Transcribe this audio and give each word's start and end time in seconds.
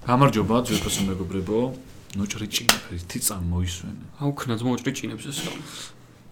გამარჯობა 0.00 0.56
ძვირფასო 0.64 1.02
მეგობრებო. 1.12 1.58
ნოჭრიჭინები 2.16 2.96
თი 3.04 3.18
წამ 3.20 3.44
მოისვენ. 3.52 3.96
აუქნაც 4.24 4.60
მოჭრიჭინებს 4.64 5.24
ეს. 5.28 5.38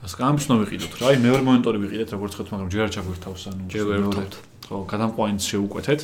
ას 0.02 0.12
გამიშნო 0.17 0.54
ვიყიდოთ 0.64 0.92
რა. 0.96 1.04
აი 1.12 1.17
მეორე 1.21 1.42
მონიტორი 1.44 1.78
ვიყიდეთ 1.84 2.08
როგორც 2.17 2.33
ხეთ, 2.39 2.49
მაგრამ 2.49 2.68
ჯერ 2.73 2.83
არ 2.89 2.92
ჩაგვერთავს 2.96 3.42
ანუ. 3.52 3.62
ჯერ 3.68 3.84
ვერთავთ. 3.92 4.33
ხო, 4.73 4.76
გადამყვანს 4.89 5.42
შეუკვეთეთ. 5.52 6.00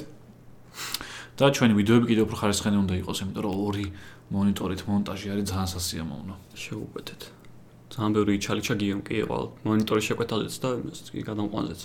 და 1.34 1.44
ჩვენი 1.50 1.74
ვიდეოები 1.74 2.06
კიდევ 2.14 2.24
უფრო 2.28 2.36
ხარისხიანი 2.38 2.78
უნდა 2.84 2.94
იყოს, 3.00 3.18
იმიტომ 3.24 3.42
რომ 3.42 3.54
ორი 3.66 3.86
მონიტორით 4.30 4.80
მონტაჟი 4.86 5.26
არის 5.34 5.44
ძალიან 5.50 5.68
სასიამოვნო. 5.74 6.34
შეუკვეთეთ. 6.54 7.22
ძალიან 7.90 8.10
ბევრი 8.14 8.34
ჩალიჩა 8.44 8.74
გიომ 8.78 9.00
კი 9.02 9.14
იყო 9.24 9.38
მონიტორის 9.66 10.04
შეკვეთაზეც 10.14 10.54
და 10.62 10.68
იმას 10.78 10.98
კი 11.10 11.20
გადამყვანზეც. 11.26 11.80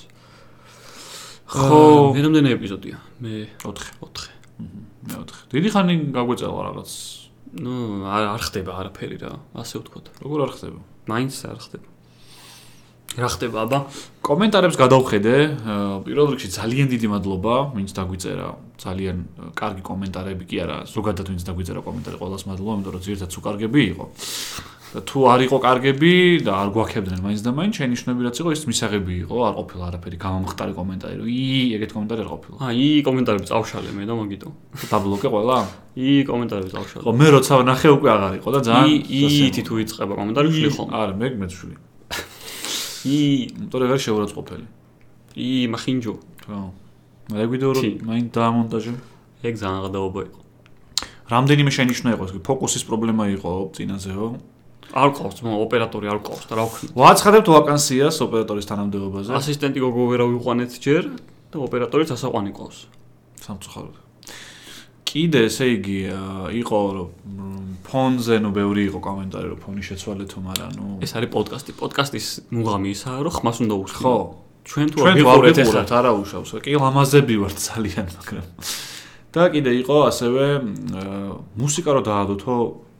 ხო, 1.49 1.81
ვერამდენი 2.13 2.49
ეპიზოდია? 2.53 2.97
მე 3.25 3.33
4. 3.63 3.89
4. 4.05 4.38
მე 4.59 5.13
4. 5.15 5.47
დიდი 5.53 5.69
ხანი 5.73 5.93
გაგვეწელა 6.15 6.61
რაღაც. 6.69 6.91
ნუ 7.49 7.73
არ 8.05 8.23
არ 8.35 8.41
ხდება 8.45 8.71
არაფერი 8.79 9.17
რა, 9.23 9.31
ასე 9.57 9.75
ვთქვათ. 9.81 10.05
როგორ 10.21 10.39
არ 10.45 10.51
ხდება? 10.53 10.79
მაინც 11.09 11.33
არ 11.49 11.59
ხდება. 11.65 11.87
რა 13.17 13.29
ხდება 13.33 13.57
აბა? 13.65 13.79
კომენტარებს 14.21 14.77
გადავხედე. 14.77 15.35
პირველ 16.05 16.27
რიგში 16.29 16.49
ძალიან 16.53 16.87
დიდი 16.93 17.07
მადლობა, 17.09 17.53
ვინც 17.73 17.89
დაგვიწერა. 17.97 18.47
ძალიან 18.77 19.17
კარგი 19.57 19.81
კომენტარები 19.81 20.43
კი 20.45 20.57
არა, 20.61 20.77
ზოგადად 20.93 21.27
ვინც 21.33 21.41
დაგვიწერა 21.49 21.81
კომენტარი, 21.81 22.15
ყველას 22.21 22.43
მადლობა, 22.45 22.71
იმიტომ 22.77 22.93
რომ 22.93 23.01
ზირთად 23.01 23.31
უკარგები 23.33 23.81
იყო. 23.97 24.05
თუ 24.89 25.19
არ 25.29 25.41
იყო 25.45 25.57
კარგები 25.61 26.41
და 26.41 26.53
არ 26.65 26.69
გვაქებდნენ 26.73 27.19
მაინც 27.21 27.41
და 27.45 27.51
მაინც 27.53 27.73
შენიშნები 27.77 28.25
რაც 28.25 28.37
იყო 28.41 28.49
ის 28.57 28.61
მისაღები 28.65 29.13
იყო 29.21 29.37
არ 29.45 29.53
ყოფილა 29.61 29.83
არაფერი 29.85 30.17
გამომხტარი 30.17 30.73
კომენტარი 30.73 31.15
რომ 31.19 31.29
ი 31.29 31.43
ეგეთ 31.77 31.91
კომენტარი 31.93 32.21
არ 32.25 32.29
ყოფილა. 32.33 32.55
აა 32.57 32.73
ი 32.73 32.87
კომენტარები 33.05 33.45
წავშალე 33.53 33.89
მე 33.93 34.03
და 34.09 34.13
მაგიტო. 34.17 34.49
დაბლოკე 34.89 35.27
ყველა. 35.29 35.57
ი 35.93 36.09
კომენტარები 36.25 36.69
წავშალე. 36.73 37.03
ხო 37.05 37.11
მე 37.21 37.27
როცა 37.37 37.53
ნახე 37.69 37.89
უკვე 37.93 38.09
აღარ 38.17 38.33
იყო 38.41 38.49
და 38.49 38.59
ძალიან 38.65 38.89
ი 38.89 39.21
ითი 39.45 39.61
თუ 39.69 39.73
იწება 39.85 40.13
კომენტარი 40.17 40.47
ხლი 40.57 40.69
ხომ 40.73 40.89
არა 40.89 41.13
მე 41.21 41.27
მეცვლი 41.37 41.75
ი. 43.13 43.19
მოტორე 43.61 43.85
ვერ 43.93 43.99
შეურაცხყოფელი. 44.09 44.65
ი 45.37 45.49
მახინჯო. 45.69 46.13
ხო. 46.49 46.59
მე 47.29 47.45
ვიდეო 47.45 47.71
რომ 47.77 47.85
მაინც 48.09 48.27
დაამონტაჟე. 48.33 48.93
ეგ 49.45 49.53
ძალიან 49.53 49.81
გადაობა 49.85 50.19
იყო. 50.25 50.39
რამდენიმე 51.29 51.71
შენიშნა 51.77 52.09
იყო 52.17 52.25
ფოკუსის 52.41 52.83
პრობლემა 52.89 53.29
იყო 53.37 53.69
წინაზეო 53.77 54.27
არ 54.89 55.09
ყავს 55.13 55.41
მო 55.45 55.53
ოპერატორი 55.65 56.09
არ 56.09 56.19
ყავს 56.25 56.45
და 56.49 56.57
რა 56.57 56.65
ვქნა 56.65 56.89
ვაცხადებთ 56.97 57.47
ვაკანსიას 57.53 58.17
ოპერატორის 58.25 58.65
თანამდებობაზე? 58.69 59.29
ასისტენტი 59.37 59.79
გოგო 59.85 60.03
ვერა 60.09 60.25
ვიყვანეთ 60.33 60.71
ჯერ 60.81 61.03
და 61.53 61.57
ოპერატორიც 61.61 62.09
ასაყვანი 62.17 62.51
ყავს. 62.57 62.77
სამწუხაროდ. 63.45 63.95
კიდე 65.09 65.39
ესე 65.49 65.65
იგი 65.77 65.99
იყო 66.61 66.79
ფონზე 67.85 68.35
ნუ 68.45 68.49
ბევრი 68.53 68.81
იყო 68.89 68.99
კომენტარი 69.01 69.47
რომ 69.53 69.59
ფონი 69.61 69.81
შეცვალეთო 69.85 70.39
მაგრამ 70.41 70.71
ნუ. 70.77 70.85
ეს 71.05 71.11
არის 71.17 71.29
პოდკასტი. 71.33 71.71
პოდკასტის 71.81 72.27
მუღამი 72.53 72.89
ისაა 72.93 73.19
რომ 73.25 73.33
ხმას 73.37 73.57
უნდა 73.65 73.75
უსხო 73.85 74.05
ხო. 74.05 74.17
ჩვენ 74.69 74.87
თუ 74.93 74.97
არ 75.05 75.15
ვიყურეთ 75.17 75.57
ახლა 75.65 75.81
არა 75.97 76.11
უშავს. 76.13 76.49
კი 76.61 76.77
ლამაზები 76.77 77.35
ვართ 77.41 77.57
ძალიან 77.57 78.07
მაგრამ. 78.17 78.45
და 79.33 79.41
კიდე 79.53 79.71
იყო 79.81 79.97
ასევე 80.09 80.43
მუსიკა 81.57 81.89
რო 81.93 82.01
დაადოთო 82.05 82.55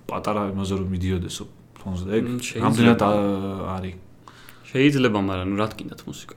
პატარა 0.09 0.41
იმაზე 0.53 0.73
რომ 0.81 0.87
მიდიოდესო 0.93 1.45
ფონზე 1.81 2.09
ეგ 2.19 2.23
ამდენად 2.67 3.02
არის? 3.03 3.95
შეიძლება 4.69 5.19
მაგრამ 5.30 5.47
ნუ 5.49 5.58
რა 5.59 5.67
თქინდათ 5.73 6.02
მუსიკა? 6.05 6.35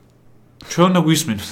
ჩვენ 0.73 0.93
გვისმენთ 1.07 1.43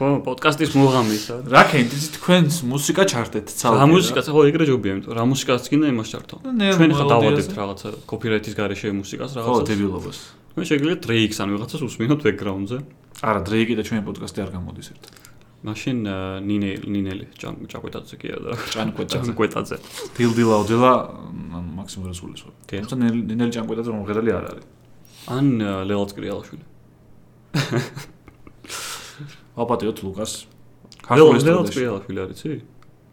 ხო 0.00 0.06
პოდკასტის 0.24 0.72
მუღამისა 0.80 1.34
რა 1.52 1.62
ქენთ 1.68 1.92
თქვენს 2.16 2.54
მუსიკა 2.72 3.02
ჩართეთ 3.12 3.46
ცალკე 3.52 3.84
რა. 3.84 3.88
მუსიკა 3.92 4.20
ხო 4.24 4.40
ეგრე 4.48 4.64
ჯობია 4.70 4.92
იმიტომ 4.96 5.12
რა 5.12 5.24
მუსიკას 5.28 5.68
გინდა 5.68 5.86
იმას 5.92 6.08
ჩართო. 6.12 6.36
ჩვენ 6.40 6.90
ხა 6.96 7.04
დავადებთ 7.12 7.52
რაღაცა 7.60 7.88
კოპირაითის 8.08 8.54
გარეშე 8.56 8.94
მუსიკას 8.96 9.30
რაღაცა 9.36 9.52
ხო 9.52 9.68
დებილობას. 9.68 10.18
მე 10.56 10.62
შეგიძლიათ 10.70 11.00
დრეიქს 11.04 11.38
ან 11.44 11.48
ვიღაცას 11.52 11.82
უსმინოთ 11.84 12.20
ბექგრაუნდზე 12.26 12.78
არა 13.20 13.40
დრეიკი 13.44 13.74
და 13.76 13.82
ჩვენი 13.86 14.02
პოდკასტი 14.08 14.38
არ 14.40 14.50
გამოდის 14.56 14.88
ერთად 14.92 15.29
მაშინ 15.60 15.98
ნინე 16.48 16.70
ნინელი 16.88 17.26
ჭანკვეტაძე 17.36 18.16
კი 18.20 18.28
არა 18.32 18.52
ჭანკვეტაძე 18.72 19.28
ჭანკვეტაძე 19.28 19.76
დილდილაუდილა 20.16 20.92
მაქსიმუმ 21.76 22.06
რასულის 22.08 22.42
ხო 22.44 22.50
თუმცა 22.70 22.96
ნინელი 23.00 23.52
ჭანკვეტაძე 23.56 23.90
მომღერალი 23.92 24.30
არ 24.40 24.44
არის. 24.50 24.66
ან 25.36 25.46
ლელოც 25.84 26.10
კრიალაშვილი. 26.16 26.64
აპატიოთ 29.60 29.98
ლუკას. 30.00 30.32
ლელოც 31.44 31.68
კრიალაშვილი 31.76 32.20
არიცი 32.24 32.50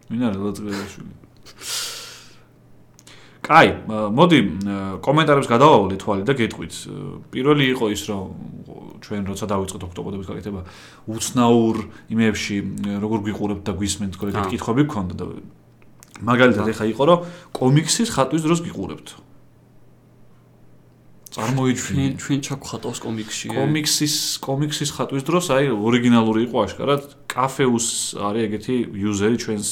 ვინ 0.07 0.21
არის 0.27 0.39
ლელოც 0.39 0.57
კრიალაშვილი 0.63 1.11
კაი, 3.47 3.69
მოდი 3.87 4.39
კომენტარებს 4.99 5.47
გადავავალე 5.47 5.95
თვალი 6.03 6.23
და 6.27 6.33
გეტყვით. 6.35 6.73
პირველი 7.31 7.63
იყო 7.73 7.85
ის, 7.95 8.01
რომ 8.11 8.25
ჩვენ 8.99 9.21
როცა 9.31 9.45
დავიწყეთ 9.47 9.81
ოქტოპოდების 9.87 10.27
გაკეთება, 10.27 10.61
უცნაურ 11.07 11.75
იმებში 12.11 12.55
როგორ 12.99 13.19
გვიყურებთ 13.23 13.63
და 13.63 13.71
გვისმენთ 13.71 14.13
კოლექტივ 14.19 14.51
კითხვები 14.51 14.83
გქონდა 14.91 15.15
და 15.15 15.25
მაგალითად 16.27 16.65
ეხა 16.75 16.85
იყო, 16.91 17.03
რომ 17.07 17.19
კომიქსის 17.55 18.09
ხატვის 18.11 18.41
დროს 18.43 18.59
გიყურებთ. 18.67 19.07
წარმოიჩინე 21.37 22.05
ჩვენ 22.17 22.39
ჩაგხატავს 22.41 22.99
კომიქსში. 23.05 23.47
კომიქსის 23.53 24.15
კომიქსის 24.41 24.89
ხატვის 24.97 25.23
დროს 25.23 25.45
აი 25.53 25.69
ორიგინალური 25.69 26.49
იყო 26.49 26.57
აშკარად, 26.65 27.01
კაფეუს 27.29 27.87
არის 28.17 28.41
ეგეთი 28.47 28.75
იუზერი 28.97 29.37
ჩვენს 29.37 29.69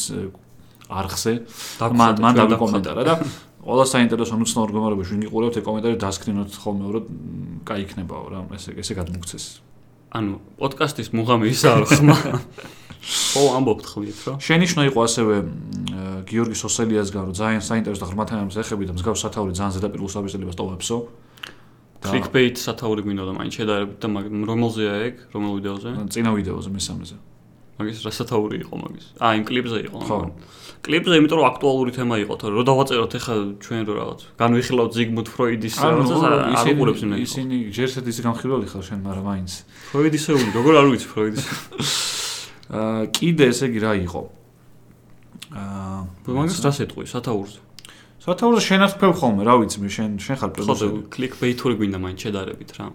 არხზე. 0.86 1.34
მან 1.82 2.14
მან 2.22 2.34
დაკომენტარა 2.54 3.04
და 3.10 3.14
ყველა 3.66 3.86
საინტერესო 3.90 4.38
ნუცნაურ 4.40 4.74
გომარებში 4.78 5.14
ვინ 5.16 5.24
იყურებთ 5.26 5.56
ეკომენტარი 5.62 5.98
დასკრინოთ 6.06 6.58
ხოლმე 6.62 6.92
რომ 6.96 7.06
კაი 7.66 7.86
იქნებაო 7.86 8.26
რა 8.30 8.40
ესე 8.54 8.78
ესე 8.78 8.94
გადმოგცეს 9.02 9.46
ანუ 10.16 10.38
პოდკასტის 10.62 11.12
მუღამი 11.12 11.50
ისაა 11.52 11.76
რომ 11.82 11.90
ხმა. 11.92 12.16
ო 13.40 13.42
ამბობთ 13.58 13.86
ხმით 13.92 14.20
რა. 14.26 14.34
შენიშნო 14.40 14.82
იყო 14.90 15.00
ასევე 15.06 15.36
გიორგი 16.30 16.58
სოსელიასგან 16.62 17.22
რომ 17.30 17.36
ძალიან 17.36 17.64
საინტერესო 17.66 18.02
და 18.06 18.10
ღრმა 18.10 18.26
თემებს 18.30 18.56
ეხები 18.64 18.88
და 18.90 18.94
მსგავს 18.96 19.20
სათაური 19.26 19.54
ძალიან 19.58 19.74
ზედაპირულ 19.76 20.10
საბეჭდილებას 20.16 20.58
ტოვებსო 20.62 20.98
clickbait 22.06 22.56
სათაური 22.62 23.02
გვინდა 23.06 23.24
და 23.26 23.34
მაინც 23.34 23.54
შედარებით 23.60 23.98
და 23.98 24.08
რომელზეა 24.46 24.94
ეგ? 25.10 25.16
რომელ 25.34 25.52
ვიდეოზე? 25.58 25.90
წინა 26.14 26.32
ვიდეოზე 26.38 26.70
მესამეზე 26.70 27.16
მაგის 27.76 27.98
რა 28.08 28.12
სათაური 28.16 28.58
იყო 28.64 28.76
მაგის? 28.80 29.06
აა 29.20 29.32
იმ 29.36 29.44
კლიპზე 29.52 29.78
იყო 29.90 29.98
ხო. 30.08 30.18
კლიპზე 30.86 31.14
იმიტომ 31.20 31.38
რომ 31.42 31.48
აქტუალური 31.52 31.92
თემა 31.92 32.16
იყო 32.24 32.34
თორე 32.40 32.54
რომ 32.56 32.66
დავაწეროთ 32.72 33.14
ახლა 33.20 33.36
ჩვენ 33.66 33.82
რო 33.90 33.94
რაღაც 34.00 34.20
განვიხილავთ 34.40 34.92
ზიგმუნდ 34.96 35.28
ფროიდის 35.36 35.76
რაღაცას 35.84 36.22
არ 36.24 36.66
უყურებს 36.72 37.02
იმენ 37.04 37.18
ისინი 37.26 37.56
ჯერსეთ 37.76 38.06
ისე 38.16 38.22
განხილველი 38.32 38.68
ხარ 38.72 38.84
შენ 38.86 39.00
მაგრამ 39.04 39.26
მაინც. 39.28 39.52
ფროიდისეული 39.92 40.50
როგორ 40.56 40.74
არ 40.80 40.88
ვიცი 40.96 41.08
ფროიდის 41.12 41.46
აა 42.80 43.04
კიდე 43.18 43.44
ესე 43.52 43.66
იგი 43.70 43.80
რა 43.84 43.92
იყო? 44.08 44.22
აა 45.60 46.00
მაგას 46.32 46.60
რას 46.64 46.78
ეტყვი 46.86 47.06
სათაურზე? 47.12 47.60
სათაურზე 48.26 48.62
შენ 48.66 48.82
ახფევ 48.88 49.12
ხოლმე 49.20 49.42
რა 49.46 49.54
ვიცი 49.62 49.78
მე 49.84 49.90
შენ 49.92 50.12
შენ 50.24 50.36
ხარ 50.42 50.52
პროდიუსერი. 50.56 50.90
ხო 50.96 51.10
კლიკბეითური 51.14 51.74
გვინდა 51.78 51.98
მაინც 52.02 52.20
შედარებით 52.26 52.72
რა 52.80 52.88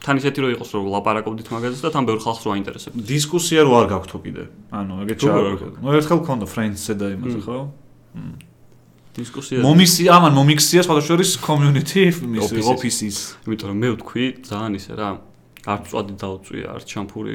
თან 0.00 0.16
ისეთი 0.16 0.38
რო 0.40 0.48
იყოს 0.56 0.70
რომ 0.72 0.86
ლაპარაკობდით 0.96 1.48
მაგაზე 1.52 1.80
და 1.84 1.90
თან 1.92 2.04
ბევრ 2.08 2.20
ხალხს 2.24 2.44
რო 2.48 2.50
აინტერესებდა. 2.56 3.00
დისკუსია 3.04 3.60
რო 3.68 3.72
არ 3.80 3.86
გაქვთ 3.92 4.12
კიდე. 4.24 4.44
ანუ 4.72 4.94
ეგეთ 5.04 5.18
ჩააგო. 5.20 5.68
ნუ 5.84 5.88
ერთხელ 6.00 6.20
ქონდა 6.24 6.46
friends-ზე 6.48 6.92
და 6.96 7.06
იმაზე 7.20 7.38
ხო? 7.44 7.58
დისკუსია. 9.20 9.58
მომისი, 9.60 10.02
ამან 10.08 10.32
მომიქსია 10.40 10.80
სხვადასხვის 10.88 11.30
community 11.44 12.08
office-ის. 12.72 13.18
იმიტომ 13.44 13.68
რომ 13.68 13.78
მე 13.84 13.88
ვთქვი 14.00 14.24
ძალიან 14.48 14.72
ისე 14.80 14.92
რა. 14.96 15.10
არ 15.68 15.80
წვადი 15.84 16.14
დაუწვია, 16.16 16.66
არ 16.72 16.82
ჩამფური 16.88 17.34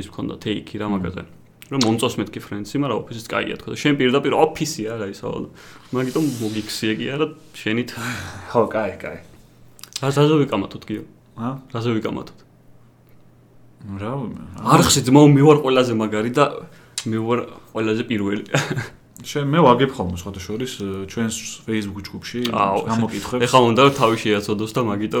ის 0.00 0.06
მქონდა 0.08 0.34
take-ი 0.40 0.76
რა 0.80 0.88
მაგაზე. 0.96 1.22
რომ 1.66 1.80
მომწოს 1.82 2.14
მეთქი 2.22 2.40
friends-ი, 2.40 2.78
მაგრამ 2.78 2.98
office-ის 3.02 3.26
კაია 3.26 3.58
თქო 3.58 3.74
და 3.74 3.76
შენ 3.76 3.94
პირდაპირ 3.98 4.32
office-ია 4.38 4.92
რა 5.02 5.06
ისო. 5.10 5.50
მაგიტომ 5.92 6.24
მომიქსია 6.40 6.92
კი 6.94 7.06
არა 7.10 7.26
შენით. 7.58 7.90
ხო, 8.54 8.62
კაი, 8.70 8.94
კაი. 9.02 9.18
რა 10.00 10.08
ზაზოვიკამათოთ 10.14 10.84
კიო? 10.86 11.02
ა? 11.36 11.60
რაზე 11.70 11.90
ვიკამათოთ? 12.00 12.38
რა? 14.00 14.12
არხში 14.76 15.00
ძმო 15.06 15.22
მე 15.36 15.42
ვარ 15.46 15.58
ყველაზე 15.60 15.92
მაგარი 16.00 16.30
და 16.32 16.44
მე 17.06 17.18
ვარ 17.20 17.38
ყველაზე 17.76 18.02
პირველი. 18.08 18.44
შენ 19.24 19.48
მე 19.48 19.60
ვაგებ 19.64 19.90
ხოლმე 19.96 20.16
სხვა 20.20 20.30
შორის 20.40 20.72
ჩვენს 21.08 21.36
Facebook 21.64 22.04
ჯგუფში 22.08 22.40
გამოკითხებს. 22.52 23.42
ეხლა 23.48 23.60
უნდა 23.68 23.82
თავი 23.96 24.16
შეაცოდოს 24.20 24.72
და 24.76 24.80
მაგიტო 24.92 25.20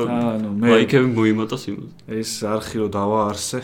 ლაიქები 0.68 1.08
მოიმატოს 1.16 1.62
იმას. 1.72 1.90
ეს 2.12 2.30
არხი 2.44 2.76
რო 2.80 2.88
დავაარსე. 2.92 3.60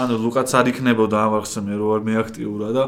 ანუ 0.00 0.14
ლუკაც 0.20 0.48
არ 0.48 0.66
იქნებოდა 0.72 1.16
ამ 1.24 1.32
არხზე 1.40 1.60
მე 1.64 1.74
რო 1.76 1.86
ვარ 1.92 2.00
მეაქტიურა 2.08 2.68
და 2.76 2.84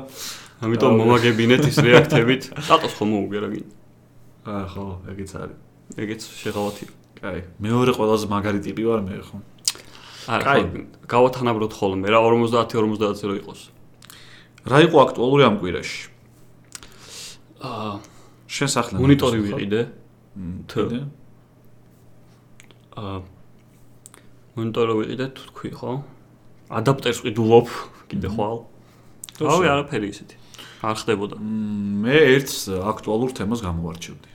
ამიტომ 0.64 0.92
მომაგებინეთ 1.00 1.62
ის 1.68 1.76
რეაქტებით. 1.82 2.42
დატოს 2.68 2.92
ხომ 2.96 3.08
მოუგერა 3.16 3.48
გინ. 3.52 3.66
აა 4.48 4.64
ხო, 4.72 4.86
ეგეც 5.12 5.30
არის. 5.40 5.58
ეგეც 5.98 6.20
შეღავათია. 6.40 7.01
კაი, 7.22 7.42
მეორე 7.62 7.92
ყველაზე 7.94 8.26
მაგარი 8.26 8.60
ტიპი 8.66 8.82
ვარ 8.82 9.00
მე 9.06 9.18
ხო? 9.22 9.38
არა, 10.26 10.54
გავათანაბროთ 11.06 11.72
ხოლმე 11.78 12.10
რა 12.10 12.18
50-50-ზე 12.18 13.24
რო 13.30 13.34
იყოს. 13.38 13.60
რა 14.66 14.78
იყო 14.90 14.96
აქტუალური 15.06 15.46
ამ 15.46 15.56
კვირაში? 15.62 16.00
აა 17.62 17.94
შენ 18.50 18.68
სახლიდან 18.74 19.02
მონიტორი 19.06 19.38
ვიყიდე. 19.46 19.80
თუ 20.66 20.82
აა 22.98 23.14
მონიტორი 24.58 24.92
ვიყიდე 24.98 25.26
თუ 25.38 25.42
თქვი 25.54 25.70
ხო? 25.78 25.92
ადაპტერს 26.74 27.22
ვყიდულობ 27.22 27.68
კიდე 28.10 28.28
ხვალ. 28.34 28.58
რავი, 29.38 29.66
არაფერი 29.70 30.06
ისეთი. 30.10 30.36
არ 30.82 30.96
ხდებოდა. 30.98 31.38
მ, 31.38 32.02
მე 32.02 32.16
ერთს 32.34 32.66
აქტუალურ 32.82 33.30
თემას 33.30 33.62
გამოვარჩევდი. 33.62 34.31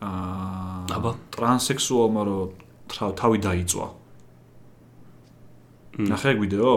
აა 0.00 0.96
აბა. 0.96 1.10
ტრანსექსუალმა 1.34 2.22
რო 2.24 2.38
თავი 2.90 3.38
დაიწვა. 3.44 3.86
ნახე 6.00 6.32
ვიდეო? 6.40 6.74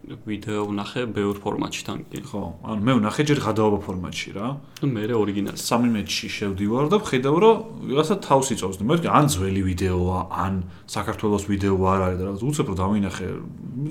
ვიდეო 0.00 0.64
ვნახე 0.72 1.02
ბევრ 1.12 1.38
ფორმატში 1.44 1.82
თან 1.86 1.98
კი. 2.08 2.20
ხო, 2.24 2.42
ანუ 2.64 2.80
მე 2.84 2.92
ვნახე 2.98 3.22
ჯერ 3.30 3.40
გადაობა 3.44 3.78
ფორმატში 3.84 4.30
რა. 4.32 4.48
ნუ 4.80 4.86
მე 4.96 5.02
ორიგინალი. 5.12 5.60
13-ში 5.60 6.28
შევდივარ 6.36 6.88
და 6.88 6.96
ვხედავ 7.04 7.36
რომ 7.36 7.56
ვიღაცა 7.84 8.16
თავს 8.24 8.48
იწოვს. 8.56 8.80
მე 8.80 8.96
ვთქვი, 8.96 9.10
ან 9.12 9.26
ძველი 9.28 9.62
ვიდეოა, 9.70 10.18
ან 10.32 10.52
საქართველოს 10.88 11.44
ვიდეო 11.52 11.76
არ 11.76 12.00
არის 12.00 12.16
და 12.16 12.24
რაღაც 12.26 12.42
უცებ 12.48 12.66
რომ 12.72 12.76
დავინახე. 12.80 13.26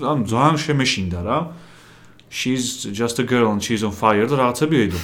ანუ 0.01 0.21
ძალიან 0.33 0.57
შემეშინდა 0.65 1.19
რა. 1.23 1.37
She's 2.29 2.85
just 2.93 3.17
a 3.21 3.25
girl 3.25 3.53
and 3.53 3.61
she's 3.61 3.85
on 3.85 3.93
fire 3.93 4.25
და 4.25 4.35
რაღაცები 4.37 4.75
ეიდო. 4.81 5.01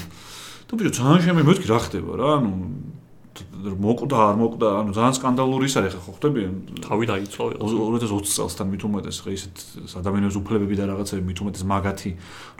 და 0.65 0.73
ბიჭო 0.73 0.91
ძალიან 0.97 1.21
შემე 1.21 1.41
მე 1.45 1.51
ვთქვი 1.53 1.67
რა 1.69 1.79
ხდება 1.85 2.11
რა, 2.17 2.29
ანუ 2.41 2.51
მოკვდა 3.35 4.17
არ 4.31 4.35
მოკვდა, 4.39 4.67
ანუ 4.79 4.91
ძალიან 4.95 5.15
სკანდალური 5.19 5.65
ის 5.67 5.75
არის 5.79 5.93
ხა 5.95 6.01
ხო 6.05 6.11
ხვდები? 6.15 6.41
თავი 6.85 7.05
დაიწვა 7.11 7.43
ვიღაცა. 7.51 7.75
2020 8.05 8.31
წელსთან 8.35 8.67
მით 8.71 8.81
უმეტეს 8.87 9.17
ხა 9.25 9.29
ისეთ 9.35 9.55
ადამიანების 9.99 10.37
უფლებები 10.39 10.75
და 10.79 10.83
რაღაცები 10.91 11.21
მით 11.25 11.39
უმეტეს 11.43 11.63
მაგათი 11.67 12.11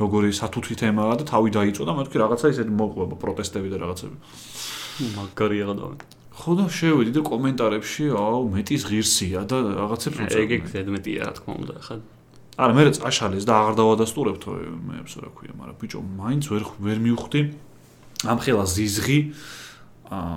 როგორი 0.02 0.30
სათუთი 0.36 0.74
თემაა 0.82 1.14
და 1.20 1.24
თავი 1.32 1.50
დაიწვა 1.56 1.84
და 1.86 1.92
მე 1.96 2.02
ვთქვი 2.06 2.18
რაღაცა 2.24 2.46
ისეთ 2.56 2.68
მოყვება 2.76 3.16
პროტესტები 3.24 3.68
და 3.72 3.78
რაღაცები. 3.86 4.16
მაგარი 5.16 5.58
აღდავენ. 5.64 6.00
ხო 6.36 6.52
და 6.60 6.66
შევედი 6.68 7.12
და 7.16 7.22
კომენტარებში 7.24 8.06
აუ 8.12 8.44
მეტის 8.52 8.82
ღირსია 8.92 9.42
და 9.48 9.58
რაღაცებს 9.80 10.18
ეგ 10.20 10.28
ეგ 10.36 10.36
უწევდნენ. 10.36 10.72
ზედმეტია 10.76 11.22
რა 11.24 11.34
თქმა 11.40 11.54
უნდა 11.64 11.76
ხა. 11.88 11.96
არა 12.56 12.72
მე 12.76 12.84
წაშალეს 12.96 13.44
და 13.48 13.54
აღარ 13.56 13.76
დავადასტურებთო 13.80 14.52
მეებს 14.88 15.14
რა 15.24 15.30
ქვია, 15.36 15.54
მაგრამ 15.60 15.76
ბიჭო 15.80 16.00
მაინც 16.20 16.44
ვერ 16.52 16.64
ვერ 16.80 16.98
მივხვდი 17.04 17.42
ამ 18.32 18.38
ხელა 18.40 18.64
ზიზღი 18.64 19.20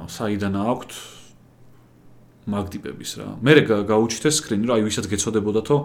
საიდან 0.08 0.54
აქვთ 0.56 0.92
მაგ 2.48 2.66
ტიპების 2.72 3.10
რა. 3.20 3.26
მე 3.44 3.52
გაუჩითე 3.84 4.30
სკრინი 4.32 4.64
რა, 4.64 4.80
აი 4.80 4.82
ვისაც 4.88 5.06
გეცოდებოდათო 5.12 5.76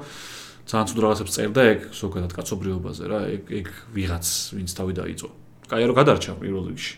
ძალიან 0.63 0.85
ცუდ 0.88 1.00
რაღაცებს 1.03 1.33
წერდა 1.35 1.62
ეგ 1.75 1.80
ზოგადად 1.91 2.31
კაცობრიობაზე 2.39 3.03
რა, 3.12 3.19
ეგ 3.35 3.44
ეგ 3.51 3.68
ვიღაც 3.91 4.25
ვინც 4.56 4.69
თავი 4.71 4.94
დაიწვა. 4.95 5.30
კაი 5.68 5.83
რო 5.91 5.94
გადარჩა 6.00 6.31
პირველ 6.39 6.71
რიგში. 6.71 6.95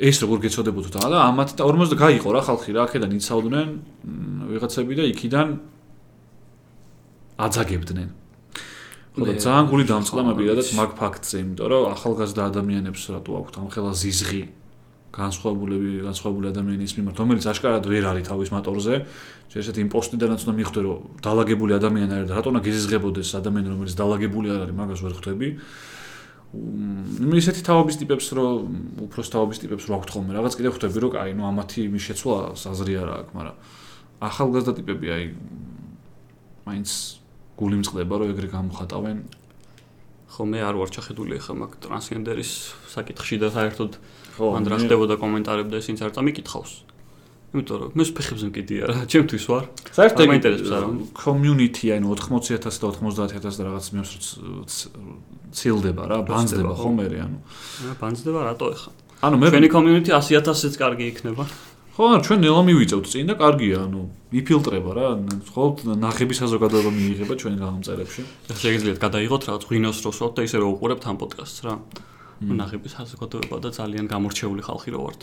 ეს 0.00 0.16
როგორ 0.24 0.38
გეცოდებოდოთ 0.48 0.94
და 1.12 1.18
ამათ 1.28 1.50
და 1.60 1.62
40 1.68 1.92
და 1.92 1.96
გაიყო 2.00 2.28
რა 2.32 2.40
ხალხი 2.48 2.70
რა, 2.72 2.80
აქედან 2.88 3.12
იცავდნენ 3.20 3.68
მ, 3.68 4.56
ვიღაცები 4.56 4.92
და 4.96 5.04
იქიდან 5.12 5.48
აძაგებდნენ. 7.44 8.08
ხო 9.20 9.24
და 9.28 9.32
მე- 9.36 9.42
ძალიან 9.44 9.66
გული 9.68 9.84
დამწყდა 9.84 10.22
მე 10.24 10.32
პირადად 10.40 10.66
მაგ 10.80 10.90
ფაქტზე, 10.96 11.36
იმიტომ 11.44 11.66
რომ 11.68 11.82
ახალგაზრდა 11.92 12.42
ადამიანებს 12.48 13.02
რატო 13.12 13.32
აქვთ 13.36 13.54
ამ 13.60 13.68
ხელა 13.68 13.92
ზიზღი 14.00 14.42
განსხვავებულები, 15.10 15.90
განსხვავებული 16.06 16.46
ადამიანის 16.54 16.92
მიმართ, 16.94 17.16
რომელიც 17.18 17.44
აშკარად 17.50 17.84
ვერ 17.90 18.04
არის 18.14 18.24
თავის 18.30 18.50
მატორზე. 18.54 18.94
შეიძლება 19.50 19.80
იმპოსტიდანაც 19.90 20.40
უნდა 20.46 20.54
მიხვდე, 20.60 20.80
რომ 20.86 20.98
დაალაგებული 21.18 21.72
ადამიანი 21.74 22.12
არის 22.14 22.28
და 22.30 22.34
რატო 22.38 22.48
უნდა 22.54 22.62
გეზიზღებოდეს 22.62 23.30
ადამიანი, 23.42 23.68
რომელიც 23.74 23.94
დაალაგებული 23.98 24.46
არ 24.54 24.60
არის, 24.70 24.76
მაგას 24.78 25.00
ვერ 25.02 25.14
ხვდები. 25.18 25.48
მ, 26.50 27.30
ისეთი 27.38 27.62
თაობის 27.62 27.96
ტიპებს 28.02 28.26
რო 28.34 28.46
უფროს 29.06 29.28
თაობის 29.30 29.58
ტიპებს 29.62 29.86
რო 29.86 30.02
აქვთ 30.02 30.10
ხოლმე 30.10 30.34
რაღაც 30.34 30.58
კიდე 30.58 30.70
ხვდები 30.74 30.98
რომ 30.98 31.12
აი 31.22 31.30
ნუ 31.38 31.46
ამათი 31.46 31.80
იმის 31.86 32.02
შეცვლა 32.10 32.38
საზრი 32.58 32.94
არა 32.98 33.14
აქვს 33.22 33.34
მაგრამ 33.38 33.56
ახალგაზრდა 34.26 34.72
ტიპები 34.82 35.06
აი 35.14 35.24
მაინც 36.66 36.90
გული 37.54 37.76
მწყდება 37.78 38.14
რომ 38.18 38.32
ეგრე 38.34 38.48
გამოხატავენ 38.50 39.18
ხო 40.34 40.42
მე 40.50 40.58
არ 40.66 40.74
ვარ 40.74 40.90
ჩახედული 40.90 41.38
ხა 41.38 41.54
მაგ 41.54 41.70
ტრანსგენდერის 41.86 42.52
საკითხში 42.98 43.36
და 43.46 43.48
საერთოდ 43.54 43.92
ხო 43.94 44.19
მან 44.38 44.64
რა 44.70 44.76
ხდებოდა 44.84 45.14
კომენტარები 45.20 45.70
და 45.74 45.78
ისინი 45.82 45.98
არ 46.06 46.12
წამიკითხავს. 46.16 46.72
იმიტომ 47.50 47.76
რომ 47.82 47.90
მე 47.98 48.04
ფეხებზე 48.14 48.46
მკიდია 48.46 48.82
რა, 48.86 48.96
ჩემთვის 49.10 49.44
ვარ. 49.50 49.64
საერთოდ 49.90 50.26
მაინტერესებს 50.30 50.70
არა. 50.70 50.86
community 51.18 51.86
აი 51.90 51.98
ნუ 51.98 52.08
80000 52.14 52.62
და 52.62 52.70
90000 52.70 53.58
და 53.58 53.62
რაღაც 53.66 53.86
მეებს 53.90 54.14
ცილდება 55.50 56.02
რა 56.06 56.18
ბანძდება 56.30 56.74
ხო. 56.78 56.86
ხო 56.86 56.90
მე 56.94 57.06
ანუ 57.10 57.38
მე 57.90 57.94
ბანძდება 57.98 58.40
რატო 58.46 58.66
ეხა? 58.70 58.90
ანუ 59.26 59.36
მე 59.42 59.46
ჩვენი 59.50 59.68
community 59.74 60.10
100000-იც 60.14 60.74
კარგი 60.78 61.04
იქნება. 61.10 61.44
ხო 61.90 62.06
ჩვენ 62.22 62.38
ნელა 62.40 62.62
მივიწევთ 62.70 63.06
წინ 63.10 63.26
და 63.28 63.34
კარგია 63.34 63.76
ანუ 63.90 64.02
იფილტრება 64.30 64.90
რა 64.94 65.06
ხო 65.50 65.64
ნახების 65.90 66.38
საზოგადოება 66.40 66.90
მიიღება 66.94 67.34
ჩვენ 67.34 67.54
გამომწერებში 67.60 68.22
შეგიძლიათ 68.62 68.98
გადაიღოთ 69.02 69.42
რაღაც 69.50 69.62
ღვინოს 69.66 69.98
როსვათ 70.06 70.32
და 70.38 70.40
ისე 70.46 70.56
რომ 70.62 70.70
უყურებთ 70.78 71.04
ამ 71.10 71.16
პოდკასტს 71.18 71.60
რა. 71.66 71.74
ნუ 72.40 72.54
ნახების 72.56 72.92
საზოგადოება 72.96 73.56
და 73.60 73.68
ძალიან 73.76 74.06
გამორჩეული 74.08 74.62
ხალხი 74.64 74.90
რო 74.96 75.00
ვართ. 75.04 75.20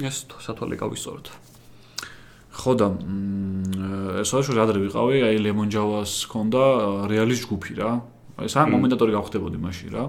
ეს 0.00 0.16
სათვალე 0.40 0.76
გავისწოროთ. 0.80 1.26
ხო 2.50 2.72
და 2.80 2.88
ეს 4.20 4.30
ორი 4.34 4.58
ადრე 4.58 4.78
ვიყავი 4.84 5.16
აი 5.28 5.36
ლემონჯავას 5.46 6.12
ქონდა 6.32 6.62
რეალის 7.06 7.44
ჯგუფი 7.46 7.72
რა 7.78 7.90
აი 8.40 8.48
სამ 8.50 8.66
მმ. 8.68 8.72
კომენტატორი 8.74 9.12
გავხდებოდი 9.16 9.58
მაშინ 9.60 9.88
რა 9.94 10.04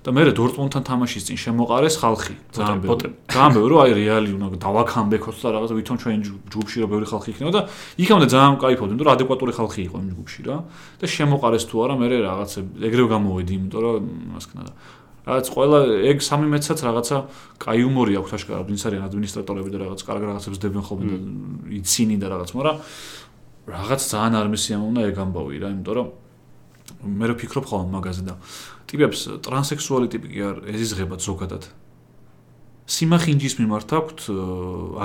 და 0.00 0.10
მე 0.16 0.32
დორტმუნდთან 0.32 0.82
თამაშის 0.88 1.22
წინ 1.28 1.36
შემოყარეს 1.44 1.94
ხალხი. 2.00 2.34
ძალიან 2.56 2.78
ბევრი 2.80 3.08
ძალიან 3.28 3.52
ბევრი 3.52 3.68
რომ 3.68 3.80
აი 3.84 3.92
რეალი 4.00 4.28
უნდა 4.32 4.46
დავაქამბექოთ 4.64 5.36
და 5.44 5.48
რაღაცა 5.52 5.74
ვითომ 5.76 5.96
ჩვენ 6.00 6.20
ჯგუფში 6.48 6.76
რა 6.80 6.86
ბევრი 6.88 7.06
ხალხი 7.12 7.28
იქნება 7.36 7.52
და 7.52 7.60
იქამდე 8.00 8.26
ძალიან 8.32 8.54
кайფობდი 8.64 8.92
იმიტომ 8.96 9.04
რომ 9.04 9.14
ადეკვატური 9.20 9.52
ხალხი 9.60 9.80
იყო 9.84 9.96
იმ 10.00 10.08
ჯგუფში 10.16 10.40
რა. 10.48 10.56
და 11.00 11.04
შემოყარეს 11.04 11.64
თუ 11.68 11.74
არა 11.84 11.94
მე 12.00 12.06
რაღაც 12.16 12.50
ეგრევე 12.80 13.08
გამოვედი 13.12 13.52
იმიტომ 13.60 13.80
რომ 13.84 14.04
მასკნა 14.40 14.62
და 14.64 14.72
რაც 15.30 15.46
ყველა 15.52 15.78
ეგ 16.10 16.18
სამი 16.24 16.46
მეცაც 16.48 16.78
რაღაცა 16.80 17.16
კაი 17.60 17.84
უმორი 17.84 18.16
აქვს 18.24 18.32
აშკარად, 18.40 18.66
ვინც 18.72 18.82
არიან 18.88 19.04
ადმინისტრატორები 19.04 19.68
და 19.68 19.78
რაღაც 19.84 20.00
კარგ 20.08 20.22
რაღაცებს 20.26 20.58
დებენ 20.64 20.82
ხოლმე 20.88 21.12
იცინი 21.76 22.16
და 22.16 22.26
რაღაც, 22.32 22.50
მაგრამ 22.56 22.76
რაღაც 23.68 24.00
ძალიან 24.00 24.34
არ 24.40 24.48
მესიამოვნა 24.48 25.00
ეგ 25.12 25.16
ამბავი 25.20 25.56
რა, 25.60 25.68
იმიტომ 25.76 25.94
რომ 26.00 26.08
მე 27.20 27.24
რა 27.30 27.34
ფიქრობ 27.36 27.64
ხოლმე 27.68 27.88
მაგაზე 27.94 28.22
და 28.26 28.34
ტიპებს 28.90 29.20
ტრანსექსუალი 29.46 30.08
ტიპი 30.10 30.28
კი 30.34 30.40
არ 30.50 30.56
ეზიზღებათ 30.74 31.20
ზოგადად. 31.22 31.64
სიმახინჯის 32.90 33.54
მიმართ 33.62 33.90
აქვთ 34.00 34.18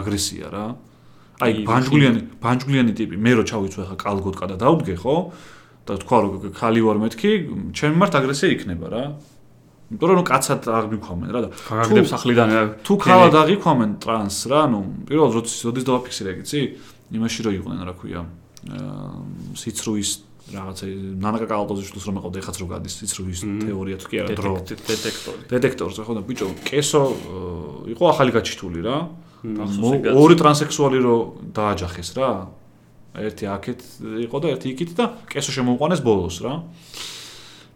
აგრესია 0.02 0.48
რა. 0.50 0.66
აი 1.46 1.52
ბანჯგულიანი 1.68 2.22
ბანჯგულიანი 2.42 2.94
ტიპი 2.98 3.16
მე 3.22 3.32
რო 3.38 3.44
ჩავიცვე 3.46 3.84
ხა 3.92 3.96
კალგოტკა 4.02 4.46
და 4.52 4.56
დავდგე 4.58 4.96
ხო? 4.98 5.18
და 5.86 5.94
თქვა 6.02 6.18
რომ 6.26 6.34
ხალი 6.58 6.82
ვარ 6.82 6.98
მეთქი 6.98 7.32
ჩემ 7.78 7.94
მიმართ 7.94 8.14
აგრესია 8.18 8.50
იქნება 8.58 8.88
რა. 8.90 9.04
იმიტომ 9.86 10.10
რომ 10.18 10.26
კაცად 10.26 10.66
არ 10.66 10.86
მიქვამენ 10.98 11.30
რა 11.30 11.40
და 11.46 11.50
გაგდებს 11.54 12.12
ახლიდან 12.18 12.50
თუ 12.82 12.94
ქალად 13.06 13.36
აღიქვამენ 13.38 13.92
ტრანს 14.02 14.38
რა, 14.50 14.62
ნუ 14.74 14.80
პირველ 15.06 15.30
როდის 15.38 15.62
როდის 15.62 15.86
დავაფიქსირე, 15.86 16.32
გიცი? 16.42 16.62
იმაში 17.14 17.40
რო 17.46 17.52
იყვნენ, 17.62 17.80
რა 17.86 17.94
ქვია, 18.02 18.22
აა 18.66 19.62
სიცრუის 19.62 20.10
რაღაცა 20.54 20.86
ნანაკა 21.26 21.48
კალტოზიშვილს 21.50 22.06
რომ 22.06 22.16
ეყავდა 22.22 22.38
ეხაც 22.44 22.56
რო 22.62 22.68
გადის. 22.70 22.94
სიცრუის 23.02 23.40
მმ. 23.50 23.60
თეორია 23.66 23.96
თუ 23.98 24.08
კი 24.12 24.16
არა 24.22 24.30
დრო. 24.38 24.52
დეტექტ- 24.62 24.90
დეტექტორი. 24.94 25.42
დეტექტორზე 25.50 26.02
ხო 26.06 26.14
და 26.14 26.22
ბიჭო 26.22 26.48
კესო 26.70 27.02
იყო 27.90 28.04
ახალი 28.14 28.32
გაჩითული 28.38 28.80
რა. 28.86 28.98
ორი 30.22 30.36
ტრანსექსუალი 30.38 31.00
რო 31.02 31.16
დააჯახეს 31.54 32.10
რა. 32.18 32.30
ერთი 33.16 33.46
აქეთ 33.48 33.80
იყო 34.28 34.38
და 34.44 34.48
ერთი 34.54 34.68
იქით 34.76 34.92
და 35.00 35.06
კესო 35.32 35.52
შემოუყვანეს 35.56 36.02
ბოლოს 36.06 36.38
რა. 36.46 36.54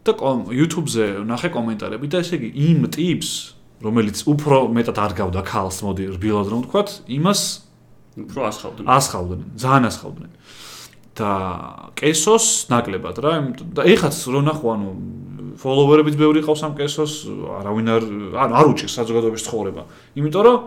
და 0.05 0.11
YouTube-ზე 0.49 1.25
ნახე 1.25 1.49
კომენტარები 1.53 2.05
და 2.09 2.17
ესე 2.23 2.35
იგი 2.39 2.49
იმ 2.55 2.79
ტიპს 2.89 3.31
რომელიც 3.83 4.17
უფრო 4.25 4.57
მეტად 4.73 4.97
არ 4.99 5.11
გავდა 5.19 5.41
ქალს 5.45 5.77
მოდი 5.85 6.03
რბილად 6.17 6.47
რომ 6.49 6.59
ვთქვათ 6.65 6.89
იმას 7.07 7.41
უფრო 8.19 8.41
ასხავდნენ. 8.49 8.85
ასხავდნენ 8.89 9.39
ძალიან 9.59 9.83
ასხავდნენ 9.89 10.29
და 11.19 11.29
კესოს 11.99 12.71
ნაკლებად 12.71 13.19
რა 13.19 13.33
და 13.75 13.83
ეხაც 13.83 14.15
რო 14.31 14.39
ნახო 14.47 14.67
ანუ 14.73 14.87
ფოლოვერებიც 15.59 16.15
ბევრი 16.15 16.39
ყავს 16.47 16.63
ამ 16.63 16.73
კესოს 16.79 17.27
არავინ 17.59 17.87
არ 17.91 18.03
ანუ 18.47 18.53
არ 18.55 18.65
უჭირს 18.71 18.95
საზოგადოების 18.95 19.43
ცხოვრება. 19.43 19.83
იმიტომ 20.15 20.43
რომ 20.47 20.57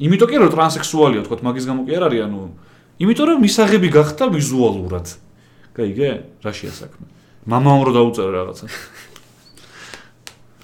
იმიტომ 0.00 0.28
კი 0.32 0.36
რომ 0.40 0.50
ტრანსექსუალია 0.56 1.22
თქო 1.28 1.44
მაგის 1.44 1.64
გამო 1.68 1.84
კი 1.84 1.92
არ 2.00 2.04
არის 2.08 2.22
ანუ 2.24 2.40
იმიტომ 3.04 3.26
რომ 3.28 3.38
მისაღები 3.44 3.88
გახდა 3.92 4.24
ვიზუალურად. 4.32 5.06
გაიგე 5.76 6.08
რაშია 6.40 6.72
საქმე 6.72 7.20
მამამ 7.46 7.84
რო 7.84 7.92
დაუწერა 7.96 8.30
რაღაცა. 8.36 8.66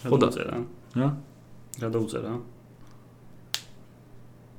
რა 0.04 0.08
ხო 0.08 0.16
და- 0.16 0.28
დაუწერა? 0.28 0.56
რა? 0.96 1.08
რა 1.80 1.88
დაუწერა? 1.92 2.32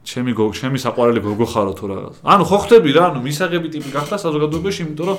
ჩემი 0.07 0.31
გოგო 0.39 0.53
ჩემი 0.55 0.77
საყვარელი 0.79 1.21
გოგო 1.27 1.47
ხარო 1.51 1.73
თუ 1.75 1.85
რაღაც 1.91 2.15
ანუ 2.23 2.43
ხო 2.47 2.57
ხდები 2.63 2.89
რა 2.95 3.03
ანუ 3.11 3.19
მისაღები 3.27 3.67
ტიპი 3.75 3.89
გახდა 3.91 4.15
საზოგადოებაში 4.23 4.79
იმიტომ 4.87 5.05
რომ 5.11 5.17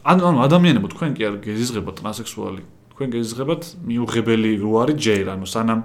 ანუ 0.00 0.22
ანუ 0.30 0.38
ადამიანებო 0.48 0.86
თქვენ 0.96 1.10
კი 1.16 1.22
არ 1.28 1.34
გეზიზღებათ 1.44 1.94
ტრანსექსუალი 2.00 2.62
თქვენ 3.00 3.12
გეზღებათ 3.16 3.62
მიუღებელი 3.88 4.50
რო 4.60 4.70
არის 4.84 4.96
ჯერ, 5.00 5.32
ანუ 5.32 5.46
სანამ 5.48 5.80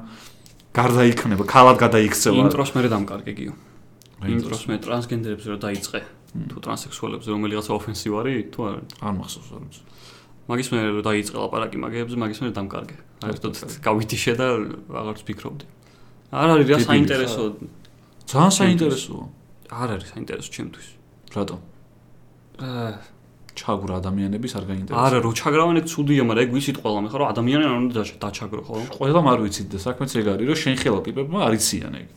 გარდაიქმნება, 0.75 1.43
ქალად 1.47 1.79
გადაიქცევა. 1.79 2.43
ინტროს 2.43 2.71
მე 2.75 2.89
დამკარგე 2.91 3.33
გიო. 3.39 3.53
ინტროს 4.35 4.63
მე 4.67 4.75
ტრანსგენდერებს 4.83 5.45
რო 5.47 5.57
დაიწყე. 5.63 5.99
თუ 6.51 6.57
ტრანსექსუალებს 6.59 7.25
რომელიღაცა 7.31 7.71
ოფენსივარი 7.71 8.33
თუ 8.51 8.59
არა. 8.67 8.79
არ 8.99 9.13
მახსოვს 9.15 9.47
რა. 9.55 9.59
მაგის 10.51 10.67
მე 10.75 10.79
რო 10.91 11.01
დაიწყე 11.07 11.37
ლაპარაკი 11.39 11.77
მაგეებზე, 11.79 12.15
მაგის 12.19 12.39
მე 12.43 12.49
დამკარგე. 12.51 12.97
აერთოდ 13.23 13.53
გავიტიშე 13.79 14.33
და 14.35 14.47
აღარც 14.91 15.21
ფიქრობდი. 15.23 15.65
არ 16.35 16.47
არის 16.51 16.67
რა 16.67 16.77
საინტერესო. 16.83 17.43
ძალიან 18.25 18.53
საინტერესოა. 18.59 19.25
არ 19.69 19.89
არის 19.95 20.07
საინტერესო 20.13 20.49
ჩემთვის. 20.55 20.87
რატომ? 21.35 21.59
აა 22.65 22.91
ჩაგვრა 23.55 23.93
ადამიანების 24.03 24.51
არ 24.59 24.65
გაინტერესებს. 24.69 25.05
არა, 25.05 25.17
რო 25.23 25.31
ჩაგრავენ 25.39 25.75
ეგ 25.79 25.85
ცუდია, 25.87 26.21
მაგრამ 26.27 26.43
ეგ 26.45 26.49
ვიცით 26.55 26.77
ყველა, 26.83 26.99
მე 27.05 27.09
ხო 27.11 27.17
რა 27.23 27.25
ადამიანი 27.31 27.63
არ 27.65 27.75
უნდა 27.85 28.01
დაჩაგრო, 28.19 28.61
ხო? 28.67 28.75
ყველამ 28.99 29.25
არ 29.31 29.39
ვიცით 29.45 29.67
და 29.71 29.77
საქმეც 29.79 30.11
ეგ 30.19 30.25
არის, 30.35 30.45
რომ 30.49 30.57
შენ 30.63 30.75
ხელა 30.81 30.99
ტიპებმა 31.07 31.39
არ 31.47 31.53
იციან 31.55 31.93
ეგ. 32.01 32.07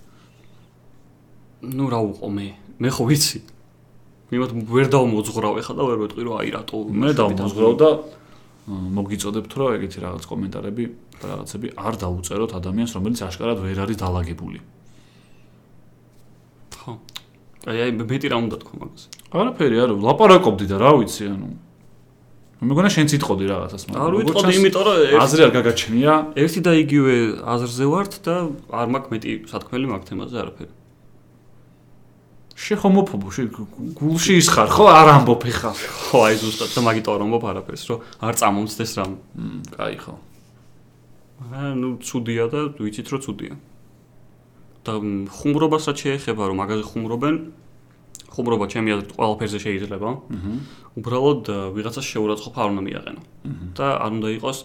ნუ 1.78 1.84
რა 1.92 2.00
უყო 2.10 2.28
მე? 2.34 2.48
მე 2.82 2.88
ხო 2.90 3.04
ვიცი. 3.06 3.38
მიმოთ 4.28 4.50
ვერ 4.68 4.86
დავმოძღრავ 4.92 5.54
ეხლა 5.62 5.74
და 5.78 5.84
ვერ 5.88 5.98
ვეტყვი 6.04 6.22
რომ 6.28 6.34
აი 6.36 6.48
რატო 6.52 6.78
მე 6.92 7.10
დავმოძღრავ 7.16 7.72
და 7.80 7.90
მოგიწოდებთ 8.68 9.52
რომ 9.56 9.68
ეგეთი 9.78 9.98
რაღაც 10.04 10.24
კომენტარები 10.28 10.84
და 11.16 11.24
რაღაცები 11.32 11.66
არ 11.80 11.94
დაუწეროთ 12.04 12.52
ადამიანს 12.60 12.92
რომელიც 12.98 13.20
აშკარად 13.24 13.58
ვერ 13.64 13.78
არის 13.88 13.96
დალაგებული. 14.04 14.60
ხო. 16.88 16.96
აი 17.68 17.78
აი 17.84 17.90
მეტი 18.00 18.28
რა 18.32 18.36
უნდა 18.48 18.56
თქვა 18.64 18.74
მაგას. 18.80 19.02
არაფერი 19.28 19.76
არ 19.84 19.90
ლაპარაკობდი 20.00 20.66
და 20.72 20.76
რა 20.80 20.90
ვიცი 20.96 21.24
ანუ. 21.28 21.48
მე 22.58 22.72
მგონა 22.72 22.90
შენ 22.90 23.06
წიტყოდი 23.12 23.44
რაღაცას 23.52 23.82
მაგრამ 23.86 24.02
არ 24.08 24.14
ვიტყოდი 24.18 24.52
იმიტომ 24.58 24.82
რომ 24.88 24.96
აზრი 25.22 25.42
არ 25.46 25.52
გაგაჩნია. 25.58 26.12
ერთი 26.42 26.60
და 26.64 26.72
იგივე 26.82 27.14
აზრზე 27.54 27.84
ვართ 27.92 28.12
და 28.24 28.34
არ 28.72 28.86
მაქვს 28.94 29.10
მეტი 29.14 29.30
სათქმელი 29.52 29.86
მაგ 29.92 30.02
თემაზე 30.08 30.36
არაფერი. 30.42 30.72
შეხომოფობო 32.58 33.28
შე 33.30 33.42
გულში 33.94 34.32
ისხარ 34.42 34.68
ხო? 34.74 34.84
არ 34.90 35.08
ამბობ 35.22 35.42
ეხა. 35.46 35.70
ხო 36.10 36.18
აი 36.26 36.34
ზუსტად 36.42 36.70
და 36.74 36.80
მაგით 36.82 37.06
არ 37.06 37.22
ამბობ 37.28 37.44
არაფერს 37.52 37.84
რომ 37.86 37.98
არ 38.26 38.34
წამომცდეს 38.42 38.92
რამ. 38.98 39.12
კაი 39.78 39.96
ხო. 40.02 40.14
ანუ 41.38 42.02
ცუდია 42.02 42.44
და 42.50 42.60
ვიცით 42.74 43.06
რომ 43.14 43.20
ცუდია 43.22 43.54
და 44.88 44.94
ხუმრობასაც 45.38 45.96
შეეხება 46.04 46.42
რომ 46.48 46.56
მაგაზე 46.62 46.84
ხუმრობენ 46.88 47.36
ხუმრობა 48.32 48.64
ჩემი 48.72 48.88
აზრით 48.96 49.12
ყველაფერზე 49.18 49.58
შეიძლება 49.66 50.08
აჰა 50.08 50.54
უბრალოდ 50.98 51.42
ვიღაცას 51.76 52.06
შეურაცხყოფა 52.12 52.58
არ 52.64 52.70
უნდა 52.72 52.82
მიაყენო 52.88 53.22
და 53.76 53.86
არ 54.04 54.10
უნდა 54.18 54.28
იყოს 54.38 54.58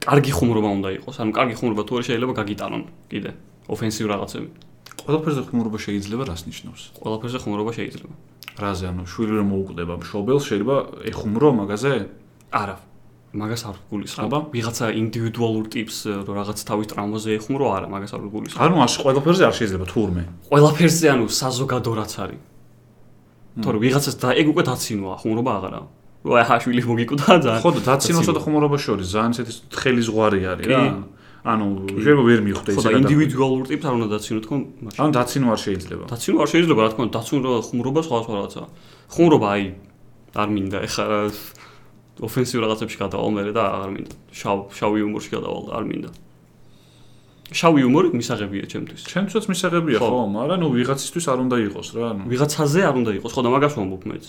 კარგი 0.00 0.32
ხუმრობა 0.38 0.68
უნდა 0.80 0.88
იყოს 0.96 1.16
ანუ 1.20 1.32
კარგი 1.38 1.54
ხუმრობა 1.60 1.82
თუ 1.88 1.92
არ 2.00 2.04
შეიძლება 2.08 2.32
გაგიტანონ 2.40 2.82
კიდე 3.12 3.30
ოფენსივ 3.70 4.06
რაღაცები 4.14 4.70
ყველაფერზე 5.00 5.42
ხუმრობა 5.48 5.78
შეიძლება 5.80 6.24
რას 6.28 6.42
ნიშნავს? 6.46 6.82
ყველაფერზე 7.00 7.38
ხუმრობა 7.40 7.72
შეიძლება. 7.78 8.14
რაზე, 8.60 8.84
ანუ 8.90 9.02
შვილი 9.08 9.32
რომ 9.40 9.48
მოუკვდება 9.52 9.94
მშობელს, 10.02 10.44
შეიძლება 10.50 10.76
ეხუმრო 11.10 11.48
მაგაზე? 11.60 11.92
არა. 12.52 12.76
მაგას 13.30 13.62
არ 13.70 13.76
გულისხმობ. 13.90 14.32
ვიღაცა 14.50 14.86
ინდივიდუალურ 14.90 15.66
ტიპს 15.70 15.96
რომ 16.26 16.34
რაღაც 16.34 16.58
თავის 16.66 16.86
ტრამვაზე 16.90 17.30
ეხუმრო, 17.38 17.66
არა, 17.70 17.86
მაგას 17.94 18.12
არ 18.16 18.20
გულისხმობ. 18.26 18.62
ანუ 18.66 18.76
აშ 18.82 18.94
ყველაფერზე 19.06 19.42
არ 19.46 19.54
შეიძლება 19.54 19.86
თურმე. 19.86 20.22
ყველაფერზე 20.50 21.06
ანუ 21.14 21.24
საზოგადო 21.30 21.92
რაც 21.94 22.12
არის. 22.26 22.40
თორე 23.62 23.78
ვიღაცას 23.86 24.16
და 24.18 24.28
ეგ 24.34 24.46
უკვე 24.50 24.62
დაცინოა, 24.66 25.14
ხუმრობა 25.22 25.50
აღარა. 25.58 25.80
რა 26.26 26.42
ჰაშვილი 26.50 26.82
მოგიკვდა 26.90 27.26
ძალიან. 27.46 27.62
ხო 27.62 27.70
და 27.70 27.80
დაცინოსა 27.86 28.32
და 28.34 28.40
ხუმრობა 28.44 28.76
შორის 28.82 29.06
ძალიან 29.14 29.32
ისეთი 29.34 29.52
თხელი 29.70 30.02
ზღვარი 30.10 30.40
არის 30.50 30.66
რა. 30.66 30.82
ანუ 31.40 31.66
შეიძლება 31.96 32.24
ვერ 32.28 32.40
მიხვდე 32.44 32.70
ისე 32.76 32.84
და 32.84 32.98
ინდივიდუალურ 33.00 33.64
ტიპს 33.72 33.84
არ 33.88 33.94
უნდა 33.96 34.08
დაცინო 34.12 34.40
თქო 34.44 34.54
მაშინ 34.84 35.00
ანუ 35.00 35.12
დაცინო 35.16 35.46
არ 35.54 35.60
შეიძლება 35.64 36.04
დაცინო 36.12 36.36
არ 36.44 36.48
შეიძლება 36.52 36.80
რა 36.84 36.90
თქმა 36.92 37.02
უნდა 37.08 37.14
დაცინო 37.16 37.50
ხუმრობა 37.64 38.00
სხვა 38.04 38.16
სხვა 38.24 38.32
რაღაცა 38.36 38.62
ხუმრობა 39.14 39.46
აი 39.56 39.64
არ 40.36 40.48
მინდა 40.52 40.78
ეხა 40.84 41.04
ოფენსივ 42.26 42.58
რაღაცებში 42.64 42.98
გადავალ 43.00 43.30
მე 43.36 43.42
და 43.56 43.64
არ 43.80 43.90
მინდა 43.94 44.14
შავ 44.40 44.58
შავი 44.76 44.96
იუმორში 45.04 45.30
გადავალ 45.36 45.64
არ 45.78 45.84
მინდა 45.90 46.10
შავი 47.50 47.78
იუმორი 47.82 48.08
მისაღებია 48.14 48.64
ჩემთვის 48.70 49.00
ჩემთვისაც 49.10 49.44
მისაღებია 49.50 49.98
ხო 49.98 50.20
მაგრამ 50.36 50.58
ნუ 50.62 50.68
ვიღაცისთვის 50.76 51.26
არ 51.32 51.38
უნდა 51.48 51.56
იყოს 51.66 51.88
რა 51.96 52.04
ანუ 52.14 52.22
ვიღაცაზე 52.30 52.80
არ 52.86 52.94
უნდა 53.02 53.10
იყოს 53.18 53.32
ხო 53.34 53.40
და 53.42 53.50
მაგას 53.56 53.74
ვამბობ 53.80 54.02
მეც 54.06 54.24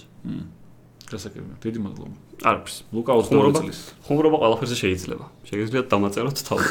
გასაგებია. 1.11 1.55
დიდი 1.59 1.79
მადლობა. 1.83 2.15
არაფერს. 2.47 2.77
ლუკა 2.95 3.11
22 3.19 3.51
წლის. 3.59 3.79
ხუმრობა 4.07 4.37
ყველაფერზე 4.41 4.75
შეიძლება. 4.79 5.25
შეგიძლიათ 5.49 5.87
დამაწეროთ 5.91 6.37
თავი. 6.47 6.67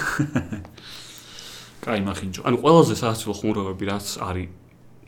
კაი, 1.84 2.00
მახინჯო. 2.08 2.40
ანუ 2.48 2.56
ყველაზე 2.64 2.94
საოცრო 3.00 3.32
ხუმრობები 3.40 3.84
რაც 3.90 4.06
არის 4.20 4.48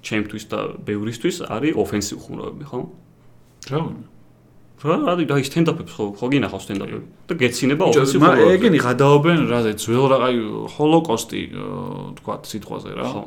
ჩემთვის 0.02 0.45
და 0.50 0.61
ბევრისთვის 0.83 1.37
არის 1.47 1.73
ოფენსივ 1.78 2.16
ხუმრობები, 2.25 2.64
ხო? 2.69 2.81
რა? 3.71 3.81
რა, 4.89 5.15
და 5.31 5.35
სტენდაპებს 5.43 5.93
ხო, 5.95 6.05
ხო 6.19 6.27
გინახავ 6.33 6.61
სტენდაპები 6.62 7.07
და 7.29 7.35
გეცინება 7.39 7.83
ოფენსივ 7.93 8.19
ხუმრობები. 8.19 8.43
მაგრამ 8.43 8.57
ეგენი 8.57 8.79
გადაობენ 8.83 9.39
რაზე 9.53 9.73
ძველ 9.83 10.05
რა, 10.11 10.17
აი 10.27 10.37
ჰოლოკოსტი 10.75 11.41
თქვა 12.19 12.35
სიტყვაზე 12.51 12.91
რა. 12.99 13.07
ხო. 13.12 13.23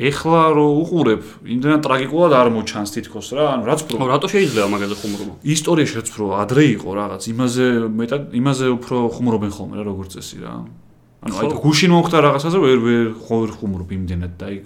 ეხლა 0.00 0.42
რო 0.56 0.66
უყურებ, 0.80 1.22
იმდენად 1.44 1.80
ტრაგიკულად 1.84 2.32
არ 2.32 2.48
მოჩანს 2.56 2.90
თითქოს 2.94 3.28
რა, 3.36 3.44
ანუ 3.60 3.62
რაც 3.68 3.80
პრო. 3.84 3.96
ხო, 4.00 4.06
რატო 4.08 4.26
შეიძლება 4.32 4.68
მაგაზე 4.72 4.96
ხუმრობა? 4.96 5.32
ისტორიაში 5.44 5.94
რო 6.16 6.26
ადრე 6.40 6.64
იყო 6.80 6.90
რაღაც, 6.96 7.22
იმაზე 7.28 7.66
მეტად 8.00 8.22
იმაზე 8.40 8.66
უფრო 8.80 8.96
ხუმრობენ 9.12 9.50
ხოლმე 9.50 9.74
რა 9.76 9.84
როგორც 9.90 10.10
წესი 10.16 10.38
რა. 10.40 10.54
ანუ 11.20 11.36
აი 11.36 11.48
გუშინ 11.60 11.92
მომხდა 11.92 12.18
რაღაცაზე 12.24 12.58
ვერ 12.64 12.78
ვერ 12.80 13.08
ხორ 13.12 13.50
ხუმრობ 13.60 13.90
იმდენად 13.92 14.32
და 14.40 14.46
აი 14.48 14.56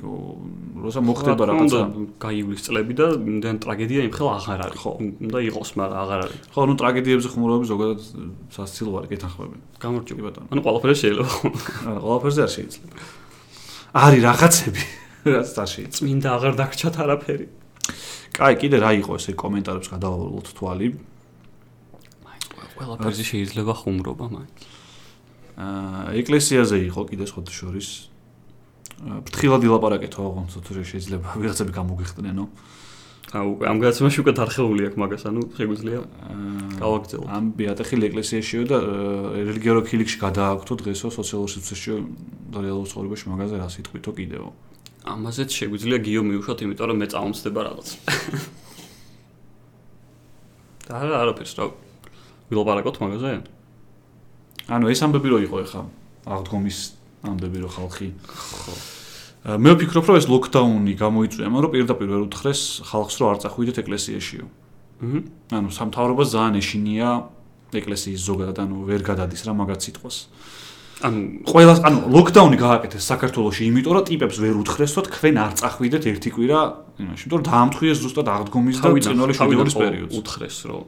როცა 0.84 1.00
მოხდება 1.02 1.48
რაღაცა 1.50 1.80
გაივლის 2.22 2.62
წლები 2.62 2.94
და 2.94 3.06
იმდენ 3.18 3.56
ტრაგედია 3.58 4.04
იმხელ 4.06 4.28
აღარ 4.38 4.60
არის 4.62 4.78
ხო. 4.78 4.92
უნდა 5.02 5.38
იყოს 5.50 5.70
მაგრამ 5.74 5.98
აღარ 6.04 6.20
არის. 6.24 6.38
ხო 6.54 6.60
ну 6.70 6.74
ტრაგედიებზე 6.78 7.28
ხუმრობები 7.34 7.66
ზოგადად 7.74 8.00
სასცილო 8.54 8.92
არ 9.02 9.06
გეთანხმებიან 9.10 9.60
გამორჩევი 9.82 10.22
ბატონო. 10.22 10.46
ანუ 10.54 10.60
ყველაფერი 10.62 10.94
შეიძლება. 11.02 11.32
არა 11.90 12.00
ყველაფერზე 12.06 12.40
არ 12.46 12.50
შეიძლება. 12.54 12.96
არის 14.04 14.20
რაღაცები 14.28 14.82
რაც 15.34 15.48
არ 15.58 15.68
შეიძლება. 15.74 15.94
წმინდა 15.98 16.28
აღარ 16.38 16.54
დაგრჩათ 16.54 16.94
არაფერი. 17.02 17.46
კაი 18.30 18.54
კიდე 18.62 18.76
რა 18.78 18.90
იყო 19.02 19.12
ესე 19.18 19.32
კომენტარებს 19.34 19.88
გადავალოთ 19.90 20.46
თვალი? 20.54 20.88
ყველაფერზე 22.78 23.24
შეიძლება 23.26 23.72
ხუმრობა 23.74 24.26
მაინც 24.34 24.73
აა 25.54 26.18
ეკლესიაზე 26.18 26.76
იყო 26.90 27.00
კიდე 27.14 27.24
სხვა 27.30 27.42
შორის. 27.46 27.88
ფრთხილად 29.04 29.62
ილაპარაკეთო 29.66 30.20
აღონცო 30.22 30.58
თუ 30.66 30.70
შეიძლება 30.82 31.28
ვიღაცები 31.38 31.72
გამოგიხდნენო. 31.74 32.44
აუ 33.34 33.48
ამ 33.66 33.76
გადაცემაში 33.82 34.18
უკვე 34.22 34.32
დარხეული 34.38 34.82
აქვს 34.86 34.98
მაგას, 35.02 35.22
ანუ 35.26 35.40
შეგვიძლია 35.58 35.98
გავაგზავნოთ. 36.78 37.30
ამ 37.34 37.44
ბიატეხილი 37.58 38.04
ეკლესიაშიო 38.10 38.62
და 38.70 38.78
რელიგიო 39.34 39.82
ქილიქში 39.90 40.18
გადააქვთო 40.22 40.74
დღესო 40.78 41.08
სოციალურ 41.18 41.48
სივრცეში 41.50 41.90
და 42.54 42.58
რეალურ 42.62 42.86
ცხოვრებაში 42.86 43.24
მაგაზე 43.34 43.54
რა 43.58 43.68
სიტყვითო 43.74 44.10
კიდეო. 44.14 44.46
ამაზეც 45.04 45.50
შეგვიძლია 45.50 45.98
გიო 46.06 46.22
მიუშვათ, 46.30 46.58
იმიტომ 46.64 46.86
რომ 46.88 46.96
მე 47.02 47.06
წამომცდება 47.12 47.60
რაღაც. 47.66 47.88
და 50.86 50.92
არა, 51.02 51.14
არაფერს 51.22 51.52
რა. 51.58 51.64
ვილაპარაკოთ 52.48 52.96
მაგაზე? 53.02 53.32
ანუ 54.68 54.84
ეს 54.88 55.00
ამბები 55.04 55.28
რო 55.28 55.38
იყო 55.44 55.56
ეხა 55.64 55.82
აღდგომის 56.24 56.78
ამბები 57.28 57.58
რო 57.64 57.68
ხალხი 57.74 58.08
ხო 58.24 58.74
მე 59.44 59.74
ვფიქრობ 59.76 60.06
რომ 60.08 60.16
ეს 60.16 60.26
ლოკდაუნი 60.32 60.92
გამოიწვია, 60.96 61.48
მაგრამ 61.52 61.72
პირდაპირ 61.76 62.08
ვერ 62.08 62.20
უთხრეს 62.24 62.60
ხალხს 62.88 63.14
რომ 63.20 63.28
არ 63.28 63.38
წახვიდეთ 63.44 63.76
ეკლესიაშიო. 63.84 64.44
აჰა. 65.04 65.20
ანუ 65.52 65.68
სამთავრობას 65.68 66.28
ძალიან 66.32 66.54
ეშინია 66.64 67.08
ეკლესიის 67.76 68.20
ზოგადად, 68.24 68.56
ანუ 68.64 68.76
ვერ 68.88 69.00
გადადის 69.04 69.44
რა 69.44 69.52
მაგაც 69.52 69.80
სიტყვას. 69.84 70.16
ანუ 71.04 71.20
ყველა 71.44 71.72
ანუ 71.84 71.98
ლოკდაუნი 72.08 72.56
გააკეთეს 72.56 73.04
საქართველოში, 73.04 73.62
იმიტომ 73.68 73.92
რომ 73.92 74.04
ტიპებს 74.08 74.36
ვერ 74.40 74.54
უთხრეს, 74.64 74.92
რომ 74.96 75.04
თქვენ 75.12 75.34
არ 75.44 75.52
წახვიდეთ 75.60 76.02
ერთი 76.08 76.30
კვირა, 76.32 76.60
იმაში, 77.04 77.22
იმიტომ 77.28 77.36
რომ 77.36 77.44
დაამთხვიეს 77.44 77.98
ზუსტად 78.00 78.26
აღდგომის 78.32 78.76
და 78.80 78.88
წინვალი 79.04 79.32
შვიდეულის 79.36 79.76
პერიოდს. 79.76 80.14
უთხრეს, 80.24 80.56
რომ 80.72 80.84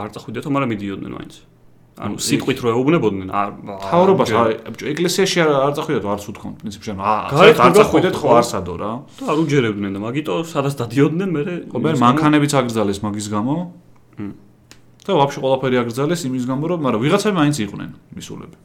არ 0.00 0.08
წახვიდეთო, 0.14 0.48
მაგრამ 0.54 0.68
მიდიოდნენ 0.72 1.12
მაინც. 1.20 1.34
ანუ 2.00 2.16
სიტყვით 2.16 2.58
რო 2.64 2.68
ეუბნებოდნენ, 2.72 3.28
თავრობას 3.84 4.30
ეკლესიაში 4.92 5.38
არ 5.44 5.72
წახვიდეთ, 5.76 6.04
არც 6.14 6.24
უთქვამთ, 6.32 6.56
პრინციპში, 6.64 6.90
ანუ 6.94 7.02
არ 7.04 7.72
წახვიდეთ, 7.76 8.14
ხო 8.20 8.28
არსადო 8.40 8.74
რა. 8.80 8.92
და 9.20 9.24
არ 9.30 9.38
უჯერებდნენ 9.44 9.90
და 9.96 10.00
მაგიტო 10.00 10.34
სადაც 10.48 10.74
დადიოდნენ, 10.80 11.28
მე 11.36 11.42
ხო 11.68 11.78
მე 11.84 11.90
მანქანებიც 12.00 12.52
აგრძალეს 12.56 12.98
მაგის 13.04 13.26
გამო. 13.28 13.54
და 15.00 15.10
ვაფშე 15.16 15.38
ყველაფერი 15.44 15.76
აგრძალეს 15.80 16.20
იმის 16.28 16.44
გამო, 16.48 16.64
რომ 16.70 16.80
მაგრამ 16.84 17.00
ვიღაცები 17.04 17.34
მაინც 17.40 17.56
იყვნენ 17.64 17.90
მისულები. 18.16 18.56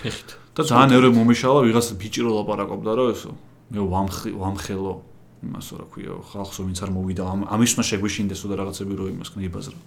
ფეხით. 0.00 0.28
და 0.58 0.62
ძალიან 0.66 0.90
ერე 0.98 1.08
მომიშალა 1.14 1.60
ვიღაცა 1.70 1.92
ბიჭი 2.02 2.20
რო 2.26 2.30
ლაპარაკობდა 2.42 2.92
რა 2.98 3.04
ესო. 3.14 3.32
მე 3.70 3.80
ვამხი 3.92 4.30
ვამხელო 4.34 4.94
იმასო 5.38 5.74
რა 5.78 5.86
ქვია 5.92 6.12
ხალხსო 6.34 6.60
ვინც 6.66 6.78
არ 6.82 6.90
მოვიდა 6.98 7.22
ამ 7.22 7.40
ამისმა 7.46 7.82
შეგვიშინდესო 7.86 8.46
და 8.50 8.54
რაღაცები 8.58 8.94
რო 8.98 9.04
იმას 9.14 9.28
ქნა 9.30 9.42
იბაზრა. 9.46 9.78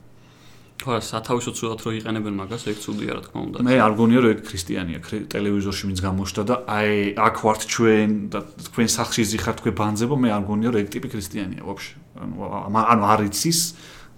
ხო, 0.81 0.97
სათავისო 0.97 1.51
ცუდად 1.53 1.79
რო 1.85 1.91
იყენებენ 2.01 2.33
მაგას, 2.41 2.63
ეგ 2.73 2.77
ცუდი 2.81 3.05
არა 3.13 3.21
თქმა 3.29 3.39
უნდა. 3.45 3.57
მე 3.61 3.75
არ 3.85 3.93
გონია 4.01 4.19
რომ 4.25 4.31
ეგ 4.33 4.39
ქრისტიანია. 4.49 4.99
ტელევიზორში 5.29 5.83
მის 5.93 5.99
გამოჩნდა 6.01 6.43
და 6.49 6.55
აი 6.65 6.91
აქ 7.21 7.35
ვართ 7.45 7.61
ჩვენ 7.69 8.09
და 8.33 8.39
თქვენ 8.65 8.87
სახში 8.89 9.23
ზიხართ 9.29 9.57
თქვენ 9.61 9.75
ბანძებო, 9.77 10.15
მე 10.17 10.29
არ 10.33 10.43
გონია 10.49 10.69
რომ 10.73 10.79
ეგ 10.81 10.89
ტიპი 10.89 11.07
ქრისტიანია 11.13 11.61
ვაფშე. 11.69 11.95
ანუ 12.17 12.35
ანუ 12.81 13.03
არ 13.13 13.21
იცის 13.29 13.59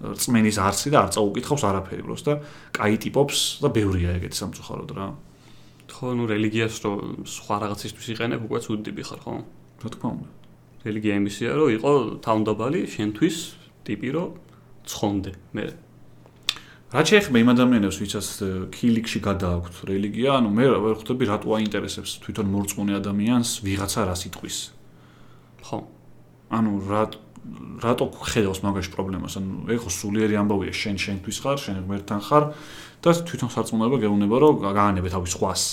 წმენის 0.04 0.58
არსი 0.60 0.88
და 0.92 0.98
არ 1.04 1.10
წაუკითხავს 1.16 1.64
არაფერი 1.64 2.02
უბრალოდ 2.04 2.26
და 2.28 2.34
კაი 2.76 2.96
ტიპობს 3.00 3.38
და 3.64 3.68
ბევრია 3.72 4.10
ეგეთი 4.20 4.36
სამწუხაროდ 4.36 4.92
რა. 5.00 5.08
ხო, 5.94 6.08
ну 6.18 6.26
რელიგიას 6.28 6.76
რო 6.84 6.92
სხვა 7.24 7.56
რაღაცისთვის 7.64 8.08
იყენებ, 8.18 8.42
უკვე 8.50 8.60
ცუდი 8.66 8.82
ტიპი 8.90 9.04
ხარ, 9.08 9.20
ხო? 9.24 9.34
რა 9.84 9.90
თქმა 9.94 10.10
უნდა. 10.18 10.28
რელიგია 10.84 11.14
იმისია, 11.22 11.50
რომ 11.54 11.70
იყო 11.80 11.92
თავმდაბალი 12.26 12.80
შენთვის 12.92 13.38
ტიპი, 13.88 14.10
რომ 14.18 14.30
ცხონდე 14.84 15.32
მე. 15.56 15.66
რა 16.94 17.02
შეეხება 17.10 17.38
იმ 17.42 17.50
ადამიანებს 17.58 17.98
ვისაც 18.04 18.28
ე, 18.46 18.50
ქილიქში 18.70 19.20
გადააქვთ 19.26 19.82
რელიგია 19.90 20.38
ანუ 20.38 20.50
მე 20.54 20.66
ვერ 20.78 20.96
ხვდები 21.02 21.26
რატო 21.26 21.50
აინტერესებს 21.58 22.22
თვითონ 22.22 22.48
მორწმუნე 22.54 22.94
ადამიანს 23.02 23.50
ვიღაცა 23.66 24.02
რა 24.06 24.16
სიტყვის 24.22 24.58
ხო. 25.66 25.80
ანუ 26.54 26.72
რა 26.86 27.04
რატო 27.84 28.08
ხედავს 28.14 28.62
მაგაში 28.64 28.92
პრობლემას? 28.94 29.36
ანუ 29.40 29.68
ეხო 29.76 29.90
სულიერი 29.92 30.38
ამბავია, 30.40 30.72
შენ 30.72 30.96
შენთვის 31.04 31.38
ხარ, 31.44 31.58
შენ 31.60 31.76
ღმერთთან 31.84 32.20
ხარ 32.24 32.44
და 33.04 33.10
თვითონ 33.28 33.50
სარწმუნოება 33.52 33.98
გეუბნება, 34.00 34.36
რომ 34.40 34.56
გაანებე 34.64 35.10
თავის 35.12 35.34
ხვას. 35.36 35.64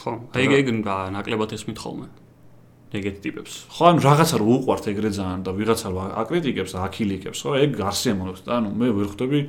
ხო. 0.00 0.12
აი 0.32 0.42
ეგ 0.48 0.52
ეგ 0.56 0.66
ნაკლებად 1.12 1.52
ესმით 1.52 1.78
ხოლმე. 1.84 2.08
ეგეთ 2.92 3.16
ტიპებს. 3.24 3.52
ხო, 3.72 3.82
ანუ 3.88 4.00
რაღაცა 4.04 4.36
რო 4.36 4.46
უყვართ 4.52 4.84
ეგრე 4.92 5.10
ძალიან 5.16 5.40
და 5.48 5.50
ვიღაცა 5.56 5.88
რო 5.88 6.00
აკრიტიკებს, 6.22 6.72
აკილიკებს, 6.76 7.40
ხო, 7.40 7.50
ეგ 7.64 7.70
არსიამოვნებს 7.88 8.40
და 8.44 8.52
ანუ 8.60 8.68
მე 8.76 8.88
ვერ 8.92 9.06
ხვდები 9.08 9.40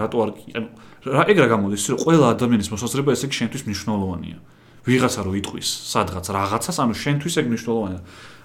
რატო 0.00 0.16
არ 0.24 0.30
ანუ 0.56 0.68
რა 1.00 1.22
ეგ 1.32 1.36
რა 1.40 1.46
გამოდის, 1.52 1.84
რომ 1.92 1.98
ყველა 2.04 2.26
ადამიანის 2.34 2.68
მოსაზრება 2.72 3.10
ესე 3.16 3.24
იგი 3.28 3.36
შენთვის 3.40 3.62
მნიშვნელოვანია. 3.68 4.38
ვიღაცა 4.80 5.20
რო 5.24 5.32
იტყვის 5.40 5.68
სადღაც 5.92 6.26
რაღაცას, 6.32 6.76
ანუ 6.80 6.94
შენთვის 6.96 7.34
ეგ 7.40 7.46
მნიშვნელოვანია. 7.52 8.00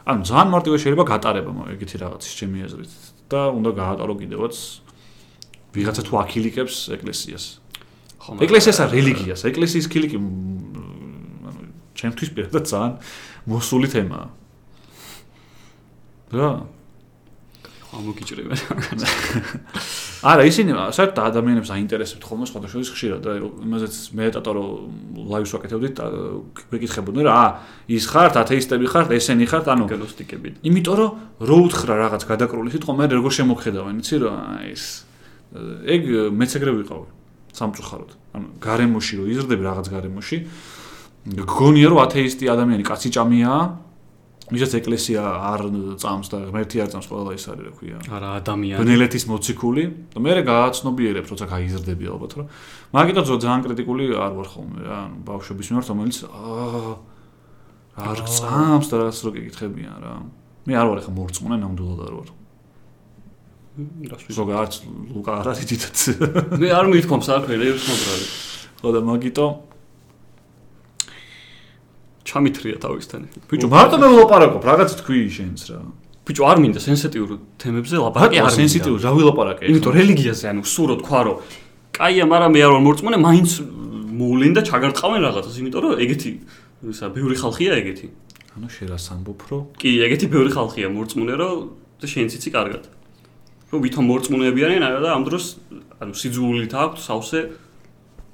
ანუ 0.05 0.21
ძალიან 0.29 0.50
მარტივად 0.53 0.79
შეიძლება 0.83 1.05
გატარება 1.09 1.51
ეგეთი 1.75 1.97
რაღაცის 2.03 2.33
ჩემი 2.39 2.57
აზრით 2.67 2.91
და 3.31 3.41
უნდა 3.57 3.71
გაატარო 3.74 4.13
კიდევაც 4.21 4.55
ვიღაცა 5.75 6.01
თუ 6.07 6.13
აკილიკებს 6.24 6.75
ეკლესიას. 6.95 7.45
ხო. 8.21 8.29
ეკლესიას 8.45 8.77
არ 8.85 8.89
რელიგიას, 8.95 9.41
ეკლესიის 9.50 9.85
ქილიკი 9.91 10.17
ანუ 10.19 11.62
ჩემთვის 12.00 12.29
პირადად 12.35 12.63
ძალიან 12.69 12.93
მოსული 13.50 13.88
თემაა. 13.91 14.27
რა? 16.35 16.50
ხო, 17.89 17.97
მოგიჭრება. 18.05 18.55
არა, 20.25 20.44
ისინი 20.50 20.74
საერთოდ 20.98 21.22
ადამიანებს 21.29 21.70
აინტერესებთ 21.70 22.24
ხოლმე 22.25 22.46
სხვადასხვა 22.50 22.82
ხშირად 22.82 23.20
და 23.22 23.32
იმაზეც 23.46 23.96
მე 24.17 24.25
დატო 24.34 24.51
რომ 24.58 24.70
ლაივს 25.29 25.51
ვაკეთებდით 25.53 26.01
გვეკითხებოდნენ 26.74 27.25
რა, 27.29 27.41
ის 27.94 28.03
ხართ 28.10 28.34
ათეისტები 28.41 28.86
ხართ, 28.89 29.13
ესენი 29.13 29.46
ხართ, 29.46 29.70
ანუ 29.70 29.86
გენოსტიკები. 29.86 30.50
იმიტომ 30.65 30.96
რომ 30.98 31.12
რო 31.46 31.58
უთხრა 31.70 31.94
რაღაც 32.01 32.22
გადაკრული 32.25 32.70
სიტყვა, 32.74 32.94
მე 32.98 33.05
როგორ 33.13 33.32
შემოხედავენ, 33.38 33.96
იცი 34.01 34.15
რა, 34.25 34.34
ეს 34.65 34.84
ეგ 35.94 36.01
მეც 36.34 36.51
ეგრე 36.58 36.72
ვიყავი 36.82 37.08
სამწუხაროდ. 37.53 38.12
ანუ 38.36 38.48
გარემოში 38.65 39.13
რო 39.22 39.25
იზრდები 39.29 39.63
რაღაც 39.63 39.88
გარემოში, 39.94 40.38
გგონია 41.25 41.88
რომ 41.94 42.00
ათეისტი 42.01 42.46
ადამიანი 42.50 42.84
კაცი 42.86 43.10
ჭამია, 43.15 43.53
ვისაც 44.45 44.71
ეკლესია 44.77 45.21
არ 45.25 45.61
წამს 45.97 46.27
და 46.29 46.37
ღმერთი 46.53 46.77
არ 46.85 46.89
წამს, 46.93 47.07
ყველა 47.09 47.31
ის 47.33 47.45
არის, 47.49 47.63
რა 47.65 47.71
ქვია. 47.73 47.97
არა, 48.13 48.29
ადამიანი. 48.45 48.77
ბნელეთის 48.85 49.23
მოციქული 49.25 49.83
და 50.13 50.17
მე 50.21 50.31
გააცნობიერებ, 50.45 51.25
როცა 51.33 51.45
გაიზრდები 51.49 52.05
ალბათ 52.13 52.31
რა. 52.37 52.43
მაგიტო 52.93 53.21
ძალიან 53.41 53.61
კრიტიკული 53.65 54.03
არ 54.13 54.31
ვარ 54.37 54.47
ხოლმე 54.53 54.79
რა, 54.85 54.97
ანუ 55.09 55.17
ბავშვების 55.25 55.65
მიმართ, 55.73 55.87
რომელიც 55.89 56.17
აა 56.29 56.93
არ 58.05 58.17
წამს 58.21 58.85
და 58.91 58.95
რაღაც 59.01 59.17
რო 59.25 59.29
გეკითხებიან 59.34 59.97
რა. 60.05 60.13
მე 60.69 60.73
არ 60.77 60.86
ვარ 60.93 60.97
ახლა 61.01 61.13
მორწმუნე, 61.17 61.58
ნამდვილად 61.65 62.01
არ 62.05 62.13
ვარ. 62.13 62.29
რას 64.13 64.21
ვიზ- 64.29 64.38
ზოგადად 64.39 64.73
ლუკა 65.10 65.31
არ 65.41 65.47
არის 65.51 65.65
დიდად. 65.73 65.97
მე 66.62 66.67
არ 66.69 66.86
მithქვამს 66.93 67.27
არაფერი, 67.34 67.65
ერთ 67.73 67.84
მომბრალი. 67.89 68.27
ხო 68.79 68.89
და 68.93 68.99
მაგიტო 69.10 69.45
ჩამithრია 72.25 72.77
თავისთან. 72.81 73.21
ბიჭო, 73.49 73.67
მარტო 73.69 73.95
მე 74.01 74.07
ვლაპარაკობ, 74.11 74.63
რაღაც 74.65 74.89
თქვი 74.99 75.19
შენს 75.29 75.61
რა. 75.69 75.79
ბიჭო, 76.25 76.43
არ 76.49 76.57
მინდა 76.57 76.79
სენსიტიურ 76.81 77.29
თემებზე 77.61 77.95
ლაპარაკი, 78.01 78.38
არ 78.41 78.51
სენსიტიურ, 78.57 78.97
რა 79.05 79.11
ვილაპარაკე? 79.13 79.63
იმიტომ 79.69 79.93
რელიგიაზე, 79.93 80.45
ანუ 80.51 80.61
სურო 80.65 80.95
თქვა 81.05 81.19
რომ 81.21 81.38
კაია, 81.93 82.25
მაგრამ 82.25 82.51
მე 82.55 82.59
არ 82.65 82.71
ვარ 82.73 82.81
მორწმუნე, 82.81 83.17
მაინც 83.21 83.49
მოვლენ 84.19 84.51
და 84.57 84.61
ჩაგარტყავენ 84.65 85.21
რაღაცას, 85.21 85.55
იმიტომ 85.61 85.81
რომ 85.85 85.91
ეგეთი 86.01 86.29
ისა 86.89 87.07
ბევრი 87.13 87.35
ხალხია 87.39 87.71
ეგეთი. 87.81 88.07
ანუ 88.57 88.67
შენ 88.73 88.88
რას 88.89 89.05
ამბობ, 89.13 89.39
რომ 89.53 89.63
კი, 89.77 89.89
ეგეთი 90.05 90.25
ბევრი 90.33 90.49
ხალხია 90.57 90.88
მორწმუნე, 90.91 91.33
რომ 91.39 91.55
და 92.01 92.05
შენც 92.09 92.31
იცი 92.41 92.49
კარგად. 92.51 92.83
რომ 93.69 93.79
ვითომ 93.85 94.05
მორწმუნეები 94.09 94.61
არიან 94.65 94.83
და 95.03 95.09
ამ 95.13 95.23
დროს 95.27 95.45
ანუ 95.99 96.13
სიძულით 96.15 96.73
აქვს 96.73 97.01
სავსე 97.05 97.39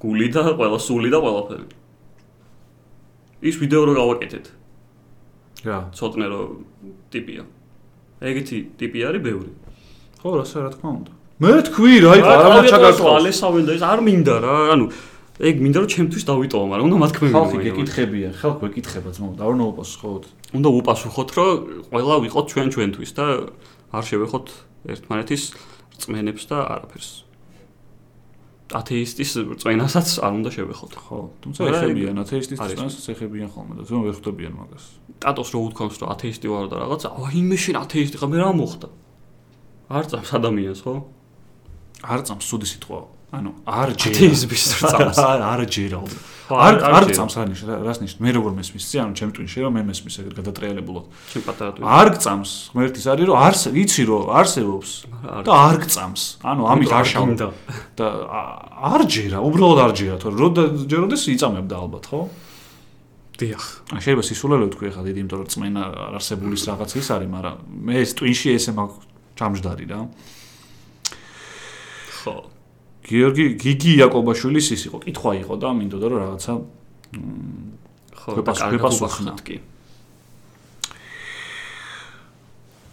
გული 0.02 0.28
და 0.34 0.42
ყველა 0.58 0.78
სული 0.78 1.08
და 1.10 1.18
ყველაფერი. 1.22 1.66
ის 3.42 3.54
ვიდეო 3.58 3.82
რო 3.86 3.92
გავაკეთეთ, 3.98 4.46
რა? 5.66 5.78
ცოტნე 5.98 6.26
რომ 6.30 6.48
ტიპია. 7.10 7.42
ეგეთი 8.22 8.56
ტიპი 8.78 8.98
არის 9.02 9.22
ბევრი. 9.26 9.50
ხო, 10.22 10.28
რასა 10.38 10.58
რა 10.62 10.70
თქმა 10.78 10.90
უნდა. 11.02 11.12
მე 11.42 11.50
თქვი 11.66 11.94
რა, 12.06 12.10
არ 12.22 12.66
ჩაგარტყავს. 12.70 13.18
ალესავენ 13.18 13.64
და 13.66 13.72
ეს 13.74 13.82
არ 13.82 14.00
მინდა 14.06 14.34
რა, 14.46 14.56
ანუ 14.78 14.84
ეგ 15.42 15.54
მინდა 15.58 15.78
რომ 15.82 15.90
ჩემთვის 15.90 16.24
დავიტოვო, 16.30 16.66
მაგრამ 16.70 16.86
უნდა 16.86 16.98
მათქმევინო. 17.02 17.34
ხალხი 17.34 17.58
გეკითხებია, 17.66 18.28
ხალხი 18.38 18.62
გეკითხება 18.62 19.10
ძმო, 19.10 19.28
და 19.34 19.42
არ 19.42 19.52
უნდა 19.58 19.66
უპასუხოთ. 19.74 20.24
უნდა 20.54 20.68
უპასუხოთ, 20.78 21.28
რომ 21.34 21.50
ყველა 21.90 22.14
ვიყოთ 22.22 22.46
ჩვენ 22.52 22.68
ჩვენთვის 22.70 23.10
და 23.18 23.24
არ 23.90 24.04
შევეხოთ 24.06 24.46
ერთმანეთის 24.92 25.42
რწმენებს 25.98 26.42
და 26.46 26.56
არაფერს. 26.62 27.10
ათეისტის 28.72 29.30
რწმენასაც 29.52 30.08
არ 30.24 30.32
უნდა 30.38 30.50
შევეხოთ. 30.56 30.92
ხო, 30.96 31.18
თუმცა 31.44 31.60
ეხებიან 31.72 32.16
ათეისტის 32.22 32.58
წინასაც 32.58 33.04
ეხებიან 33.12 33.48
ხოლმე 33.52 33.74
და 33.78 33.82
თუმცა 33.86 34.02
ვერ 34.06 34.14
ხვდებიან 34.18 34.52
მაგას. 34.56 34.84
ტატოს 35.22 35.48
რო 35.52 35.58
უთქვამს, 35.68 35.96
რომ 36.02 36.08
ათეისტი 36.12 36.46
ვარ 36.52 36.64
და 36.72 36.76
რაღაცა, 36.82 37.08
აი 37.12 37.40
მე 37.52 37.56
შენ 37.62 37.76
ათეისტი 37.82 38.16
ხარ, 38.18 38.28
მე 38.32 38.38
რა 38.42 38.50
მოხდა? 38.56 38.88
არ 39.92 40.04
წამს 40.08 40.30
ადამიანს, 40.40 40.80
ხო? 40.82 40.94
არ 42.02 42.20
წამს 42.26 42.44
სუდი 42.48 42.66
სიტყვა. 42.72 43.00
ანუ 43.32 43.50
არ 43.64 43.88
ჯერა. 43.96 44.12
ათეიზმის 44.12 44.64
წამს. 44.92 45.16
არ 45.20 45.40
არ 45.52 45.60
ჯერა. 45.72 46.00
ხო, 46.52 46.56
არ 46.60 46.74
არ 46.84 47.04
ჯერა. 47.08 47.16
წამს 47.16 47.34
რა 47.40 47.44
ნიშნავს? 47.48 47.80
რას 47.88 47.98
ნიშნავს? 48.04 48.20
მე 48.20 48.30
როგორ 48.36 48.52
მესმის? 48.60 48.84
ცი 48.92 48.96
ანუ 49.00 49.12
ჩემ 49.16 49.30
ტვინში 49.32 49.58
რომ 49.64 49.72
მე 49.72 49.82
მესმის 49.88 50.14
ეგრე 50.20 50.34
გადატრიალებულად. 50.36 51.04
შენ 51.32 51.42
პატარა 51.48 51.70
თუ 51.72 51.80
არ 51.88 52.08
გწამს. 52.12 52.50
ღმერთის 52.76 53.06
არის 53.08 53.24
რომ 53.32 53.36
არს 53.40 53.62
იცი 53.72 54.02
რომ 54.12 54.22
არსებობს 54.36 54.90
არ 55.32 55.42
და 55.48 55.52
არ 55.56 55.76
გწამს. 55.80 56.22
ანუ 56.44 56.62
ამით 56.68 56.90
არ 56.92 57.04
აშავ 57.08 57.24
და 57.96 58.06
არ 58.92 59.02
ჯერა, 59.08 59.38
უბრალოდ 59.40 59.78
არ 59.80 59.92
ჯერა, 59.96 60.16
თორე 60.20 60.36
რო 60.36 60.48
ჯეროდეს 60.92 61.22
იწამებდა 61.32 61.74
ალბათ, 61.80 62.04
ხო? 62.12 62.20
დიახ. 63.32 63.64
ან 63.96 63.98
შეიძლება 64.04 64.24
სისულელე 64.28 64.66
თქვი 64.76 64.86
ახლა 64.92 65.02
დიდი, 65.08 65.18
იმიტომ 65.24 65.38
რომ 65.40 65.48
წმენა 65.48 65.82
არსებულის 66.20 66.62
რაღაც 66.68 66.90
ის 67.00 67.08
არის, 67.16 67.28
მაგრამ 67.32 67.56
მე 67.88 67.94
ეს 68.04 68.10
ტვინში 68.12 68.48
ესე 68.52 68.72
მაგ 68.76 68.90
ჩამჯდარი 69.40 69.86
რა. 69.88 70.00
ხო. 72.22 72.51
გიორგი 73.02 73.44
გიგი 73.58 73.90
იაკობაშვილის 73.98 74.66
ის 74.76 74.82
იყო, 74.88 74.98
კითხვა 75.02 75.30
იყო 75.42 75.54
და 75.58 75.68
მინდოდა 75.74 76.06
რომ 76.12 76.18
რაღაცა 76.22 76.52
ხო, 78.22 78.30
გვეპასუხნა. 78.38 79.02
ვახნათ 79.02 79.40
კი. 79.42 79.56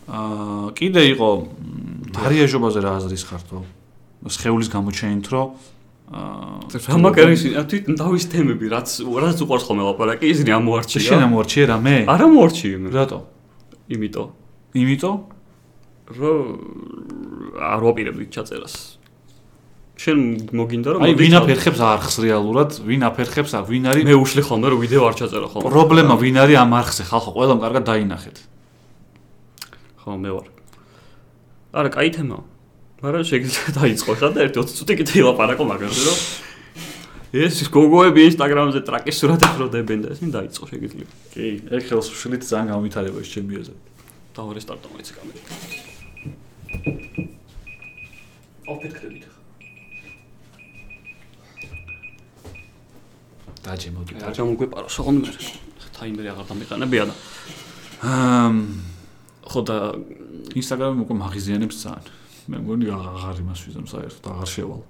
აა 0.10 0.74
კიდე 0.74 1.02
იყო 1.14 1.30
მ, 1.30 1.46
მარიაჟობაზე 2.18 2.80
რა 2.82 2.92
აზრის 2.98 3.24
ხართო? 3.30 3.60
სხეულის 4.26 4.70
გამოჩენით 4.74 5.28
რომ 5.30 5.48
აა 6.10 6.74
რა 6.74 6.98
მაგარი 7.06 7.36
თვით 7.70 7.86
დავის 7.94 8.26
თემები, 8.34 8.66
რაც 8.74 8.90
რაც 9.06 9.38
უყურს 9.46 9.64
ხოლმე 9.70 9.84
ლაპარაკი, 9.94 10.26
ისინი 10.34 10.52
ამოარჩია. 10.58 11.06
შენ 11.06 11.22
ამორჩიე 11.30 11.64
რამე? 11.70 11.96
არ 12.10 12.22
ამოარჩიე 12.26 12.78
მე. 12.82 12.90
რატო? 12.98 13.20
იმიტომ 13.94 14.28
იმიტომ 14.74 15.18
რომ 16.18 16.46
არ 17.58 17.80
ვაპირებდი 17.86 18.26
ჩაწერას. 18.34 18.99
შენ 20.00 20.20
მოგინდა 20.56 20.90
რომ 20.96 21.04
აი 21.04 21.14
ვინ 21.20 21.34
აფერხებს 21.44 21.80
არხს 21.84 22.16
რეალურად, 22.24 22.78
ვინ 22.88 23.02
აფერხებს 23.10 23.52
არ 23.60 23.66
ვინ 23.68 23.90
არის 23.92 24.04
მე 24.08 24.16
უშლი 24.16 24.42
ხოლმე 24.48 24.68
რომ 24.72 24.80
ვიდეო 24.80 25.04
არ 25.04 25.16
ჩაწერა 25.20 25.48
ხოლმე. 25.52 25.72
პრობლემა 25.76 26.16
ვინ 26.24 26.36
არის 26.40 26.58
ამ 26.64 26.72
არხზე 26.80 27.04
ხალხო 27.12 27.32
ყველამ 27.36 27.60
კარგად 27.60 27.84
დაინახეთ. 27.84 28.38
ხო, 30.00 30.16
მე 30.16 30.32
ვარ. 30.40 30.48
არა, 31.76 31.90
კაი 31.92 32.10
თემაა. 32.16 32.44
მაგრამ 33.00 33.24
შეგიძლია 33.24 33.72
დაიწყო 33.80 34.12
ხა 34.20 34.28
და 34.36 34.40
ერთი 34.44 34.60
20 34.60 34.76
წუთი 34.80 34.94
კიდე 35.00 35.14
ილაპარაკო 35.24 35.64
მაგაზე 35.68 36.02
რომ 36.08 36.18
ეს 37.30 37.56
გოგოები 37.72 38.22
ინსტაგრამზე 38.28 38.80
ტრაკის 38.84 39.16
სურათებს 39.22 39.58
რო 39.62 39.68
დებენ 39.72 40.00
და 40.04 40.10
ისინი 40.16 40.32
დაიწყო 40.36 40.66
შეგიძლია. 40.68 41.08
კი, 41.32 41.46
ეგ 41.76 41.82
ხელს 41.88 42.08
ვშლით 42.12 42.44
ძალიან 42.44 42.68
გამვითარება 42.74 43.20
ეს 43.24 43.30
ჩემი 43.30 43.54
აზრი. 43.62 43.78
დავარესტარტო 44.36 44.88
მოიცე 44.90 45.14
კამერა. 45.16 45.42
ოფეთ 48.68 48.92
კრედიტ 49.00 49.24
ხა. 49.30 49.40
დაჯე 53.66 53.90
მოდი. 53.96 54.12
არ 54.24 54.34
გამოგვეპარო 54.40 54.90
სოღონდ 54.90 55.26
მე. 55.26 55.34
ტაიმერი 56.00 56.30
აღარ 56.32 56.46
დამიყანებია 56.52 57.04
და 57.10 57.14
აა 58.08 58.50
ხო 59.50 59.60
და 59.68 59.78
ინსტაგრამი 60.56 61.04
უკვე 61.04 61.16
მაღიზიანებს 61.20 61.78
ძალიან. 61.84 62.06
მე 62.50 62.58
მგონი 62.64 62.86
აღარ 62.94 63.36
იმას 63.44 63.60
ვიზამ 63.68 63.88
საერთოდ 63.90 64.26
აღარ 64.32 64.50
შევალ. 64.56 64.82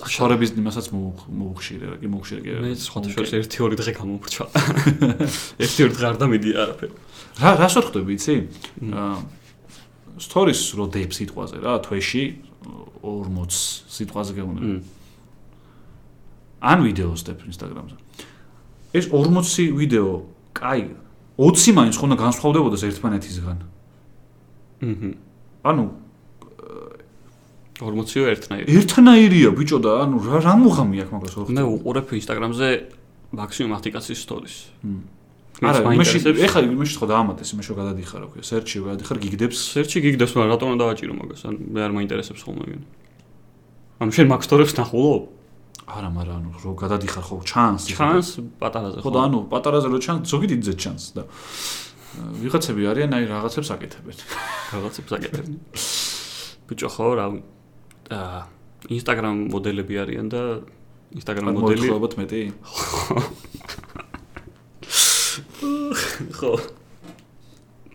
შორების 0.00 0.50
იმასაც 0.56 0.86
მოუხშირე 0.94 1.86
რა, 1.90 1.96
კი 2.00 2.06
მოუხშირე 2.08 2.40
კი. 2.40 2.50
მე 2.64 2.70
სხვათა 2.78 3.08
შორის 3.10 3.30
1-2 3.50 3.76
დღე 3.76 3.92
გამომრჩა. 3.98 4.44
1-2 5.66 5.92
დღე 5.92 6.04
არ 6.08 6.16
დამიდი 6.22 6.50
არაფერი. 6.56 6.94
რა 7.42 7.50
რას 7.60 7.74
ვარ 7.76 7.84
ხვდები, 7.90 8.12
იცი? 8.16 8.34
აა 8.94 9.18
stories 10.20 10.62
რო 10.76 10.84
დებ 10.94 11.10
სიტყვაზე 11.16 11.56
რა, 11.64 11.74
თვეში 11.84 12.24
40 13.02 13.60
სიტყვაზე 13.96 14.32
გეუბნები. 14.36 14.99
ან 16.60 16.78
ვიდეოს 16.84 17.20
დებ 17.24 17.38
ინსტაგრამზე. 17.48 17.96
ეს 18.92 19.04
40 19.08 19.72
ვიდეო, 19.72 20.10
კაი, 20.54 20.92
20 21.40 21.72
მაინც 21.72 21.94
ხონდა 21.96 22.16
განსხვავდებოდეს 22.20 22.82
ერთმანეთისგან. 22.88 23.58
აჰა. 24.80 25.10
ანუ 25.64 25.84
40-ო 27.80 28.28
ერთნაირი. 28.28 28.68
ერთნაირია 28.76 29.50
ბიჭო 29.56 29.78
და 29.80 30.04
ანუ 30.04 30.16
რა 30.20 30.38
რა 30.44 30.54
მუღამი 30.60 30.96
აქვს 31.00 31.12
მაგას 31.16 31.32
ხო? 31.32 31.42
მე 31.48 31.62
უყურებ 31.64 32.12
ინსტაგრამზე 32.12 32.68
მაქსიმუმ 33.32 33.72
10 33.72 33.92
კაცის 33.96 34.20
stories. 34.20 34.56
არა, 35.64 35.80
მეში 35.96 36.18
ეხლა 36.44 36.60
მეში 36.76 36.96
ხო 37.00 37.06
დაამატეს, 37.08 37.56
შო 37.56 37.74
გადადიხარ, 37.80 38.22
ოქე, 38.28 38.40
search-ში 38.44 38.84
გადადიხარ, 38.84 39.16
გიგდებს. 39.16 39.58
search-ში 39.76 39.98
გიგდებს, 40.04 40.32
მაგრამ 40.36 40.50
რატომ 40.56 40.66
უნდა 40.76 40.80
დავაჭირო 40.84 41.12
მაგას? 41.20 41.40
ან 41.48 41.54
მე 41.72 41.80
არ 41.88 41.92
მაინტერესებს 41.96 42.40
ხოლმე 42.44 42.64
ვინ. 42.68 42.82
ანუ 44.00 44.10
შენ 44.12 44.26
მაგ 44.28 44.40
stories 44.44 44.72
ნახულო? 44.76 45.39
არა, 45.90 46.08
მაგრამ 46.14 46.36
ანუ 46.40 46.50
რო 46.62 46.72
გადადიხარ 46.78 47.24
ხო 47.26 47.36
ჩანს? 47.50 47.82
ჩანს 47.90 48.28
პატარაზე 48.62 48.96
ხო. 49.00 49.04
ხო 49.04 49.10
და 49.10 49.20
ანუ 49.26 49.38
პატარაზე 49.50 49.88
რო 49.90 49.98
ჩანს, 50.04 50.22
ზოგი 50.30 50.46
დიდზე 50.54 50.74
ჩანს 50.78 51.04
და 51.16 51.22
ვიღაცები 52.40 52.82
არიან, 52.90 53.10
აი 53.16 53.24
რაღაცებს 53.30 53.70
აკეთებენ. 53.74 54.16
რაღაცებს 54.74 55.12
აკეთებენ. 55.18 55.54
ბიჭო 56.70 56.88
ხო, 56.94 57.06
რა 57.18 57.26
აა 58.10 58.40
Instagram 58.88 59.52
მოდელები 59.52 59.94
არიან 60.00 60.30
და 60.32 60.64
Instagram 61.12 61.52
მოდელი 61.58 61.90
მოხობთ 61.90 62.14
მეტი? 62.22 62.42
ხო. 66.38 66.52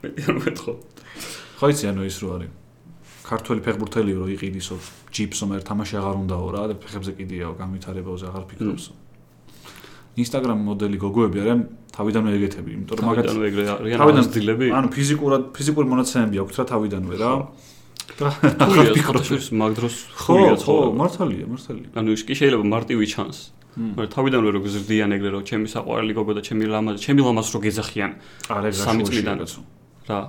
მეტი 0.03 0.21
არ 0.29 0.35
მეთქო. 0.45 0.73
ხო 1.59 1.65
იცი 1.71 1.85
ანუ 1.89 2.01
ის 2.05 2.17
რო 2.21 2.27
არის. 2.35 2.51
ქართველი 3.25 3.59
ფეხბურთელიო 3.65 4.17
რო 4.21 4.27
იყიდისო, 4.35 4.75
ჯიპსო 5.09 5.45
მე 5.49 5.57
თამაში 5.65 5.97
აღარ 5.97 6.15
უნდაო 6.21 6.47
რა 6.53 6.61
ფეხებზე 6.77 7.11
კიდიაო 7.17 7.53
განვითარებაზე 7.57 8.25
აღარ 8.29 8.43
ფიქრობსო. 8.53 8.93
Instagram 10.15 10.59
მოდელი 10.63 10.97
გოგოები 11.01 11.37
არიან 11.43 11.61
თავიდანვე 11.91 12.31
ეგეთები, 12.39 12.69
იმიტომ 12.75 12.95
რომ 12.95 13.07
მაგათ 13.09 13.25
თავიდანვე 13.25 13.47
ეგრე 13.51 13.63
არიან 13.75 13.99
თავიდანვე 13.99 14.67
ანუ 14.79 14.87
ფიზიკურად 14.95 15.41
ფიზიკური 15.57 15.87
მონაცემები 15.91 16.35
აქვს 16.45 16.55
რა 16.55 16.65
თავიდანვე 16.71 17.15
რა. 17.19 17.31
და 18.15 18.27
ახლა 18.63 18.83
ფიქრობ 18.95 19.25
მაგ 19.59 19.71
დროს 19.75 19.95
ხულია 20.23 20.53
ხო 20.61 20.75
მართალია 20.95 21.45
მართალია. 21.51 21.89
ანუ 21.99 22.09
ის 22.15 22.21
კი 22.23 22.33
შეიძლება 22.39 22.63
მარტივი 22.63 23.05
ჩანს. 23.11 23.37
მაგრამ 23.75 24.11
თავიდანვე 24.15 24.49
რო 24.55 24.59
გზრდიან 24.63 25.09
ეგრე 25.19 25.29
რო 25.35 25.39
ჩემი 25.43 25.67
საყვარელი 25.67 26.13
გოგო 26.15 26.33
და 26.39 26.41
ჩემი 26.47 26.63
ლამაზი 26.71 26.99
ჩემი 27.03 27.21
ლამაზ 27.27 27.47
რო 27.51 27.59
გეძახიან 27.65 28.11
არა 28.55 28.69
სამი 28.71 29.03
წლიდან 29.03 29.37
რა 30.07 30.19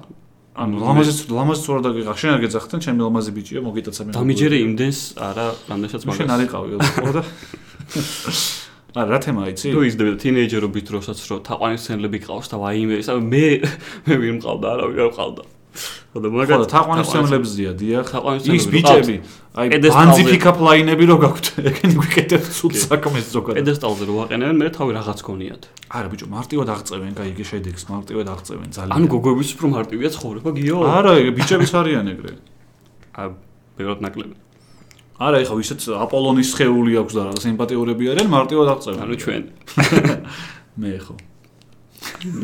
ანუ 0.56 0.80
ლამაზიც 0.80 1.18
ლამაზიც 1.28 1.66
რა 1.68 1.80
დაგიღახ 1.84 2.16
შენ 2.16 2.30
არ 2.32 2.40
გეძახთან 2.44 2.78
ჩემი 2.84 3.00
ლამაზი 3.04 3.32
ბიჭია 3.36 3.60
მოგიტაცამი 3.66 4.10
დამიჯერე 4.16 4.56
იმდენს 4.66 5.00
არა 5.20 5.46
რამდენსაც 5.68 6.02
მაგას 6.08 6.16
შენ 6.16 6.30
არ 6.32 6.40
იყავი 6.46 6.68
ხო 6.96 7.10
და? 7.16 7.22
არა 9.00 9.08
რა 9.12 9.18
თემა 9.20 9.42
იცი? 9.52 9.68
თუ 9.76 9.80
და 10.00 10.16
თინეიჯერობით 10.24 10.84
დროსაც 10.88 11.18
რო 11.28 11.36
თაყვანისმცემლები 11.44 12.18
ყავს 12.24 12.48
და 12.48 12.56
ვაიმე 12.64 12.94
ისა 13.04 13.20
მე 13.20 13.44
მე 14.08 14.14
ვინ 14.16 14.40
მყავდა 14.40 14.66
არა 14.72 14.84
ვინ 14.96 15.12
მყავდა 15.12 15.42
ხო 16.12 16.18
და 16.24 16.28
მაგათ 16.36 16.68
თაყვანისმცემლებზია 16.72 17.70
დიახ 17.80 18.08
ის 18.56 18.66
ბიჭები 18.72 19.16
აი 19.56 19.72
ბანზიფიკაფ 19.80 20.58
ლაინები 20.60 21.04
რო 21.08 21.16
გაქვთ? 21.16 21.46
ეგენი 21.70 21.94
ვიკეთებ 21.96 22.42
ცუდ 22.44 22.74
საქმეს 22.76 23.30
ზოგადად. 23.32 23.56
პედესტალზე 23.56 24.04
რო 24.04 24.16
აყენებენ 24.28 24.56
მე 24.60 24.68
თავი 24.76 24.92
რაღაც 25.00 25.20
გონიათ. 25.24 25.62
არა 25.96 26.08
ბიჭო 26.12 26.26
მარტივად 26.28 26.68
აღწევენ 26.76 27.12
კაი 27.16 27.28
იგი 27.32 27.44
შედეგს 27.50 27.84
მარტივად 27.88 28.26
აღწევენ 28.36 28.70
ძალიან. 28.76 28.92
ანუ 28.92 29.06
გოგოების 29.16 29.50
უფრო 29.56 29.66
მარტივია 29.72 30.08
ცხოვრება 30.12 30.50
გიო. 30.60 30.78
არა 30.92 31.12
ბიჭების 31.40 31.72
არიან 31.72 32.06
ეგრე. 32.12 32.32
აა 33.16 33.28
ბევრად 33.80 34.00
ნაკლები. 34.04 34.34
არა 35.16 35.36
ეხა 35.40 35.54
ვისაც 35.56 35.80
აპოლონის 36.04 36.50
ხეული 36.52 36.92
აქვს 37.00 37.14
და 37.16 37.22
რა 37.24 37.34
სიმპათიურები 37.40 38.04
არიან 38.12 38.28
მარტივად 38.28 38.68
აღწევენ. 38.76 39.00
ანუ 39.08 39.14
ჩვენ. 39.24 39.42
მე 40.84 40.92
ხო. 41.00 41.14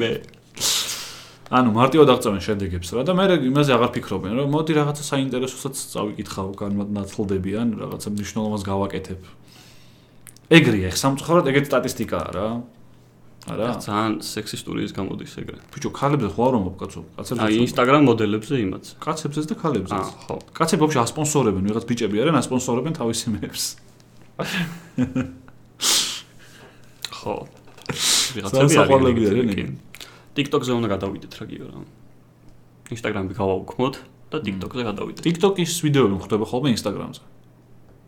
მე 0.00 0.10
ანუ 1.52 1.68
მარტივად 1.76 2.08
აღწევენ 2.14 2.40
შედეგებს 2.46 2.90
რა 2.96 3.02
და 3.04 3.12
მე 3.12 3.24
იმაზე 3.44 3.74
აღარ 3.76 3.90
ფიქრობენ 3.92 4.32
რომ 4.40 4.54
მოდი 4.56 4.72
რაღაცა 4.78 5.04
საინტერესოსაც 5.04 5.74
წავიკითხავ 5.92 6.48
განმანათლდებიან 6.56 7.68
რაღაცა 7.76 8.08
მნიშვნელობას 8.16 8.62
გავაკეთებ. 8.64 9.20
ეგრეა 10.48 10.90
ხ 10.92 10.96
სამწუხაროდ 10.96 11.46
ეგეთ 11.52 11.64
სტატისტიკაა 11.68 12.28
რა. 12.32 12.46
არა? 13.52 13.68
ძალიან 13.84 14.12
სექსისტური 14.24 14.80
ის 14.88 14.96
გამოდის 14.96 15.32
ეგრე. 15.44 15.58
ბიჭო 15.76 15.90
ქალებზე 15.92 16.28
ხო 16.32 16.40
არ 16.48 16.54
მომობ 16.56 16.76
კაცო? 16.80 17.00
კაცებზე 17.20 17.44
აი 17.44 17.54
ინსტაგრამ 17.68 18.02
მოდელებზე 18.08 18.54
იმაც. 18.64 18.84
კაცებზეც 19.04 19.44
და 19.52 19.54
ქალებზეც 19.60 19.92
აა 19.92 20.08
ხო. 20.24 20.36
კაცები 20.56 20.80
ვაფშე 20.88 21.00
ასპონსორებენ 21.04 21.62
ვიღაც 21.68 21.84
ბიჭები 21.84 22.16
არიან 22.22 22.36
ასპონსორებენ 22.40 22.92
თავის 22.96 23.20
იმებს 23.28 23.62
ხო. 27.20 27.34
ვიღაცები 28.40 28.74
არიან 28.88 29.91
TikTok-ზე 30.32 30.72
უნდა 30.78 30.88
გადავიდეთ 30.96 31.32
რა 31.38 31.44
გიო 31.50 31.66
რა. 31.68 31.80
Instagram-ი 32.92 33.34
გავაუქმოთ 33.36 33.94
და 34.32 34.36
TikTok-ზე 34.46 34.82
გადავიდეთ. 34.88 35.22
TikTok-ის 35.28 35.72
ვიდეოები 35.84 36.16
ხდება 36.24 36.44
ხოლმე 36.48 36.68
Instagram-ზე. 36.72 37.22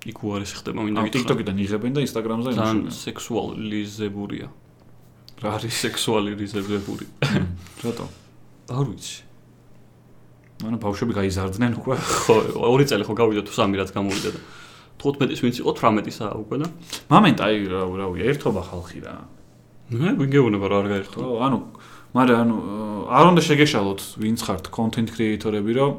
იქ 0.05 0.19
უარეს 0.25 0.53
ხდება 0.57 0.81
მინდა 0.85 1.01
გითხრა. 1.05 1.21
TikTok-დან 1.21 1.57
იღებენ 1.65 1.93
და 1.97 2.01
Instagram-ზე 2.05 2.49
იმუშავებენ. 2.53 2.85
ძალიან 2.85 2.93
სექსუალიზებურია. 2.93 4.49
რა 5.41 5.49
არის 5.57 5.75
სექსუალიზებური? 5.85 7.07
რატო? 7.85 8.07
არ 8.69 8.85
ვიცი. 8.89 9.17
ანუ 10.65 10.77
ბავშვები 10.81 11.13
გაიზარდნენ 11.19 11.73
უკვე. 11.77 11.95
ხო, 11.99 12.37
ორი 12.73 12.85
წელი 12.89 13.05
ხო 13.05 13.15
გავიდა 13.21 13.43
თუ 13.45 13.53
სამი 13.53 13.75
რაც 13.81 13.91
გამოვიდა 13.93 14.31
და 14.33 14.41
15-ის 15.03 15.41
ვინც 15.45 15.57
იყო 15.61 15.71
18-ისა 15.75 16.27
უკვე 16.41 16.57
და 16.63 16.67
მომენტ 17.11 17.39
აი 17.45 17.57
რა 17.69 17.81
რა 17.85 18.07
ვია 18.15 18.25
ერთობა 18.33 18.63
ხალხი 18.65 18.99
რა. 19.05 19.15
მე 19.92 20.09
ვიგეუბნება 20.20 20.66
რა 20.70 20.77
არ 20.81 20.87
გაერთო. 20.94 21.18
ხო, 21.20 21.35
ანუ 21.44 21.59
მაგრამ 22.14 22.38
ანუ 22.44 22.57
არ 23.11 23.25
უნდა 23.35 23.42
შეგეშალოთ 23.49 24.01
ვინც 24.23 24.38
ხართ 24.47 24.64
კონტენტ 24.73 25.09
კრეატორები 25.12 25.73
რომ 25.77 25.92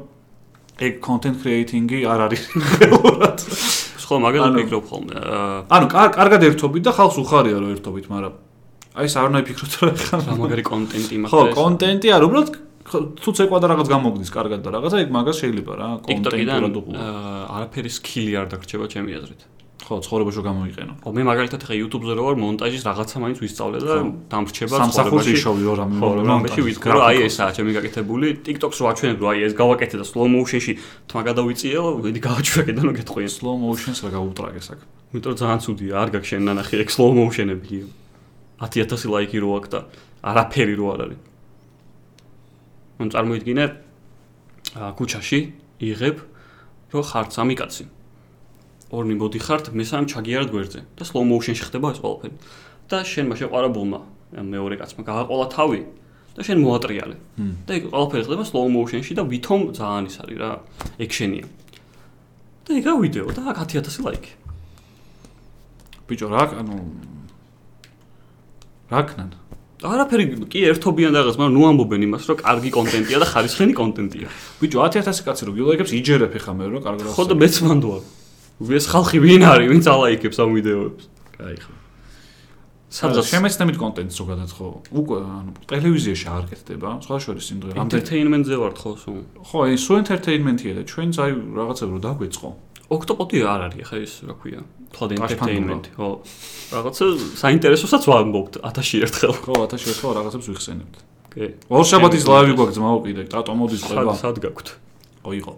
ეგ 0.76 0.94
კონტენტ 1.06 1.36
კრეეიტინგი 1.42 1.98
არ 2.08 2.20
არის 2.26 2.42
რეალურად. 2.82 3.38
ხო 4.06 4.18
მაგალითად 4.22 4.56
ფიქრობ 4.60 4.84
ხოლმე 4.86 5.22
ანუ 5.66 5.86
კარგად 5.90 6.44
ერთობით 6.46 6.84
და 6.86 6.92
ხალხს 6.94 7.18
უხარია 7.22 7.58
რომ 7.58 7.72
ერთობით 7.74 8.06
მაგრამ 8.12 8.34
აი 8.96 9.08
ეს 9.10 9.16
არ 9.18 9.26
უნდა 9.30 9.40
იფიქროთ 9.42 9.74
რომ 9.82 9.96
ხა 10.06 10.36
მაგარი 10.40 10.64
კონტენტი 10.70 11.16
მაგას 11.26 11.34
ხო 11.34 11.42
კონტენტი 11.58 12.12
არ 12.14 12.26
უბრალოდ 12.28 12.48
თუ 13.18 13.30
ცეკვა 13.34 13.58
და 13.58 13.66
რაღაც 13.74 13.90
გამოგდის 13.90 14.30
კარგად 14.30 14.60
და 14.62 14.70
რაღაცა 14.78 15.02
ეგ 15.02 15.10
მაგას 15.16 15.36
შეიძლება 15.42 15.72
რა 15.80 15.88
კონტენტი 16.06 16.46
რა 16.46 16.70
დუყო 16.70 16.90
არაფერი 17.56 17.90
სკილი 17.98 18.32
არ 18.38 18.46
დაგრჩება 18.54 18.86
ჩემი 18.94 19.18
აზრით 19.18 19.42
ხო, 19.76 20.00
ცხოვრებაში 20.00 20.40
გამოიყენო. 20.40 20.92
ხო, 21.04 21.10
მე 21.12 21.22
მაგალითად 21.28 21.60
ხე 21.68 21.74
YouTube-ზე 21.76 22.12
რო 22.16 22.22
ვარ 22.26 22.36
მონტაჟის 22.40 22.82
რაღაცა 22.88 23.16
მაინც 23.22 23.38
ვისწავლე 23.44 23.78
და 23.84 23.94
დამრჩება 24.32 24.76
სამსახურში 24.82 25.34
შოვი 25.36 25.62
რა 25.68 25.74
რამე 25.84 25.94
მონტაჟი 26.00 26.62
ვისკრო, 26.64 26.98
აი 27.06 27.16
ესაა 27.28 27.50
ჩემი 27.54 27.70
გაკეთებული. 27.76 28.26
TikTok-ს 28.40 28.78
რო 28.82 28.86
აჩვენებ, 28.90 29.18
რომ 29.20 29.28
აი 29.30 29.38
ეს 29.46 29.52
გავაკეთე 29.52 29.96
და 30.00 30.04
slow 30.08 30.26
motion-ში 30.32 30.72
თმა 31.06 31.20
გადავიწიე, 31.28 31.78
ვიდი 32.02 32.20
გავაჩვენე 32.24 32.72
და 32.72 32.82
მოგეთყვია. 32.88 33.28
slow 33.36 33.54
motion-ს 33.60 34.00
რა 34.00 34.10
გაუტრაგე 34.16 34.60
საკ. 34.64 34.78
იმიტომ 35.12 35.30
რომ 35.30 35.38
ძალიან 35.44 35.60
ცუდია, 35.60 35.92
არ 36.02 36.08
გაქვს 36.16 36.28
შენ 36.32 36.42
ნანახი 36.50 36.74
ეგ 36.82 36.88
slow 36.96 37.10
motion-ები. 37.20 37.78
10000 38.56 39.12
ლაიკი 39.12 39.38
რო 39.44 39.50
აქვს 39.60 39.70
და 39.70 39.80
არაფერი 40.24 40.74
რო 40.80 40.86
არ 40.96 41.00
არის. 41.04 41.20
მან 42.96 43.08
წარმოიდგინე 43.12 43.64
ა 44.76 44.96
ქუჩაში 44.96 45.40
იღებ 45.84 46.16
რო 46.92 47.00
ხარ 47.04 47.26
სამი 47.28 47.54
კაცი. 47.60 47.84
ორნი 48.90 49.14
მოდიხართ, 49.18 49.74
მესამე 49.74 50.06
ჩაგიარდ 50.06 50.48
გვერდზე 50.54 50.80
და 50.94 51.02
slow 51.02 51.24
motion-ში 51.26 51.64
ხდება 51.66 51.90
ეს 51.90 51.98
ყველაფერი. 52.02 52.34
და 52.86 53.02
შენ 53.02 53.26
მაშინ 53.34 53.48
ყარაბულმა 53.50 54.00
მეორე 54.46 54.74
კაცმა 54.78 55.02
გააყოლა 55.02 55.46
თავი 55.50 55.80
და 56.38 56.40
შენ 56.46 56.58
მოატრიალე. 56.62 57.16
და 57.66 57.70
ეგ 57.74 57.82
ყველაფერი 57.90 58.22
ხდება 58.30 58.44
slow 58.46 58.66
motion-ში 58.70 59.12
და 59.18 59.22
ვითომ 59.26 59.60
ძალიან 59.74 60.04
ის 60.06 60.16
არის 60.22 60.38
რა, 60.38 60.50
ექშენია. 61.02 61.46
და 62.66 62.70
ეგა 62.78 62.92
ვიდეო 63.02 63.26
და 63.34 63.42
აქ 63.50 63.58
10000 63.66 64.02
ლაიქი. 64.06 64.32
ბიჭო 66.06 66.26
რა, 66.30 66.42
ანუ 66.62 66.74
რაკნან 68.86 69.30
არაფერი 69.84 70.24
კი 70.48 70.60
ერთობიან 70.72 71.12
რაღაც, 71.12 71.36
მაგრამ 71.36 71.52
ნუ 71.52 71.62
ამბობენ 71.68 72.02
იმას, 72.06 72.24
რომ 72.32 72.36
კარგი 72.40 72.70
კონტენტია 72.72 73.18
და 73.20 73.26
ხარისხენი 73.28 73.74
კონტენტია. 73.76 74.28
ბიჭო 74.62 74.78
10000 74.88 75.20
კაცი 75.26 75.42
რო 75.46 75.52
გილაიქებს 75.52 75.92
იჯერებ 76.00 76.32
ხა 76.32 76.52
მე 76.56 76.64
რომ 76.72 76.80
კარგად. 76.80 77.12
ხო 77.12 77.24
და 77.28 77.34
მეც 77.36 77.54
მანდოა. 77.60 77.98
ეს 78.56 78.86
ხალხი 78.88 79.18
ვინ 79.20 79.42
არის, 79.44 79.68
ვინც 79.68 79.84
ალაიქებს 79.84 80.38
ამ 80.40 80.50
ვიდეოებს? 80.56 81.04
კაი 81.36 81.56
ხო. 81.60 81.72
სადაც 82.96 83.28
შემეცნებით 83.28 83.76
კონტენტს 83.76 84.16
რო 84.16 84.24
გადაცხო. 84.32 84.66
უკვე 84.96 85.16
ანუ 85.20 85.50
ტელევიზიაში 85.68 86.26
არ 86.32 86.44
გეთდება, 86.48 86.88
სხვა 87.04 87.16
შორის 87.20 87.46
იმ 87.52 87.58
დღე 87.60 87.70
რამდენი 87.76 87.84
entertainment-ზე 87.84 88.56
ვართ 88.56 88.76
ხო 88.80 88.90
სულ. 88.96 89.18
ხო, 89.44 89.58
ეს 89.74 89.80
სულ 89.84 89.96
entertainment-ია 90.00 90.72
და 90.78 90.82
ჩვენც 90.88 91.14
აი 91.20 91.30
რაღაცა 91.60 91.84
რო 91.92 91.98
დაგვეწყო. 92.06 92.48
ოქტოპოდი 92.86 93.38
არ 93.42 93.60
არის 93.66 93.84
ხა 93.90 93.96
ეს 94.00 94.12
რა 94.24 94.34
ქვია? 94.40 94.60
თვლად 94.94 95.10
entertainment 95.18 95.84
ხო. 95.98 96.08
რაღაცა 96.72 97.04
საინტერესოსაც 97.42 98.02
ვამბობთ 98.08 98.54
1000 98.64 99.04
ერთხელ. 99.04 99.34
ხო 99.44 99.54
1000 99.66 99.90
ერთხელ 99.92 100.12
რაღაცებს 100.16 100.46
ვიხსენებთ. 100.46 100.96
კი. 101.34 101.44
ორშაბათის 101.68 102.24
ლაივი 102.24 102.52
გვაქვს 102.56 102.76
ძმაო 102.80 102.98
კიდე 103.04 103.22
ტატო 103.28 103.52
მოდის 103.52 103.82
ყובה. 103.84 104.14
სად 104.16 104.40
გაქვთ? 104.40 104.68
ოიღო 105.26 105.54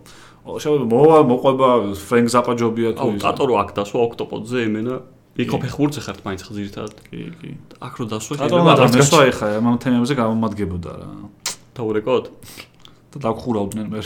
შაბათი 0.56 0.86
მოვა, 0.88 1.18
მოყვება, 1.28 1.68
ფრენკ 2.08 2.26
ზაპაჯობია 2.32 2.90
თუ 2.96 3.06
ის. 3.14 3.20
ტატო 3.22 3.42
რო 3.48 3.54
აქ 3.62 3.70
დასვა 3.76 3.98
ოქტოპოდზე 4.08 4.58
იმენა 4.64 4.96
იქ 5.38 5.48
ხო 5.54 5.58
ფეხბურთზე 5.62 6.00
ხართ 6.02 6.20
მაინც 6.26 6.40
ხზირთად. 6.48 6.92
კი, 7.06 7.18
კი. 7.38 7.50
აქ 7.78 7.94
რო 7.94 8.04
დასვა 8.10 8.34
ტატო 8.42 8.58
მაგრამ 8.58 8.90
მესვა 8.98 9.20
ეხა 9.30 9.46
ამ 9.60 9.66
თემებზე 9.78 10.14
გამომადგებოდა 10.18 10.90
რა. 10.98 11.08
დაურეკოთ? 11.78 12.24
და 13.14 13.16
დაგხურავდნენ 13.22 13.86
მე. 13.92 14.00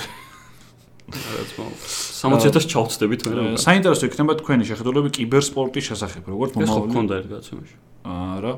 რაც 1.12 1.50
მო 1.56 1.64
60000 1.72 2.68
ჩავწდებით 2.68 3.20
მე 3.26 3.32
რა. 3.32 3.42
საინტერესო 3.56 4.04
იქნება 4.12 4.32
თქვენი 4.44 4.64
შეხედულები 4.68 5.08
კიბერსპორტის 5.16 5.84
შესახებ, 5.88 6.22
როგორც 6.28 6.50
ეს 6.52 6.68
მომავალი. 6.68 6.92
გქონდა 6.92 7.12
ერთ 7.16 7.26
გაცემაში. 7.32 7.76
არა. 8.04 8.52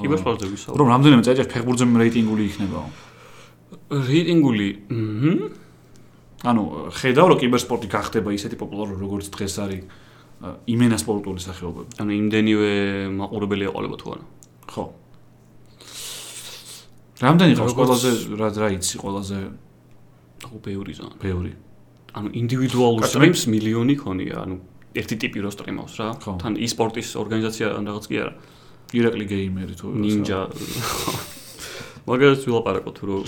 კიბერსპორტზე 0.00 0.46
ვისაუბრე. 0.46 0.78
რომ 0.80 0.88
რამდენიმე 0.94 1.22
წელიწად 1.26 1.48
ფეხბურთზე 1.52 1.84
რეიტინგული 1.90 2.42
იქნებაო. 2.50 2.86
რეიტინგული, 3.90 4.68
მჰმ. 4.88 5.59
ანუ 6.40 6.62
ხედავ 6.96 7.26
რომ 7.34 7.38
კიბერსპორტი 7.40 7.88
გახდება 7.92 8.32
ისეთი 8.32 8.56
პოპულარული 8.56 8.96
როგორც 9.04 9.28
დღეს 9.28 9.54
არის 9.60 9.82
იმენა 10.40 10.96
სპორტული 10.96 11.40
სახეობები. 11.44 12.00
ანუ 12.00 12.12
იმდენივე 12.16 12.70
მაყურებელი 13.12 13.64
ეყოლება 13.68 13.96
თუ 14.00 14.06
არა. 14.16 14.24
ხო. 14.72 14.84
რამდენი 17.20 17.52
ყავს 17.60 17.72
როგორც- 17.76 17.88
ყველაზე 17.92 18.10
რა 18.40 18.48
რა 18.56 18.68
იცი 18.80 18.96
ყველაზე 19.04 19.38
აუ 20.48 20.56
ბევრი 20.64 20.92
ზონა. 20.96 21.14
ბევრი. 21.20 21.52
ანუ 22.16 22.28
ინდივიდუალურ 22.40 23.04
სტრიმს 23.04 23.42
მილიონი 23.52 23.94
ქონია, 24.00 24.36
ანუ 24.48 24.56
ერთი 24.96 25.14
ტიპი 25.20 25.38
რო 25.44 25.50
სტრიმავს 25.52 25.94
რა. 26.00 26.08
ხო. 26.24 26.32
თან 26.40 26.56
e-sport-ის 26.56 27.08
ორგანიზაცია 27.20 27.66
ან 27.76 27.84
რაღაც 27.84 28.04
კი 28.08 28.16
არა. 28.24 28.32
ირაკლი 28.96 29.24
გეიმერი 29.28 29.74
თუ 29.76 29.86
როცა. 29.92 30.00
Ninja. 30.00 30.40
მაგას 32.08 32.42
ვილაპარაკოთ 32.48 32.96
რომ 33.04 33.22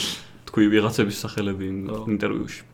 თქვი 0.48 0.64
ვიღაცების 0.72 1.16
სახელები 1.22 1.64
იმ 1.68 1.78
ხო. 1.92 2.00
ინტერვიუში. 2.08 2.71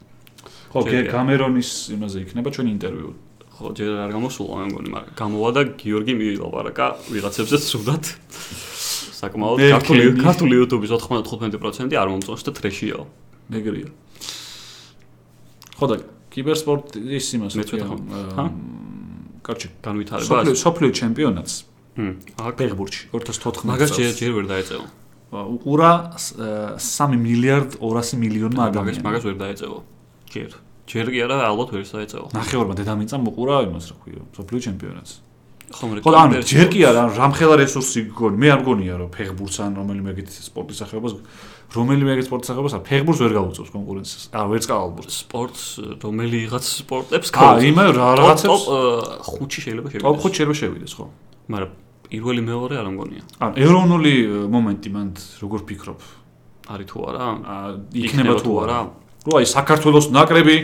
ხო, 0.69 0.79
კამერონის 1.09 1.71
იმაზე 1.97 2.17
იქნება 2.25 2.49
ჩვენი 2.53 2.71
ინტერვიუ. 2.77 3.11
ხო, 3.59 3.67
ჯერ 3.75 3.91
არ 4.05 4.11
გამოსულა 4.15 4.55
მე 4.59 4.67
მგონი, 4.71 4.89
მაგრამ 4.95 5.15
გამოვა 5.19 5.51
და 5.57 5.63
გიორგი 5.81 6.13
მივილაპარაკა 6.19 6.87
ვიღაცებზე 7.11 7.57
სრულად. 7.59 8.05
საკმაოდ 9.19 9.59
მე 9.59 9.69
ქართული 9.75 10.03
ქართული 10.23 10.55
YouTube-ის 10.63 10.91
95% 10.95 11.99
არ 11.99 12.09
მომწონს 12.13 12.43
და 12.47 12.51
ტრეშიაო. 12.55 13.05
ეგრეა. 13.51 13.91
ხო 15.79 15.85
და 15.91 15.97
კიბერსპორტის 16.31 17.27
იმას 17.35 17.53
მეც 17.59 17.69
ვეთანხმ. 17.75 17.99
ჰა? 18.39 18.45
კარჩი. 19.43 19.69
განვითარებას. 19.83 20.29
სოფლიო 20.29 20.55
სოფლიო 20.55 20.91
ჩემპიონატს 21.01 21.55
ჰმ, 21.99 22.15
აქ 22.39 22.55
ფეხბურთში 22.61 23.03
2014 23.11 23.67
მაგას 23.67 23.91
ჯერ 23.99 24.13
ჯერ 24.15 24.33
ვერ 24.39 24.47
დაეწევა. 24.53 24.87
უყურა 25.35 25.93
3 26.79 27.17
მილიარდ 27.25 27.71
200 27.83 28.15
მილიონმა 28.23 28.63
მაგას 28.63 28.71
ადამიანმა. 28.71 29.07
მაგას 29.09 29.25
ვერ 29.27 29.37
დაეწევა. 29.43 29.79
ჯერ. 30.29 30.51
ჯერ 30.89 31.07
კი 31.13 31.19
არა, 31.25 31.37
ალბათ 31.53 31.69
ვერ 31.77 31.83
დაეწევა. 31.85 32.27
ნახევარმა 32.33 32.75
დედამიწამ 32.81 33.23
უყურა 33.29 33.57
იმას 33.69 33.85
რა 33.93 33.97
ქვია, 34.01 34.23
სოფლიო 34.33 34.61
ჩემპიონატს. 34.65 35.13
ხო, 35.69 35.85
მე 35.85 36.01
ხო 36.01 36.11
ანუ 36.17 36.41
ჯერ 36.49 36.67
კი 36.73 36.81
არა, 36.89 37.03
რამხელა 37.13 37.55
რესურსი 37.61 38.01
გქონი. 38.09 38.37
მე 38.41 38.49
არ 38.57 38.61
მგონია 38.65 38.95
რომ 39.05 39.11
ფეხბურთს 39.13 39.59
ან 39.61 39.71
რომელიმე 39.77 40.09
ეგეთ 40.17 40.29
სპორტის 40.49 40.81
სახეობას 40.81 41.13
რომელიმე 41.77 42.11
ეგეთ 42.17 42.25
სპორტის 42.25 42.49
სახეობას 42.49 42.73
არ 42.79 42.83
ფეხბურთს 42.89 43.21
ვერ 43.21 43.33
გაუწევს 43.37 43.71
კონკურენციას. 43.77 44.23
არ 44.33 44.47
ვერც 44.49 44.65
კალბურთს. 44.65 45.15
სპორტს 45.29 45.65
რომელიღაც 46.01 46.65
სპორტებს 46.73 47.29
აა 47.37 47.61
იმე 47.69 47.85
რა 47.93 48.09
რაღაცებს 48.17 48.65
რაღაცებს 48.65 49.29
ხუთში 49.29 49.61
შეიძლება 49.69 49.89
შევიდეს. 49.93 50.09
ტოპ 50.09 50.17
5 50.25 50.33
შეიძლება 50.41 50.57
შევიდეს, 50.57 50.93
ხო? 50.97 51.05
მაგრამ 51.53 51.71
პირველი 52.09 52.43
მეორე 52.49 52.75
არ 52.81 52.89
მგონია. 52.89 53.23
ანუ 53.45 53.55
ეროვნული 53.61 54.15
მომენტი 54.49 54.89
მანდ 54.97 55.15
როგორ 55.45 55.61
ფიქრობ? 55.69 56.01
არის 56.73 56.87
თუ 56.89 56.99
არა? 57.13 57.25
აა 57.45 57.69
იქნება 57.93 58.35
თუ 58.41 58.53
არა? 58.65 58.79
რო 59.27 59.33
აი 59.39 59.47
საქართველოს 59.49 60.07
ნაკრები 60.15 60.57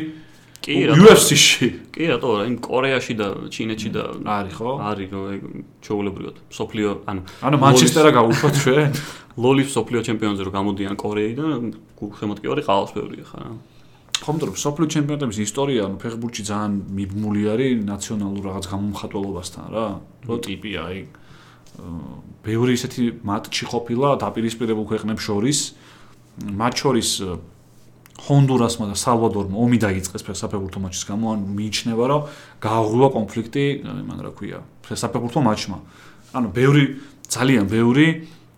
კი, 0.64 0.74
რატო? 0.88 1.00
UFC-ში 1.04 1.68
კი, 1.92 2.04
რატო 2.08 2.28
არა? 2.38 2.44
იმ 2.48 2.56
კორეაში 2.64 3.14
და 3.18 3.26
ჩინეთში 3.52 3.90
და 3.92 4.04
არის 4.24 4.54
ხო? 4.56 4.70
არის 4.80 5.08
რომ 5.12 5.24
ეგ 5.34 5.42
ჩაულებრივად. 5.84 6.36
სოფლიო, 6.48 6.88
ანუ 7.04 7.20
ანუ 7.44 7.56
მანჩესტერა 7.60 8.10
გაუშვათ 8.16 8.54
ჩვენ. 8.64 8.90
ლოლის 9.34 9.68
სოფლიო 9.76 10.00
ჩემპიონზე 10.08 10.42
რომ 10.46 10.52
გამოდიან 10.54 10.94
კორეიდან, 10.94 11.60
გულშემატკივარი 11.98 12.62
ყავს 12.64 12.90
ბევრი 12.96 13.20
ხარ. 13.28 13.52
ხომ 14.24 14.36
რომ 14.40 14.56
სოფლიო 14.56 14.88
ჩემპიონატების 14.94 15.38
ისტორია 15.44 15.80
ანუ 15.84 15.96
ფეხბურთში 16.00 16.42
ძალიან 16.48 16.72
მიბმული 16.96 17.42
არის 17.50 17.82
ნაციონალურ 17.84 18.42
რაღაც 18.48 18.64
გამომხატველობასთან 18.72 19.64
რა. 19.74 19.86
რო 20.24 20.36
ტიპია 20.48 20.80
აი 20.88 20.98
ბევრი 22.46 22.72
ისეთი 22.78 23.02
მატჩი 23.26 23.64
ყოფილა 23.68 24.08
დაპირისპირებულ 24.22 24.86
ქვეყნებს 24.86 25.22
შორის. 25.28 25.58
მათ 26.40 26.72
შორის 26.78 27.08
ჰონდურასმა 28.14 28.84
და 28.90 28.94
სალვადორმა 28.94 29.56
ომი 29.58 29.78
დაიწყეს 29.82 30.22
საფეხბურთო 30.22 30.78
მატჩის 30.80 31.04
გამო, 31.10 31.34
ანუ 31.34 31.44
მიიჩნევა 31.50 32.04
რომ 32.14 32.22
გააღვივა 32.62 33.08
კონფლიქტი, 33.10 33.64
იმან 33.84 34.18
რა 34.22 34.30
ქვია, 34.38 34.58
საფეხბურთო 34.86 35.40
მატჩმა. 35.42 35.78
ანუ 36.34 36.48
ბევრი 36.54 36.84
ძალიან 37.26 37.66
ბევრი 37.66 38.06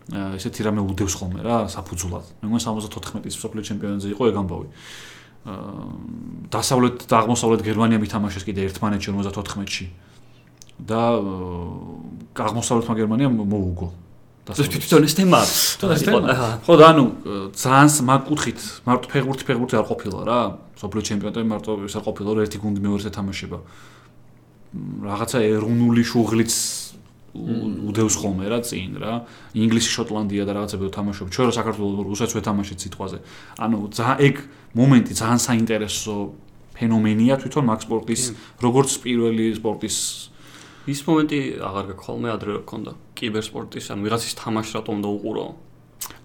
ესეთი 0.06 0.60
რამე 0.62 0.80
უდევს 0.86 1.14
ხოლმე 1.18 1.40
რა, 1.42 1.56
საფუძვლად. 1.66 2.24
მე 2.38 2.46
მგონი 2.46 2.62
74 2.62 3.26
სოფლიო 3.26 3.62
ჩემპიონატზე 3.66 4.08
იყო 4.14 4.22
ეგ 4.30 4.36
ამბავი. 4.38 4.68
აა, 5.46 5.86
დასავლეთ 6.50 6.96
და 7.10 7.14
აღმოსავლეთ 7.26 7.60
გერმანია 7.66 7.98
მითამაშეს 7.98 8.46
კიდე 8.46 8.70
ერთმანეთში 8.70 9.10
54-ში. 9.10 9.86
და 10.76 11.02
აა, 11.16 12.46
აღმოსავლეთმა 12.46 12.94
გერმანია 12.94 13.28
მოუგო. 13.34 14.05
ეს 14.46 14.68
თვითონ 14.70 15.02
ეს 15.10 15.14
თემა 15.18 15.40
ხო 16.62 16.74
და 16.78 16.84
ანუ 16.94 17.04
ძალიან 17.50 17.90
მაგ 18.06 18.20
კუთხით 18.30 18.60
მარტო 18.86 19.06
ფეხბურთი 19.10 19.42
ფეხბურთი 19.42 19.74
არ 19.74 19.86
ყოფილა 19.90 20.20
რა. 20.22 20.40
სოფლიო 20.78 21.02
ჩემპიონატები 21.02 21.46
მარტო 21.50 21.70
ის 21.90 21.94
არ 21.98 22.04
ყოფილა 22.06 22.30
რომ 22.30 22.42
ერთი 22.46 22.58
გუნდი 22.62 22.80
მეორეს 22.86 23.06
ეთამაშება. 23.10 23.58
რაღაცა 25.02 25.38
ეროვნული 25.50 26.02
შუღლიც 26.06 26.54
უდევს 27.90 28.14
ხოლმე 28.22 28.46
რა 28.46 28.58
წინ 28.62 28.90
რა. 29.02 29.12
ინგლისი, 29.50 29.90
შოტლანდია 29.96 30.42
და 30.46 30.52
რაღაცები 30.56 30.82
რო 30.86 30.92
თამაშობ. 30.94 31.26
ჩვენ 31.34 31.44
რო 31.50 31.52
საქართველოს 31.58 32.06
რუსეთს 32.06 32.34
ვეთამაშეთ 32.38 32.78
სიტყვაზე. 32.86 33.18
ანუ 33.58 33.78
ძალიან 33.98 34.18
ეგ 34.30 34.34
მომენტი 34.78 35.12
ძალიან 35.20 35.40
საინტერესო 35.42 36.14
ფენომენია 36.76 37.34
თვითონ 37.40 37.64
მაგ 37.66 37.80
სპორტის 37.82 38.22
როგორც 38.62 38.90
პირველი 39.02 39.46
სპორტის 39.58 39.96
ის 40.86 41.00
მომენტი 41.06 41.38
აღარ 41.66 41.84
გაქვს 41.90 42.04
ხოლმე 42.06 42.28
ადრე 42.30 42.50
რო 42.56 42.60
გქონდა. 42.62 42.92
კიბერსპორტის, 43.16 43.86
ანუ 43.90 44.00
ვიღაცის 44.06 44.34
თამაში 44.38 44.72
რატომ 44.76 44.92
უნდა 45.00 45.08
უყურო? 45.16 45.44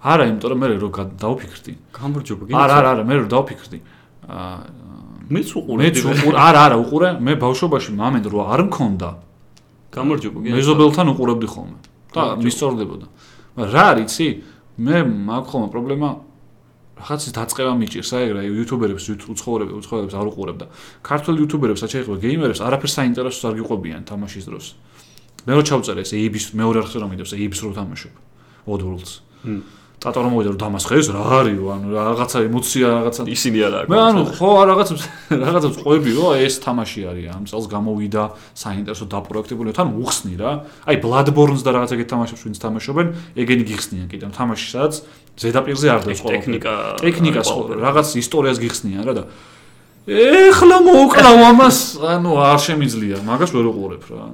არა, 0.02 0.24
იმიტომ 0.30 0.50
რომ 0.52 0.60
მე 0.62 0.68
რო 0.82 0.90
დავფიქრდი. 1.18 1.74
გამარჯობა, 1.98 2.44
არა, 2.62 2.76
არა, 2.78 2.90
არა, 2.94 3.04
მე 3.10 3.16
რო 3.22 3.26
დავფიქრდი. 3.32 3.78
აა 4.22 4.58
მეც 5.32 5.50
უყურე. 5.58 5.80
მეც 5.82 5.98
უყურე, 6.06 6.38
არა, 6.38 6.60
არა, 6.68 6.76
უყურე, 6.84 7.10
მე 7.26 7.34
ბავშვობაში 7.42 7.92
მამენ 7.96 8.24
რო 8.32 8.40
არ 8.54 8.62
მქონდა, 8.68 9.10
გამარჯობა, 9.92 10.38
მეზობელთან 10.56 11.08
უყურებდი 11.12 11.48
ხოლმე 11.52 11.78
და 12.12 12.22
მისწორდებოდა. 12.42 13.06
რა 13.72 13.84
არის, 13.92 14.06
იცი? 14.08 14.28
მე 14.82 14.98
მაგ 15.08 15.44
ხოლმე 15.52 15.68
პრობლემა 15.72 16.10
რაღაცის 17.02 17.34
დაწყება 17.34 17.74
მიჭირს, 17.82 18.12
აი 18.14 18.26
რა 18.38 18.42
იუთუბერებს, 18.46 19.06
უცხოურებს, 19.34 19.74
უცხოურებს 19.82 20.14
არ 20.14 20.28
უყურებ 20.30 20.58
და 20.62 20.66
ქართულ 21.02 21.36
იუთუბერებს, 21.42 21.82
რაც 21.82 21.92
შეეხება 21.98 22.18
გეიმერებს, 22.22 22.62
არაფერს 22.62 22.94
საინტერესოს 23.02 23.46
არ 23.50 23.56
გიყვებიან 23.58 24.02
თამაშის 24.06 24.46
დროს. 24.46 24.66
მე 25.42 25.52
რო 25.58 25.64
ჩავწერე 25.66 26.02
ეს 26.06 26.12
AB-ს 26.14 26.46
მეორე 26.54 26.78
არხზე 26.86 26.98
რომ 27.02 27.10
მიდევს 27.18 27.34
AB-ს 27.34 27.60
რო 27.66 27.72
თამაშობ. 27.74 28.14
Oddworlds. 28.70 29.12
ტატო 30.02 30.20
რომ 30.26 30.32
მოვიდა 30.34 30.50
რომ 30.50 30.60
დამასხე 30.62 30.98
ეს 30.98 31.08
რა 31.14 31.22
არის, 31.22 31.58
ანუ 31.62 31.88
რაღაცა 31.94 32.38
ემოცია, 32.50 32.88
რაღაცა 32.90 33.22
ისინი 33.30 33.60
არა 33.70 33.80
მე 33.86 33.98
ანუ 34.02 34.22
ხო 34.34 34.50
რაღაცებს 34.72 35.04
რაღაცებს 35.30 35.78
ყვები 35.78 36.12
რომ 36.18 36.32
ეს 36.42 36.56
თამაში 36.66 37.02
არის 37.06 37.26
ამ 37.38 37.44
წელს 37.46 37.66
გამოვიდა 37.70 38.24
საინტერესო 38.58 39.06
დაპროექტებული 39.14 39.70
თან 39.78 39.88
უხსნი 40.02 40.36
რა. 40.42 40.52
აი 40.90 40.96
Bloodborne-ს 41.06 41.62
და 41.62 41.70
რაღაც 41.78 41.90
ეგეთ 42.02 42.08
თამაშებს 42.18 42.42
ვინც 42.50 42.58
თამაშობენ 42.66 43.08
ეგენი 43.38 43.64
გიხსნიან 43.70 44.08
კიდე 44.10 44.26
თამაში 44.34 44.68
სადაც 44.74 44.94
ზედაპირზე 45.38 45.88
არ 45.94 46.02
დევს 46.10 46.22
ყოველთვის 46.26 46.50
ტექნიკა 46.50 46.74
ტექნიკას 47.02 47.48
რაღაც 47.78 48.08
ისტორიას 48.22 48.58
გიხსნიან 48.58 49.04
რა 49.06 49.14
და 49.22 49.24
ეხლა 50.10 50.78
მოუკლავ 50.82 51.38
ამას 51.46 51.78
ანუ 52.02 52.32
არ 52.42 52.60
შემიძლია 52.66 53.18
მაგას 53.22 53.54
ვერ 53.54 53.70
უყურებ 53.70 54.04
რა 54.12 54.26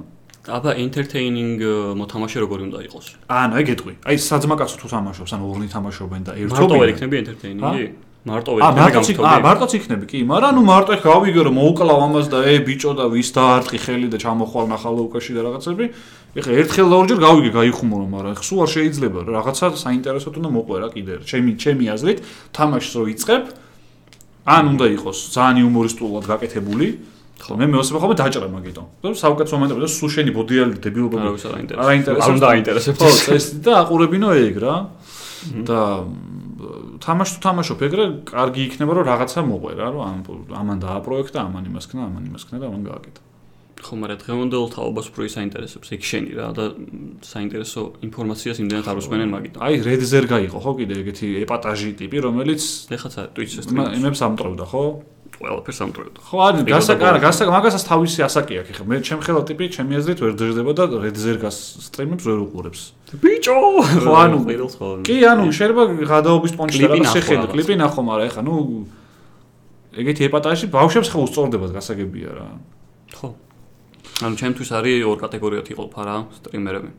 აბა 0.48 0.72
entertaining 0.84 1.60
მოთამაშე 2.00 2.38
როგორი 2.44 2.62
უნდა 2.68 2.78
იყოს? 2.88 3.06
ანუ 3.28 3.52
აი 3.58 3.64
გეტყვი 3.68 3.92
აი 4.08 4.16
საძმა 4.16 4.54
კაცო 4.60 4.76
თუ 4.80 4.86
თამაშობს 4.94 5.32
ან 5.36 5.40
ორნი 5.44 5.68
თამაშობენ 5.68 6.22
და 6.26 6.32
მარტო 6.52 6.74
ვერ 6.80 6.88
იქნები 6.94 7.16
entertaining-ი? 7.22 7.84
მარტო 8.28 8.50
აა 8.58 8.58
ვექნები 8.58 8.80
მარტოც 8.82 9.08
იქ- 9.12 9.20
აა 9.24 9.40
მარტოც 9.46 9.72
იქნები 9.78 10.04
კი, 10.10 10.18
მაგრამ 10.26 10.52
ნუ 10.58 10.62
მარტო 10.68 10.90
ეხ 10.96 11.02
გავიგე 11.06 11.40
რომ 11.48 11.54
მოუკლავ 11.58 11.98
ამას 12.06 12.26
და 12.32 12.38
ე 12.50 12.54
ბიჭო 12.66 12.90
და 12.98 13.04
ვის 13.14 13.28
დაარტყი 13.36 13.78
ხელი 13.84 14.08
და 14.12 14.18
ჩამოხვალ 14.24 14.66
ნახალო 14.74 15.00
უკაში 15.08 15.32
და 15.38 15.40
რაღაცები. 15.46 15.84
ეხა 16.38 16.50
ერთხელ 16.60 16.86
და 16.92 16.96
ორჯერ 16.98 17.18
გავიგე 17.24 17.50
გაიხუმურო, 17.58 18.06
მაგრამ 18.14 18.32
ეხ 18.36 18.42
სულ 18.44 18.58
არ 18.64 18.70
შეიძლება 18.74 19.18
რა 19.24 19.30
რაღაცა 19.38 19.66
საინტერესოდ 19.84 20.34
უნდა 20.40 20.50
მოყვე 20.56 20.76
რა 20.82 20.88
კიდე. 20.94 21.12
ჩემი 21.30 21.50
ჩემი 21.62 21.84
აზრით 21.94 22.18
თამაშს 22.52 22.92
რო 22.98 23.04
იწყებ 23.14 23.42
ან 24.48 24.64
უნდა 24.72 24.86
იყოს 24.96 25.18
ძალიან 25.36 25.56
იუმორისტულად 25.62 26.24
გაკეთებული. 26.32 26.86
ხო, 27.38 27.52
მე 27.58 27.66
მეოსება 27.72 27.98
ხოლმე 28.02 28.16
დაჭრა 28.18 28.48
მაგითო. 28.54 28.82
და 29.02 29.06
საუკეთესო 29.22 29.54
მომენტები 29.58 29.80
და 29.84 29.88
სულ 29.88 30.10
შენი 30.14 30.30
ბოდიალი 30.38 30.74
დებილობა 30.84 31.16
არავის 31.22 31.44
არ 31.48 31.54
აინტერესებს. 31.58 31.84
არ 31.84 31.90
აინტერესებს. 31.94 32.26
არ 32.26 32.34
უნდა 32.38 32.46
აინტერესებს. 32.54 32.98
ხო, 32.98 33.08
წესი 33.26 33.52
და 33.64 33.72
აყურებინო 33.82 34.28
ეგ 34.48 34.56
რა. 34.64 34.74
და 35.68 35.80
თამაშ 36.98 37.28
თუ 37.34 37.38
თამაშობ 37.46 37.78
ეგრე, 37.86 38.04
კარგი 38.26 38.60
იქნება 38.68 38.92
რომ 38.98 39.04
რაღაცა 39.06 39.40
მოყვე 39.46 39.72
რა, 39.78 39.86
რომ 39.94 40.02
ამ 40.10 40.18
ამან 40.50 40.78
დააპროექტა, 40.82 41.38
ამან 41.46 41.64
იმას 41.70 41.86
ქნა, 41.90 42.02
ამან 42.10 42.22
იმას 42.26 42.44
ქნა 42.50 42.56
და 42.58 42.66
ამან 42.70 42.82
გააკეთა. 42.90 43.22
ხო, 43.78 43.94
მაგრამ 43.94 44.18
დღევანდელ 44.18 44.64
თაობას 44.74 45.06
უფრო 45.14 45.22
ის 45.30 45.34
აინტერესებს 45.38 45.88
ეგ 45.94 46.02
შენი 46.02 46.30
რა 46.34 46.48
და 46.58 46.64
საინტერესო 47.22 47.80
ინფორმაციას 48.02 48.58
იმდენად 48.58 48.86
არ 48.90 48.96
უსმენენ 48.98 49.28
მაგიტომ. 49.34 49.60
აი, 49.62 49.74
Red 49.86 50.02
Zerga 50.02 50.38
იყო 50.50 50.58
ხო 50.58 50.72
კიდე 50.82 50.94
ეგეთი 51.02 51.26
ეპატაჟი 51.46 51.90
ტიპი, 51.94 52.18
რომელიც 52.26 52.60
ეხაცა 52.90 53.22
Twitch-ს 53.38 53.70
იმა- 53.70 53.94
იმებს 53.94 54.20
ამტყევდა, 54.26 54.64
ხო? 54.66 54.82
ყველაფერს 55.38 55.80
ამტრევდა. 55.86 56.18
ხო, 56.18 56.36
არის 56.42 56.60
ეგ 56.62 56.68
გასაკ, 56.74 56.96
უნდა 56.98 57.06
არა, 57.08 57.20
გასაკ, 57.22 57.46
მაგასაც 57.54 57.82
თავისი 57.86 58.20
ასაკი 58.26 58.54
აქვს 58.58 58.74
ხე. 58.74 58.84
მე 58.90 58.96
ჩემ 59.06 59.20
ხელა 59.22 59.42
ტიპი, 59.46 59.64
ჩემი 59.70 59.92
აზრით 59.98 60.18
ვერ 60.18 60.32
ძერდება 60.34 60.72
და 60.74 60.84
Red 60.98 61.16
Zerga-ს 61.18 61.58
სტრიმებს 61.86 62.24
ვერ 62.26 62.38
უყურებს. 62.42 62.80
ბიჭო! 63.22 63.56
ხო, 64.02 64.12
ანუ, 64.18 64.38
ყიდულს 64.50 64.74
ხო. 64.78 64.86
კი, 65.06 65.16
ანუ 65.30 65.44
შეიძლება 65.54 65.82
გადაობის 66.10 66.52
პონჩი 66.58 66.78
და 66.90 67.06
შეხედო, 67.14 67.46
კლიპი 67.54 67.74
ნახო, 67.78 68.00
მაგრამ 68.02 68.26
ეხა 68.34 68.42
ნუ 68.42 68.54
ეგეთი 69.98 70.22
ეპატაჟი 70.28 70.66
ბავშვებს 70.74 71.08
ხო 71.14 71.18
უსწორდებათ 71.26 71.70
გასაგებია 71.78 72.30
რა. 72.34 72.46
ხო. 73.14 73.28
ანუ 74.26 74.34
ჩემთვის 74.34 74.70
არის 74.74 75.06
ორ 75.06 75.16
კატეგორიად 75.22 75.66
იყოფა 75.70 76.02
რა 76.02 76.16
სტრიმერები. 76.38 76.90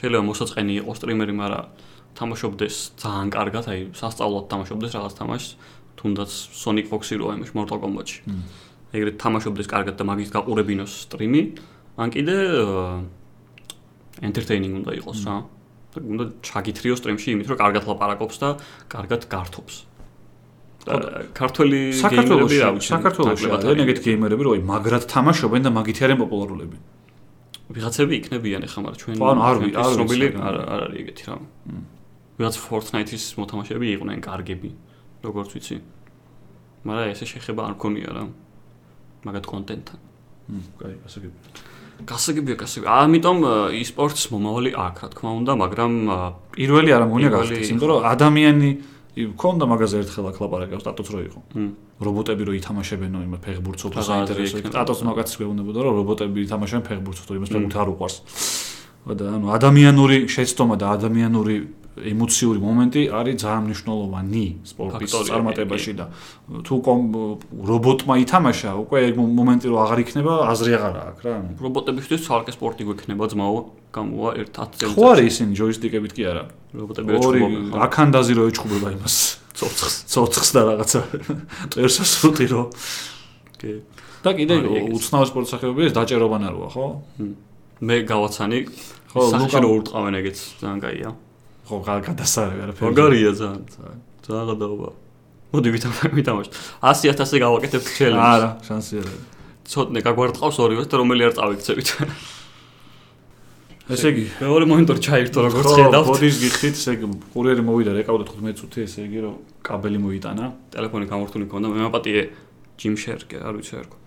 შეიძლება 0.00 0.24
მოსაწყენი 0.32 0.72
იყოს 0.80 0.96
სტრიმერი, 1.00 1.34
მაგრამ 1.36 1.64
თამაშობდეს 2.12 2.76
ძალიან 3.00 3.28
კარგად, 3.32 3.64
აი 3.72 3.80
სასწაულად 3.96 4.44
თამაშობდეს 4.52 4.92
რაღაც 4.96 5.14
თამაშს, 5.16 5.50
თუნდაც 5.96 6.30
Sonic 6.62 6.86
Fox-ი 6.90 7.14
როა 7.20 7.32
იმაში 7.38 7.52
Mortal 7.58 7.78
Kombat-ში. 7.82 8.20
ეგრეთ 8.92 9.16
თამაშობდეს 9.22 9.68
კარგად 9.72 9.94
და 9.96 10.04
მაგის 10.04 10.30
გაყურებინოს 10.36 10.92
სტრიმი, 11.08 11.42
ან 11.96 12.08
კიდე 12.12 12.36
entertaining 14.22 14.72
უნდა 14.82 14.92
იყოს 15.00 15.18
რა. 15.26 15.36
და 15.92 15.98
უნდა 16.00 16.24
ჩაგითრიო 16.40 16.94
სტრიმში 16.96 17.28
იმით, 17.36 17.46
რომ 17.52 17.58
კარგად 17.60 17.82
ლაპარაკობს 17.88 18.36
და 18.40 18.48
კარგად 18.88 19.20
გართობს. 19.28 19.74
ქართველი 21.36 21.80
გეიმერები 21.94 22.56
რა 22.58 22.70
ვიცი, 22.74 22.88
საქართველოში 22.96 23.46
არიან 23.54 23.82
ეგეთი 23.86 24.02
გეიმერები, 24.08 24.42
რომ 24.42 24.52
აი 24.56 24.62
მაგრად 24.72 25.04
თამაშობენ 25.14 25.62
და 25.62 25.70
მაგით 25.78 25.98
არიან 26.04 26.18
პოპულარულები. 26.24 26.76
ვიღაცები 27.72 28.12
იქნებიან 28.20 28.62
ახლა, 28.66 28.80
მაგრამ 28.84 28.98
ჩვენ 29.00 29.14
ანუ 29.16 29.40
არ 29.48 29.56
ვი- 29.62 29.76
არ 29.78 29.84
ვიცი, 29.88 29.94
ცნობილი 29.96 30.26
რა. 30.32 30.38
არ 30.48 30.56
არ 30.72 30.80
არის 30.86 30.98
ეგეთი 31.02 31.24
რამ. 31.28 31.42
ვიღაც 32.38 32.54
Fortnite-ის 32.66 33.24
მოთამაშეები 33.38 33.86
იყვნენ 33.96 34.18
კარგები, 34.28 34.70
როგორც 35.22 35.48
ვიცი. 35.54 35.76
მაგრამ 36.84 37.06
ესე 37.14 37.26
შეხება 37.30 37.60
არ 37.68 37.72
მქონია 37.78 38.10
რა. 38.12 38.24
მაგათ 39.22 39.44
კონტენტთან. 39.46 39.98
კაი, 40.82 40.94
ასე 41.06 41.18
კი. 41.22 41.28
გასაგებია, 42.02 42.56
გასაგებია. 42.58 42.90
ამიტომ 43.06 43.38
e-sports 43.78 44.22
მომავალი 44.34 44.70
აქვს, 44.74 45.00
რა 45.02 45.08
თქმა 45.14 45.30
უნდა, 45.38 45.52
მაგრამ 45.62 45.92
ა, 46.10 46.16
პირველი 46.50 46.90
არ 46.90 47.02
პირველი 47.06 47.28
გახდეს, 47.30 47.68
იმიტომ 47.70 47.88
რომ 47.92 48.00
ადამიანი 48.02 48.70
ქონდა 49.12 49.64
მაგაზე 49.68 49.96
ერთხელ 50.02 50.26
აქ 50.32 50.36
ლაპარაკა 50.40 50.76
სტატუს 50.80 51.08
რო 51.12 51.20
იყო. 51.28 51.40
რობოტები 52.00 52.42
რო 52.48 52.52
ითამაშებენო 52.58 53.18
იმ 53.28 53.34
ფეხბურთს 53.44 53.82
უფრო 53.92 54.00
საინტერესო 54.08 54.56
სტატუს 54.72 55.00
მაგაც 55.04 55.28
გვეუბნებოდა 55.36 55.78
რომ 55.84 55.92
რობოტები 56.00 56.38
ითამაშებენ 56.48 56.84
ფეხბურთს 56.88 57.22
თუ 57.28 57.32
იმას 57.36 57.48
მ. 57.52 57.52
ფეხბურთი 57.52 57.76
არ 57.76 57.88
უყვარს. 57.92 58.16
და 59.02 59.24
ანუ 59.36 59.46
ადამიანური 59.52 60.16
შეცდომა 60.32 60.74
და 60.80 60.86
ადამიანური 60.96 61.54
ემოციური 61.92 62.58
მომენტი 62.62 63.02
არის 63.12 63.34
ძალიან 63.42 63.62
მნიშვნელოვანი 63.68 64.44
სპორტის 64.64 65.12
წარმატებაში 65.28 65.92
და 66.00 66.06
თუ 66.64 66.74
რობოტმა 67.68 68.14
ითამაშა, 68.24 68.70
უკვე 68.80 68.98
მომენტი 69.12 69.66
რო 69.68 69.76
აღარ 69.84 69.98
იქნება, 70.04 70.32
აზრი 70.52 70.72
აღარ 70.78 70.94
აქვს 71.12 71.22
რა. 71.26 71.34
რობოტებისთვის 71.60 72.20
ცალკე 72.26 72.52
სპორტი 72.56 72.82
გვექნება 72.88 73.24
ძმაო, 73.28 73.58
გამოვა 73.92 74.30
ერთ 74.40 74.50
10 74.56 74.68
წელიწადში. 74.80 74.96
ხო 74.96 75.04
არის 75.12 75.26
ისინი 75.32 75.52
ჯოისტიკებით 75.60 76.12
კი 76.16 76.22
არა. 76.32 76.44
რობოტები 76.80 77.08
ხო? 77.12 77.30
აქანდაზი 77.84 78.32
რო 78.40 78.42
ეჩხუბება 78.48 78.88
იმას 78.96 79.16
ცოცხს. 79.52 79.94
ცოცხს 80.08 80.48
და 80.56 80.60
რაღაცა 80.72 81.00
წერსას 81.76 82.10
რუტი 82.24 82.46
რო 82.52 82.62
კი. 83.60 83.72
და 84.24 84.30
კიდე 84.32 84.54
უცნაური 84.96 85.28
სპორტ 85.28 85.46
სახეობები 85.52 85.84
ეს 85.90 85.92
დაჭერობანა 85.92 86.48
როა 86.56 86.68
ხო? 86.72 86.86
მე 87.84 87.96
გავაცანი. 88.08 88.58
ხო, 89.12 89.20
ლუკა- 89.28 89.60
რო 89.60 89.68
ურტყავენ 89.76 90.14
ეგეც 90.24 90.38
ძალიან 90.62 90.80
კაია. 90.80 91.10
ხო 91.68 91.76
გა- 91.86 92.02
გადასარევი 92.08 92.60
არაფერი. 92.66 92.84
მაგარია 92.90 93.32
ძალიან. 93.40 93.62
ძალიან 94.22 94.46
გადაობა. 94.52 94.88
მოდი 95.52 95.68
ვითამაშ- 95.74 96.14
ვითამაშოთ. 96.18 96.52
100000-ზე 96.82 97.36
გავაკეთებთ 97.44 97.86
ჩელენჯს. 97.96 98.30
არა, 98.32 98.48
შანსი 98.66 98.94
არა. 99.02 99.12
ცოტნე 99.72 99.98
გაგვარტყავს 100.06 100.56
ორივეს 100.64 100.86
და 100.90 100.96
რომელი 101.00 101.22
არ 101.28 101.32
წავიქცევით. 101.38 101.88
ესე 103.92 104.08
იგი, 104.12 104.24
მეორე 104.40 104.64
მონიტორი 104.72 105.00
ჩაირთო 105.06 105.38
როგორც 105.42 105.66
ხო, 105.68 105.74
ხედავთ. 105.76 106.06
ბოდის 106.08 106.36
გიხდით, 106.42 106.74
ესე 106.80 106.92
იგი, 106.96 107.06
კურიერი 107.34 107.62
მოვიდა, 107.66 107.90
რეკავდა 107.98 108.24
15 108.30 108.56
წუთი, 108.62 108.78
ესე 108.88 109.00
იგი, 109.06 109.18
რომ 109.26 109.34
კაბელი 109.62 109.98
მოიტანა. 110.02 110.44
ტელეფონი 110.72 111.06
გამორთული 111.12 111.44
მქონდა, 111.46 111.66
მე 111.72 111.78
მაპატიე 111.86 112.22
ჯიმ 112.80 112.94
შერკე, 112.96 113.36
არ 113.42 113.54
ვიცი 113.58 113.74
არ 113.82 113.86
გქონდა. 113.90 114.00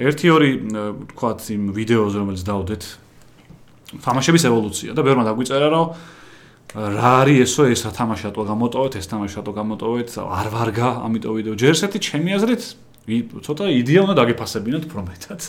ერთი 0.00 0.26
ორი 0.32 0.50
თქვათ 1.12 1.40
იმ 1.52 1.62
ვიდეოზე 1.76 2.16
რომელიც 2.24 2.42
დავდეთ 2.46 2.82
თამაშების 3.98 4.42
ევოლუცია 4.46 4.94
და 4.94 5.02
ბევრმა 5.02 5.24
დაგვიწერა 5.26 5.68
რომ 5.74 5.86
რა 6.70 7.26
არის 7.26 7.38
ესო 7.42 7.66
ეს 7.66 7.82
რა 7.82 7.90
თამაში 7.98 8.30
ატო 8.30 8.46
გამოტოვეთ 8.46 8.94
ეს 9.02 9.06
თამაში 9.10 9.36
ატო 9.42 9.52
გამოტოვეთ 9.58 10.10
არ 10.22 10.46
ვარგა 10.54 10.88
ამიტომ 11.02 11.32
ვიდეო. 11.34 11.54
ჯერ 11.58 11.74
ერთი 11.74 11.98
ჩემი 11.98 12.30
აზრით 12.38 12.62
ცოტა 13.42 13.64
იდეა 13.74 14.00
უნდა 14.06 14.14
დაგეფასებინოთ 14.22 14.82
უფრო 14.86 15.00
მეტად. 15.02 15.40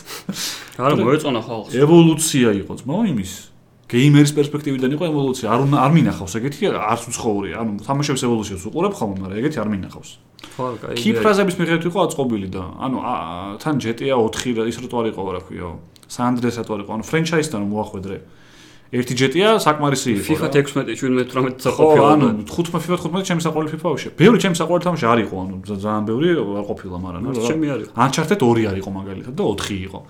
არა, 0.82 0.94
მოეწონა 0.98 1.40
ხალხს. 1.46 1.70
ევოლუცია 1.78 2.48
იყო 2.66 2.72
ძმაო 2.82 3.02
იმის. 3.14 3.32
გეიმერის 3.86 4.32
პერსპექტივიდან 4.34 4.90
იყო 4.98 5.04
ევოლუცია. 5.12 5.46
არ 5.52 5.60
არ 5.78 5.90
მინახავს 5.94 6.32
ეგეთი 6.42 6.74
არც 6.74 7.02
უცხოური 7.12 7.50
ანუ 7.54 7.70
თამაშების 7.86 8.22
ევოლუციას 8.26 8.62
უყურებ 8.66 8.92
ხოლმე 8.98 9.16
მაგრამ 9.22 9.38
ეგეთი 9.38 9.58
არ 9.62 9.68
მინახავს 9.68 10.10
ხო, 10.56 10.64
კაი. 10.82 10.94
კიფრაზების 11.00 11.54
მიხედვით 11.60 11.84
იყო 11.88 11.98
აწყობილი 12.06 12.48
და 12.52 12.62
ანუ 12.84 12.96
თან 13.62 13.74
GTA 13.82 14.16
4 14.18 14.56
რა 14.58 14.62
ის 14.68 14.76
რა 14.82 14.86
თუ 14.90 14.96
არ 15.00 15.06
იყო 15.12 15.20
რა 15.32 15.40
ქვიო 15.48 15.68
San 16.12 16.24
Andreas 16.34 16.56
რა 16.60 16.64
თუ 16.66 16.72
არ 16.76 16.80
იყო 16.84 16.90
ანუ 16.96 17.04
ფრენჩაიზთან 17.10 17.60
მოახვედრე 17.72 18.16
ერთი 18.92 19.14
GTA 19.16 19.56
საკმარისი 19.56 20.10
იყო 20.12 20.24
FIFA 20.28 20.46
რა. 20.52 20.52
16, 20.52 21.00
17, 21.00 21.32
18 21.32 21.64
ხო 21.64 21.72
საყოფილა. 21.72 22.08
ანუ 22.12 22.26
15 22.44 22.76
FIFA 22.84 22.96
15 23.08 23.24
ჩემი 23.24 23.40
საყვარელი 23.40 23.70
FIFA 23.72 23.88
ვშე 23.96 24.08
ბევრი 24.20 24.38
ჩემი 24.44 24.56
საყვარელი 24.60 24.84
თამაში 24.84 25.06
არ 25.08 25.18
იყო 25.24 25.34
ანუ 25.42 25.54
ძალიან 25.64 26.02
ბევრი 26.12 26.28
არ 26.36 26.64
ყოფილა 26.68 26.96
მაგრამ 27.00 27.20
ნუ 27.24 27.32
ჩემი 27.48 27.66
არის. 27.72 27.86
Uncharted 27.96 28.38
2 28.44 28.68
არ 28.68 28.76
იყო 28.84 28.90
მაგალითად 28.92 29.32
და 29.32 29.42
4 29.48 29.80
იყო. 29.88 30.00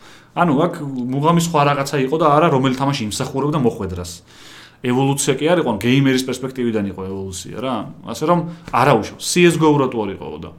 ანუ 0.43 0.53
აქ 0.67 0.75
მუღამის 1.15 1.45
სხვა 1.47 1.61
რაღაცა 1.71 1.97
იყო 2.11 2.17
და 2.19 2.27
არა 2.35 2.49
რომელი 2.59 2.75
თამაში 2.83 3.03
იმსახურებდა 3.07 3.59
მოხვედრას. 3.63 4.13
ევოლუცია 4.83 5.33
კი 5.39 5.47
არ 5.53 5.59
იყო, 5.63 5.69
ანუ 5.73 5.81
გეიმერის 5.87 6.25
პერსპექტივიდან 6.27 6.85
იყო 6.93 7.03
ევოლუცია 7.07 7.57
რა. 7.63 7.77
ასე 8.13 8.25
რომ 8.27 8.41
არაუშავ. 8.75 9.19
CS:GO 9.23 9.69
რა 9.79 9.87
თუ 9.93 9.99
არ 10.03 10.11
იყო 10.19 10.27
და 10.43 10.51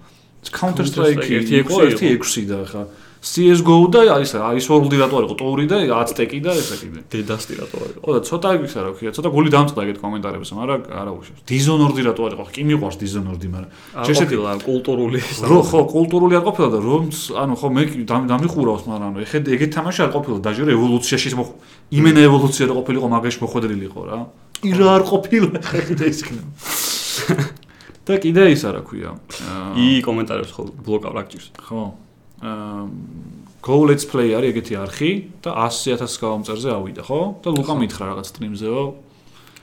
Counter 0.51 0.83
Strike 0.83 1.23
Counter-Strike 1.23 1.63
იყო 1.63 1.75
1.6 1.95 2.19
1.6 2.19 2.47
და 2.51 2.59
ხა 2.67 2.83
CS:GO 3.23 3.88
და 3.88 4.01
ის 4.19 4.36
ის 4.36 4.65
World-ი 4.67 4.97
რა 4.99 5.07
თუ 5.07 5.15
არ 5.15 5.25
იყო, 5.31 5.36
ტური 5.39 5.65
და 5.71 5.77
Aztec-ი 5.95 6.39
და 6.43 6.51
ესა 6.59 6.75
კიდე. 6.75 6.99
დედასტი 7.07 7.53
რატო 7.55 7.77
არის? 7.79 7.95
ხო 8.03 8.12
და 8.12 8.19
ცოტა 8.27 8.49
ისა 8.67 8.79
რა 8.83 8.91
ქვია, 8.99 9.12
ცოტა 9.15 9.29
გული 9.31 9.49
დამწყდა 9.55 9.79
ეგეთ 9.79 9.97
კომენტარებს, 10.03 10.49
მაგრამ 10.59 10.81
არაუშავ. 10.91 11.36
Dishonored-ი 11.47 12.01
რა 12.03 12.13
თუ 12.19 12.21
არ 12.27 12.33
იყო, 12.36 12.43
კი 12.51 12.62
მიყვარს 12.67 12.97
Dishonored-ი, 12.99 13.47
მაგრამ 13.47 13.71
არ 13.95 14.05
შეშეთი- 14.12 14.43
ყოფილა 14.43 14.51
კულტურული 14.67 15.19
რო 15.49 15.59
ხო 15.63 15.79
კულტურული 15.93 16.33
არ 16.36 16.43
ყოფილა 16.47 16.67
და 16.74 16.80
რომ 16.84 17.03
ანუ 17.43 17.53
ხო 17.63 17.67
მე 17.71 17.84
დამიხურავს 18.28 18.84
მაგრამ 18.91 19.09
ანუ 19.13 19.19
ეხეთ 19.24 19.43
ეგეთ 19.55 19.71
თამაში 19.78 19.99
არ 20.03 20.11
ყოფილა 20.15 20.38
დაჟე 20.43 20.63
ევოლუციაში 20.76 21.30
მოხ 21.39 21.49
იმენა 21.95 22.21
ევოლუცია 22.28 22.63
რა 22.67 22.74
ყოფილიყო 22.80 23.07
მაგაში 23.13 23.39
მოხვედრილი 23.43 23.86
იყო 23.88 24.01
რა 24.03 24.17
კი 24.59 24.71
რა 24.80 24.88
არ 24.97 25.03
ყოფილა 25.11 25.49
კიდე 25.88 26.05
ის 26.11 26.19
იქნება 26.24 26.49
და 28.03 28.13
კიდე 28.19 28.43
ის 28.51 28.61
არა 28.67 28.82
ქვია 28.84 29.11
ი 29.80 29.88
კომენტარებს 30.03 30.51
ხო 30.51 30.61
ბლოკავ 30.84 31.11
რაკჭირს. 31.15 31.47
ხო 31.55 31.80
აა 31.88 32.12
Go 33.64 33.76
Let's 33.88 34.04
Play 34.12 34.36
არის 34.36 34.52
ეგეთი 34.52 34.76
არხი 34.84 35.12
და 35.44 35.52
100000 35.56 36.20
გამომწერზე 36.20 36.70
ავიდა 36.76 37.04
ხო 37.08 37.20
და 37.44 37.50
ლუკა 37.56 37.74
მითხრა 37.80 38.04
რაღაც 38.12 38.28
სტრიმზეო 38.36 38.82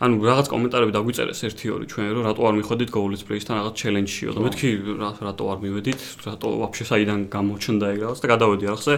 ანუ 0.01 0.15
რაღაც 0.25 0.47
კომენტარები 0.49 0.93
დაგვიწერეს 0.97 1.41
1-2 1.45 1.85
ჩვენ 1.93 2.07
რომ 2.17 2.23
რატო 2.25 2.41
არ 2.49 2.55
მიხვედით 2.57 2.89
Goal-ის 2.97 3.23
Play-სთან 3.29 3.55
რაღაც 3.61 3.75
ჩელენჯშიო 3.77 4.31
და 4.33 4.41
მეთქი 4.41 4.69
რა- 4.97 5.17
რატო 5.29 5.45
არ 5.53 5.59
მივედით, 5.61 6.01
რატო 6.25 6.49
ვაფშე 6.65 6.85
საიდან 6.89 7.21
გამოჩნდა 7.29 7.87
ეგ 7.93 7.99
რაღაც 8.09 8.19
და 8.25 8.27
გადავედი 8.33 8.65
არხზე 8.73 8.95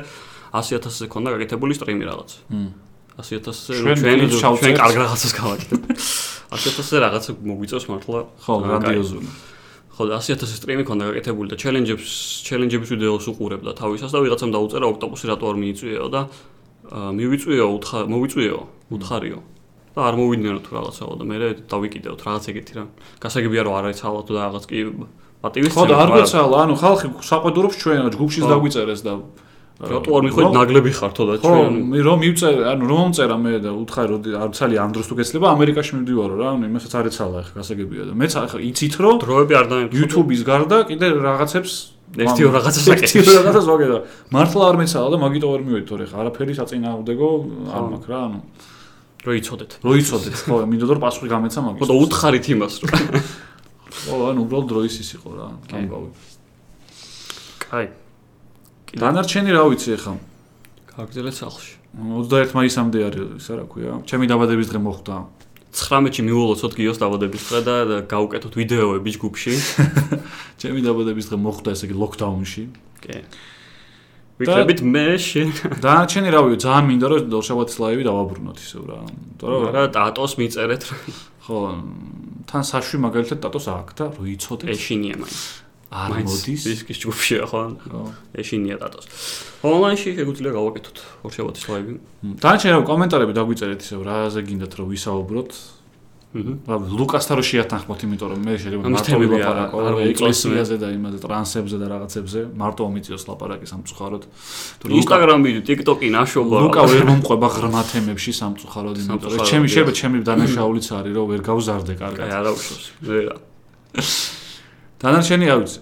100000-ზე 0.54 1.04
ქონდა 1.10 1.28
გაკეთებული 1.34 1.72
სტრიმი 1.74 2.04
რაღაც. 2.06 2.30
მ 2.54 2.70
100000-ზე 3.18 3.72
ჩვენ 3.98 4.18
ჩვენ 4.62 4.74
კარგ 4.78 4.94
რაღაცას 5.02 5.32
გავაკეთებ. 5.42 5.80
10000-ზე 6.54 6.96
რაღაცა 7.02 7.30
მოგვიწევს 7.50 7.84
მართლა. 7.90 8.18
ხო, 8.46 8.52
გრანდიოზული. 8.62 9.28
ხო, 10.02 10.10
და 10.10 10.18
100000 10.18 10.58
სტრიმი 10.58 10.82
ქონდა 10.82 11.14
გაკეთებული 11.14 11.48
და 11.52 11.56
ჩელენჯებს, 11.62 12.10
ჩელენჯების 12.42 12.88
ვიდეოს 12.90 13.26
უყურებდა 13.30 13.70
თავისას 13.78 14.10
და 14.10 14.18
ვიღაცამ 14.26 14.50
დაუწერა 14.50 14.86
ოქტოპუსი 14.90 15.24
რატო 15.30 15.44
არ 15.46 15.56
მიიწვიეო 15.62 16.06
და 16.10 16.20
მივიწვიეო, 16.92 17.66
უთხარ, 17.78 18.04
მოვიწვიეო, 18.10 18.60
უთხარიო. 18.98 19.40
და 19.92 20.00
არ 20.08 20.14
მოვიდნენ 20.16 20.56
თუ 20.64 20.70
რაღაცაო 20.72 21.12
და 21.20 21.24
მე 21.28 21.36
დავიკიდეოთ 21.68 22.20
რაღაც 22.24 22.44
ეგეთი 22.48 22.72
რა. 22.80 22.84
გასაგებია 23.20 23.62
რომ 23.68 23.74
არ 23.76 23.84
არის 23.92 24.00
ალბათ 24.08 24.26
და 24.32 24.40
რაღაც 24.40 24.64
კი 24.72 24.78
პატივის 25.44 25.72
ხო 25.76 25.84
და 25.84 25.96
არ 26.00 26.10
გვეცალა, 26.16 26.56
ანუ 26.64 26.74
ხალხი 26.80 27.06
საყვედურობს 27.28 27.76
ჩვენ 27.76 28.08
ჯგუფშიც 28.16 28.44
დაგვიწერეს 28.48 29.00
და 29.04 29.12
რატო 29.82 30.10
არ 30.14 30.22
რომ- 30.30 30.54
ნაგლები 30.54 30.90
ხართო 30.94 31.22
და 31.26 31.34
ხო, 31.42 31.48
ჩვენ 31.50 31.74
მე 31.90 31.98
რომ 32.06 32.18
მივწერე, 32.22 32.62
ანუ 32.70 32.84
რომ 32.86 32.98
მომწერა 33.02 33.36
მე 33.42 33.52
და 33.66 33.70
უთხარი 33.82 34.08
რომ 34.14 34.20
არ 34.42 34.50
ცალი 34.54 34.74
ამ 34.78 34.90
დროს 34.94 35.06
თუ 35.10 35.14
გეცლება 35.18 35.46
ამერიკაში 35.56 35.92
მივდივარო 35.98 36.34
რა, 36.38 36.46
ანუ 36.54 36.64
იმასაც 36.70 36.92
არ 37.02 37.04
ეცალა 37.10 37.36
ახლა 37.42 37.54
გასაგებია 37.58 38.02
და 38.06 38.12
მეც 38.14 38.32
ახლა 38.38 38.60
იცით 38.62 38.94
რომ 39.02 39.14
დროები 39.26 39.52
არ 39.58 39.66
დაემთხვა. 39.72 39.96
YouTube-ის 39.98 40.40
გარდა 40.46 40.76
კიდე 40.86 41.06
რაღაცებს 41.26 41.72
ერთი 42.12 42.40
ორ 42.46 42.52
რაღაცას 42.62 42.84
ერთი 42.92 43.06
აკეთებს. 43.10 43.26
ორ 43.26 43.34
რაღაცას 43.42 43.66
ვაკეთებ. 43.72 44.02
მართლა 44.36 44.62
არ 44.70 44.76
მეცალა 44.82 45.08
და 45.12 45.18
მაგიტო 45.24 45.46
ვერ 45.52 45.62
მივედი 45.66 45.86
თორე 45.90 46.04
ხა 46.12 46.16
არაფერი 46.22 46.52
საწინააღმდეგო 46.60 47.28
არ 47.72 47.82
ხო. 47.82 47.88
მაქვს 47.92 48.08
რა, 48.12 48.18
ანუ 48.28 48.38
რო 49.26 49.32
იცოდეთ. 49.38 49.70
რო 49.82 49.92
იცოდეთ, 50.02 50.34
ხო, 50.46 50.54
მინდოდა 50.70 50.92
რომ 50.94 51.02
პასუხი 51.06 51.28
გამეცა 51.32 51.58
ხო 51.58 51.66
მაგის. 51.72 51.88
და 51.90 51.94
უთხარით 52.02 52.46
იმას 52.54 52.74
რომ 52.82 52.90
ხო, 54.02 54.14
ანუ 54.30 54.38
უბრალოდ 54.46 54.66
დროის 54.70 54.94
ის 55.02 55.10
იყო 55.16 55.28
რა, 55.38 55.46
გამგავი. 55.70 56.08
კაი. 57.70 57.86
დანარჩენი 58.92 59.50
რა 59.56 59.62
ვიცი 59.72 59.90
ახლა? 59.96 60.14
გაგზელეთ 60.92 61.36
სახლში. 61.36 61.74
21 61.96 62.52
მაისამდე 62.56 62.98
არის 63.08 63.24
ისა 63.40 63.54
რა 63.56 63.64
ქვია? 63.68 63.92
ჩემი 64.04 64.28
დაბადების 64.28 64.68
დღე 64.68 64.80
მოხდა. 64.84 65.14
19-ში 65.72 66.22
მიულოცოთ 66.28 66.72
გიოს 66.76 66.98
დაბადების 67.00 67.42
დღე 67.48 67.60
და 67.64 67.76
გავუკეთოთ 68.12 68.52
ვიდეოები 68.60 69.10
ჯგუფში. 69.16 69.52
ჩემი 70.60 70.80
დაბადების 70.84 71.26
დღე 71.32 71.38
მოხდა 71.40 71.68
ესე 71.72 71.84
იგი 71.88 71.96
ლოკდაუნში. 71.96 72.64
კი. 73.00 73.16
ვიქნებით 74.42 74.80
მე 74.84 75.06
შენ. 75.16 75.48
დანარჩენი 75.80 76.28
რა 76.32 76.40
ვიცი, 76.44 76.60
ძალიან 76.64 76.84
მინდა 76.92 77.06
რომ 77.12 77.28
დოშაბათის 77.32 77.76
ლაივი 77.80 78.04
დავაბრუნოთ 78.08 78.58
ისევ 78.60 78.82
რა. 78.88 78.98
იმიტომ 79.08 79.48
რომ 79.52 79.62
არა 79.72 79.82
ტატოს 79.96 80.32
მიწერეთ 80.40 80.82
ხო, 81.46 81.58
თან 82.48 82.62
საშვი 82.68 82.96
მაგალითად 83.06 83.38
ტატოს 83.44 83.66
აქვს 83.72 83.94
და 83.96 84.04
რო 84.16 84.24
იცოდეთ 84.36 84.68
ეშინია 84.72 85.16
მაინც. 85.20 85.40
არ 85.92 86.24
მოდის. 86.24 86.62
დისკის 86.64 86.98
ჯგუფშია 87.04 87.44
ხო? 87.52 87.62
ხო. 87.84 88.02
ეშინია 88.32 88.80
ტატოს. 88.80 89.04
ონლაინში 89.60 90.08
შეგვიძლია 90.16 90.52
გავაკეთოთ 90.56 90.96
ორშაბათის 91.28 91.64
ლაივი. 91.68 91.92
დანარჩენი 92.40 92.72
რა 92.72 92.80
კომენტარები 92.88 93.32
დაგვიწერეთ 93.36 93.80
ისევ 93.84 94.00
რაზე 94.08 94.40
გინდათ 94.48 94.72
რომ 94.80 94.88
ვისაუბროთ. 94.88 95.52
აჰა. 96.32 96.88
ლუკასთან 96.96 97.36
რო 97.36 97.44
შეათანხმოთ, 97.44 98.00
იმიტომ 98.08 98.28
რომ 98.32 98.40
მე 98.40 98.52
შეიძლება 98.56 98.88
მარტო 98.88 99.16
ვილაპარაკო 99.20 99.76
მომწონს 99.84 100.08
ეკლესიაზე 100.16 100.76
და 100.80 100.88
იმაზე 100.96 101.18
ტრანსებზე 101.20 101.76
და 101.76 101.86
რაღაცებზე, 101.92 102.40
მარტო 102.56 102.80
მომიწიოს 102.88 103.24
ლაპარაკი 103.28 103.66
სამწუხაროდ. 103.68 104.22
თუ 104.80 104.84
ინსტაგრამი, 104.96 105.50
TikTok-ი 105.68 106.08
ნაშობა. 106.08 106.56
ლუკა 106.64 106.82
ვერ 106.88 107.04
მომყვება 107.12 107.48
ღრმა 107.52 107.82
თემებში 107.92 108.32
სამწუხაროდ, 108.32 108.96
იმიტომ 109.04 109.28
რომ 109.28 109.44
ჩემი 109.44 109.66
შეიძლება 109.68 109.92
ჩემი 109.92 110.16
დანაშაულიც 110.24 110.86
არის 110.96 111.12
რომ 111.12 111.26
ვერ 111.36 111.40
გავზარდე 111.44 111.94
კარგად. 112.00 112.26
არა 112.32 112.50
უშავს. 112.56 112.84
ვერა. 113.04 113.36
დანარჩენი 115.02 115.46
რა 115.50 115.56
ვიცი. 115.60 115.80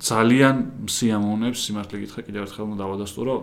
ძალიან 0.00 0.56
სიამოვნებს 0.90 1.58
სიმართლე 1.66 1.96
გითხრა 2.02 2.20
კიდევ 2.26 2.40
ერთხელ 2.46 2.64
უნდა 2.66 2.78
დავადასტურო 2.82 3.34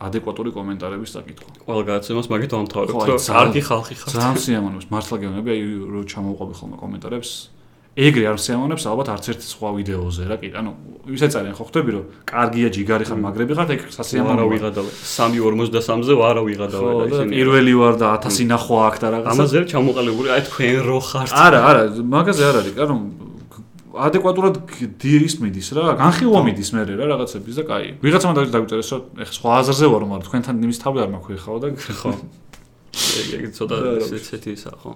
ადეკვატური 0.00 0.50
კომენტარების 0.56 1.10
საკითხვა. 1.12 1.48
ყველა 1.60 1.82
გადაცემას 1.90 2.26
მაგით 2.32 2.52
აი, 2.56 2.60
რომ 2.88 3.20
კარგი 3.20 3.62
ხალხი 3.68 3.94
ხარ. 4.00 4.10
ძალიან 4.16 4.38
სიამოვნებს, 4.44 4.86
მართლა 4.90 5.16
გეუბნები, 5.20 5.48
აი 5.54 5.60
რო 5.92 6.00
ჩამოვყვები 6.08 6.54
ხოლმე 6.56 6.76
კომენტარებს. 6.80 7.30
ეგრე 8.00 8.24
არ 8.32 8.38
სიამოვნებს 8.40 8.84
ალბათ 8.86 9.08
არც 9.12 9.24
ერთ 9.34 9.40
სხვა 9.50 9.68
ვიდეოზე 9.76 10.22
რა, 10.30 10.36
კი, 10.40 10.48
ანუ 10.56 10.70
ისეც 11.10 11.32
არიან 11.36 11.54
ხო 11.58 11.64
ხვდები 11.68 11.90
რომ 11.90 12.04
კარგია 12.32 12.68
ჯიგარი 12.70 13.04
ხარ, 13.10 13.18
მაგრები 13.20 13.52
ხარ, 13.58 13.68
ეგ 13.76 13.80
სასიამოვნოა. 13.92 14.46
ვიღადავე. 14.56 14.90
3.53-ზე 14.94 16.14
ვარა 16.16 16.40
ვიღადავე 16.48 16.90
და 16.96 17.04
ისინი. 17.10 17.32
პირველი 17.34 17.72
ვარ 17.76 17.94
და 18.00 18.08
1000 18.24 18.46
ნახვა 18.46 18.78
აქ 18.88 18.96
და 19.02 19.06
რაღაცა. 19.10 19.30
ამაზე 19.36 19.58
ჩამოყალიბებული, 19.74 20.28
აი 20.32 20.42
თქვენ 20.48 20.76
რო 20.86 20.98
ხართ. 21.10 21.28
არა, 21.34 21.60
არა, 21.68 21.82
მაგაზე 22.14 22.42
არ 22.48 22.56
არის, 22.62 22.74
ანუ 22.78 22.94
ადეკვატურად 23.90 24.54
დირის 25.00 25.34
მიდის 25.42 25.68
რა, 25.74 25.84
განხილვა 25.98 26.40
მიდის 26.46 26.70
მე 26.76 26.82
რა 26.94 27.06
რაღაცების 27.10 27.54
და 27.58 27.64
კაი. 27.66 27.86
ვიღაცამ 28.04 28.32
დაგვიწერეს 28.38 28.90
რომ 28.94 29.02
ეხა 29.24 29.34
სხვა 29.34 29.50
აზრზე 29.60 29.86
ვარ, 29.90 30.02
მაგრამ 30.10 30.24
თქვენთან 30.30 30.54
იმის 30.62 30.78
თავი 30.78 30.98
არ 31.02 31.10
მაქვს 31.14 31.40
ხაო 31.42 31.58
და 31.58 31.68
ხო. 31.74 32.12
ეგ 33.40 33.50
ცოტა 33.56 33.76
ესეთი 34.06 34.50
ისა, 34.54 34.70
ხო. 34.78 34.90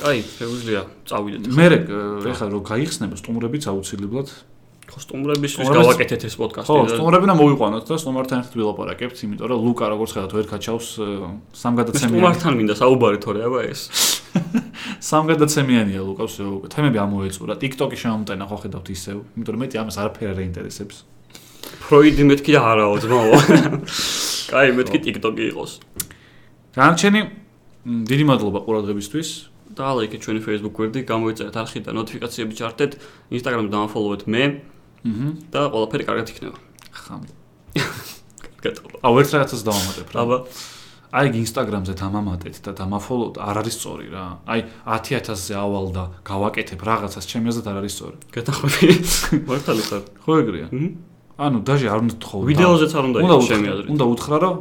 კაი, 0.00 0.18
შეგვიძლია 0.26 0.82
წავიდეთ. 1.06 1.42
მე 1.54 1.66
ეხა 2.34 2.46
რომ 2.50 2.62
გაიხსნება 2.66 3.16
სტუმრებიც 3.20 3.64
აუცილებლად 3.70 4.28
სტუმრებისთვის 4.98 5.66
სტუმრებიც- 5.66 5.86
გავაკეთეთ 5.86 6.22
ეს 6.26 6.34
პოდკასტი 6.40 6.70
ხო, 6.70 6.76
და 6.90 6.94
სტუმრები 6.98 7.26
და 7.30 7.34
მოვიყვანოთ 7.40 7.84
და 7.86 7.96
სტუმართან 8.02 8.38
ერთად 8.40 8.54
ვილაპარაკებთ, 8.58 9.16
იმიტომ 9.24 9.46
რომ 9.50 9.58
ლუკა 9.66 9.84
როგორც 9.94 10.10
ხედავთ 10.16 10.32
ვერ 10.34 10.46
კაჩავს 10.50 10.86
სამგადაცემიანი. 11.54 12.18
სტუმართან 12.18 12.52
მინდა 12.58 12.74
საუბარი 12.80 13.18
თორე 13.22 13.40
აბა 13.46 13.60
ეს. 13.70 13.80
სამგადაცემიანია 15.10 16.00
ლუკას 16.06 16.34
უკვე 16.40 16.68
თემები 16.74 16.98
ამოეწურა. 17.04 17.54
TikTok-ი 17.62 17.96
შემომტენა 18.02 18.44
ხო 18.50 18.56
ხედავთ 18.66 18.86
ისევ, 18.90 19.16
იმიტომ 19.38 19.52
რომ 19.54 19.60
მეტი 19.62 19.76
ამას 19.80 19.96
არაფერი 20.00 20.26
არ 20.30 20.38
აინტერესებს. 20.42 20.96
ფროიდი 21.86 22.22
მეთქი 22.30 22.50
და 22.54 22.60
არაო 22.70 22.94
ძმაო. 23.04 23.36
კაი, 24.50 24.68
მეთქი 24.74 24.98
TikTok-ი 25.06 25.44
იყოს. 25.54 25.72
განარჩენი 26.74 27.20
მ, 27.20 27.30
დიდი 28.10 28.24
მადლობა 28.30 28.58
ყურადღებისთვის. 28.66 29.28
და 29.70 29.86
ლაიქეთ 29.94 30.20
ჩვენი 30.26 30.40
Facebook 30.42 30.74
გვერდი, 30.74 31.00
გამოიწერეთ 31.06 31.56
არხი 31.62 31.78
და 31.86 31.90
ნოტიფიკაციები 31.94 32.54
ჩართეთ, 32.58 32.92
Instagram-ზე 33.30 33.70
დამაფოლოვეთ 33.70 34.22
მე 34.26 34.42
აჰა. 35.06 35.28
და 35.50 35.60
ყველაფერი 35.72 36.04
კარგად 36.08 36.26
იქნება. 36.32 36.58
ხამ. 36.92 37.22
გატყობა. 38.60 38.96
აუ 39.00 39.14
ერთ 39.20 39.30
რაღაცას 39.34 39.62
დავამატებ 39.64 40.08
რა. 40.12 40.18
აბა, 40.20 40.36
აი 41.10 41.26
ინსტაგრამზე 41.42 41.94
დამამატეთ 41.98 42.56
და 42.62 42.70
დამაფოლოთ 42.78 43.34
არ 43.42 43.56
არის 43.64 43.74
სწორი 43.80 44.06
რა. 44.14 44.24
აი 44.46 44.60
10000-ზე 44.86 45.54
ავალ 45.58 45.86
და 45.96 46.04
გავაკეთებ 46.22 46.80
რაღაცას 46.86 47.24
ჩემი 47.26 47.50
აზრით 47.50 47.66
არ 47.66 47.76
არის 47.80 47.92
სწორი. 47.98 48.16
გეტახმები. 48.30 48.86
მართალი 49.48 49.82
ხარ. 49.90 50.02
ხო 50.22 50.32
ეგრეა. 50.44 50.66
ჰმ? 50.70 51.09
ანუ 51.40 51.58
დაჟე 51.64 51.86
არ 51.88 52.00
უნდა 52.04 52.14
თხოვო. 52.20 52.42
ვიდეოზეც 52.50 52.92
არ 53.00 53.04
უნდა 53.08 53.18
იყოს 53.24 53.46
ჩემი 53.48 53.64
უთხრა, 53.64 53.72
აზრით. 53.72 53.88
უნდა 53.96 54.04
უთხრა 54.12 54.36
რომ 54.44 54.56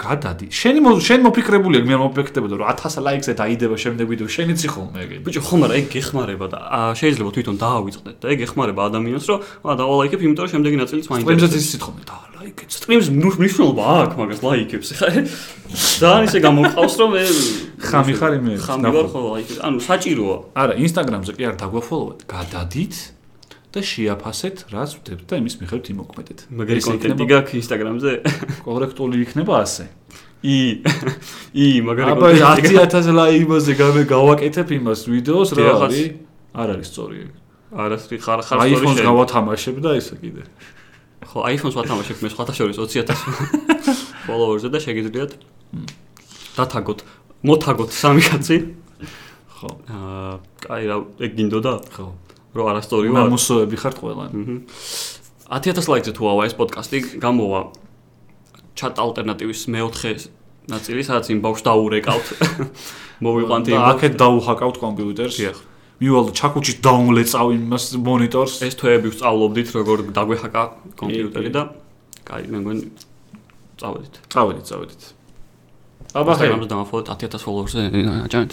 გადადი. 0.00 0.46
შენი 0.60 0.78
შენ 1.04 1.20
მოფიქრებული 1.28 1.74
აქ 1.80 1.84
მე 1.84 1.96
მოფიქრდებოდა 2.00 2.54
რომ 2.60 2.66
1000 2.80 3.04
ლაიქზე 3.04 3.32
დაიდება 3.40 3.76
შემდეგ 3.84 4.06
ვიდეო 4.08 4.28
შენიც 4.36 4.60
იხოლმე 4.64 4.98
ეგ. 5.04 5.10
ბიჭო, 5.20 5.40
ხომ 5.44 5.60
არა, 5.68 5.74
ეგ 5.80 5.86
გეხმარება 5.92 6.46
და 6.48 6.58
შეიძლება 6.96 7.30
თვითონ 7.36 7.56
დაავიწყდეთ 7.60 8.16
და 8.24 8.26
ეგ 8.32 8.38
ეხმარება 8.48 8.80
ადამიანს, 8.88 9.24
რომ 9.28 9.38
აა 9.68 9.74
დავალაიქებ, 9.84 10.20
იმიტომ 10.24 10.42
რომ 10.44 10.52
შემდეგი 10.54 10.76
ნაწილიც 10.80 11.06
მაინტერესებს. 11.12 11.60
ის 11.60 11.66
სიტყვა 11.76 11.92
და 12.08 12.16
ლაიქეთ. 12.44 12.68
სტრიმს 12.76 13.06
მნიშვნელობა 13.12 13.82
აქვს 14.04 14.16
მაგას 14.20 14.40
ლაიქებს. 14.44 14.88
ხა 15.00 15.08
ძალიან 16.00 16.24
ისე 16.28 16.38
გამოვყავს 16.44 16.94
რომ 17.00 17.10
მე 17.14 17.22
ხამი 17.84 18.12
ხარ 18.20 18.32
იმე? 18.40 18.52
ხამი 18.64 18.88
ვარ 18.96 19.06
ხო 19.12 19.20
ლაიქებს. 19.32 19.60
ანუ 19.64 19.78
საჭიროა. 19.88 20.36
არა, 20.60 20.74
ინსტაგრამზე 20.84 21.32
კი 21.36 21.42
არ 21.48 21.56
დაგვაფოლოვეთ, 21.60 22.18
გადადით 22.28 22.94
და 23.74 23.80
შეაფასეთ, 23.82 24.56
რაც 24.70 24.90
ვდებთ 25.02 25.24
და 25.30 25.34
იმის 25.42 25.54
მიხედვით 25.60 25.86
იმოქმედეთ. 25.94 26.38
მაგარი 26.54 26.80
კონტენტი 26.86 27.24
გაქვს 27.34 27.54
ინსტაგრამზე? 27.58 28.12
კორექტული 28.66 29.16
იქნება 29.26 29.54
ასე. 29.60 29.84
ი 30.44 30.56
ი 31.58 31.66
მაგარი 31.82 32.10
აბა 32.14 32.28
კონტენტი 32.38 32.76
10000 32.86 33.16
ლაივზე 33.18 33.72
გავაკეთებ 34.14 34.68
იმას 34.78 35.00
ვიდეოს 35.10 35.50
რა 35.58 35.72
არის? 35.88 36.06
არ 36.54 36.68
არის 36.78 36.88
სწორი. 36.94 37.16
ეგ. 37.24 37.32
არასწორი 37.74 38.18
ხარ 38.22 38.40
ხარ 38.46 38.58
iPhone-ს 38.70 38.98
შენ. 39.02 39.06
გავათამაშებ 39.10 39.76
და 39.82 39.90
ისე 39.98 40.14
კიდე. 40.22 40.42
ხო 41.26 41.38
iPhone-ს 41.50 41.74
ვათამაშებ 41.74 42.18
მე 42.22 42.28
სხვათა 42.30 42.54
შორის 42.54 42.78
20000 42.78 43.18
follower-ზე 44.28 44.68
და 44.70 44.78
შეგიძლიათ 44.84 45.32
დათაგოთ 46.54 47.00
მოთაგოთ 47.48 47.90
სამი 47.90 48.22
კაცი 48.28 48.56
ხო, 49.58 49.68
აა 49.90 50.32
კაი 50.62 50.82
რა 50.90 50.96
ეგ 51.24 51.32
გინდოდა 51.34 51.72
ხო. 51.96 52.06
რომ 52.54 52.64
არასწორი 52.70 53.06
უნდა 53.10 53.22
ვარ 53.24 53.32
მოსოვები 53.34 53.76
ხართ 53.82 53.96
ყველანი. 53.98 54.32
მჰმ. 54.34 54.58
10000 55.50 55.88
ლაიქზე 55.92 56.12
თუ 56.16 56.22
ავა 56.32 56.42
ეს 56.48 56.54
პოდკასტი 56.58 56.98
გამოვა 57.20 57.60
ჩატ 58.74 58.94
ალტერნატივის 59.04 59.60
მეოთხე 59.74 60.12
ნაწილი 60.72 61.02
სადაც 61.04 61.26
იმ 61.34 61.38
ბავშვს 61.44 61.64
დაურეკავთ 61.68 62.26
მოვიყვანთ 63.26 63.64
იმ 63.68 63.76
და 63.76 63.88
აქეთ 63.94 64.12
დაუჰაკავთ 64.22 64.76
კომპიუტერს. 64.80 65.36
დიახ. 65.38 65.58
მივალ 66.00 66.26
ჩაკუჩით 66.34 66.78
დაუნლეწავ 66.82 67.46
იმას 67.54 67.84
მონიტორს. 68.02 68.54
ეს 68.66 68.74
თვეები 68.80 69.08
ვსწავლობდით 69.14 69.68
როგორ 69.78 69.98
დაგვეჰაკა 70.16 70.62
კომპიუტერი 70.98 71.50
და 71.54 71.62
კაი 72.24 72.48
მე 72.50 72.58
მგონი 72.64 72.82
წავედით 73.78 74.14
წავედით, 74.32 74.64
წავედით. 74.70 75.02
აბა 76.14 76.32
ხე, 76.38 76.46
ამას 76.54 76.68
დამაფოლოთ 76.70 77.06
10000 77.14 77.42
follower-ზე 77.44 77.82
აჭანეთ 78.26 78.52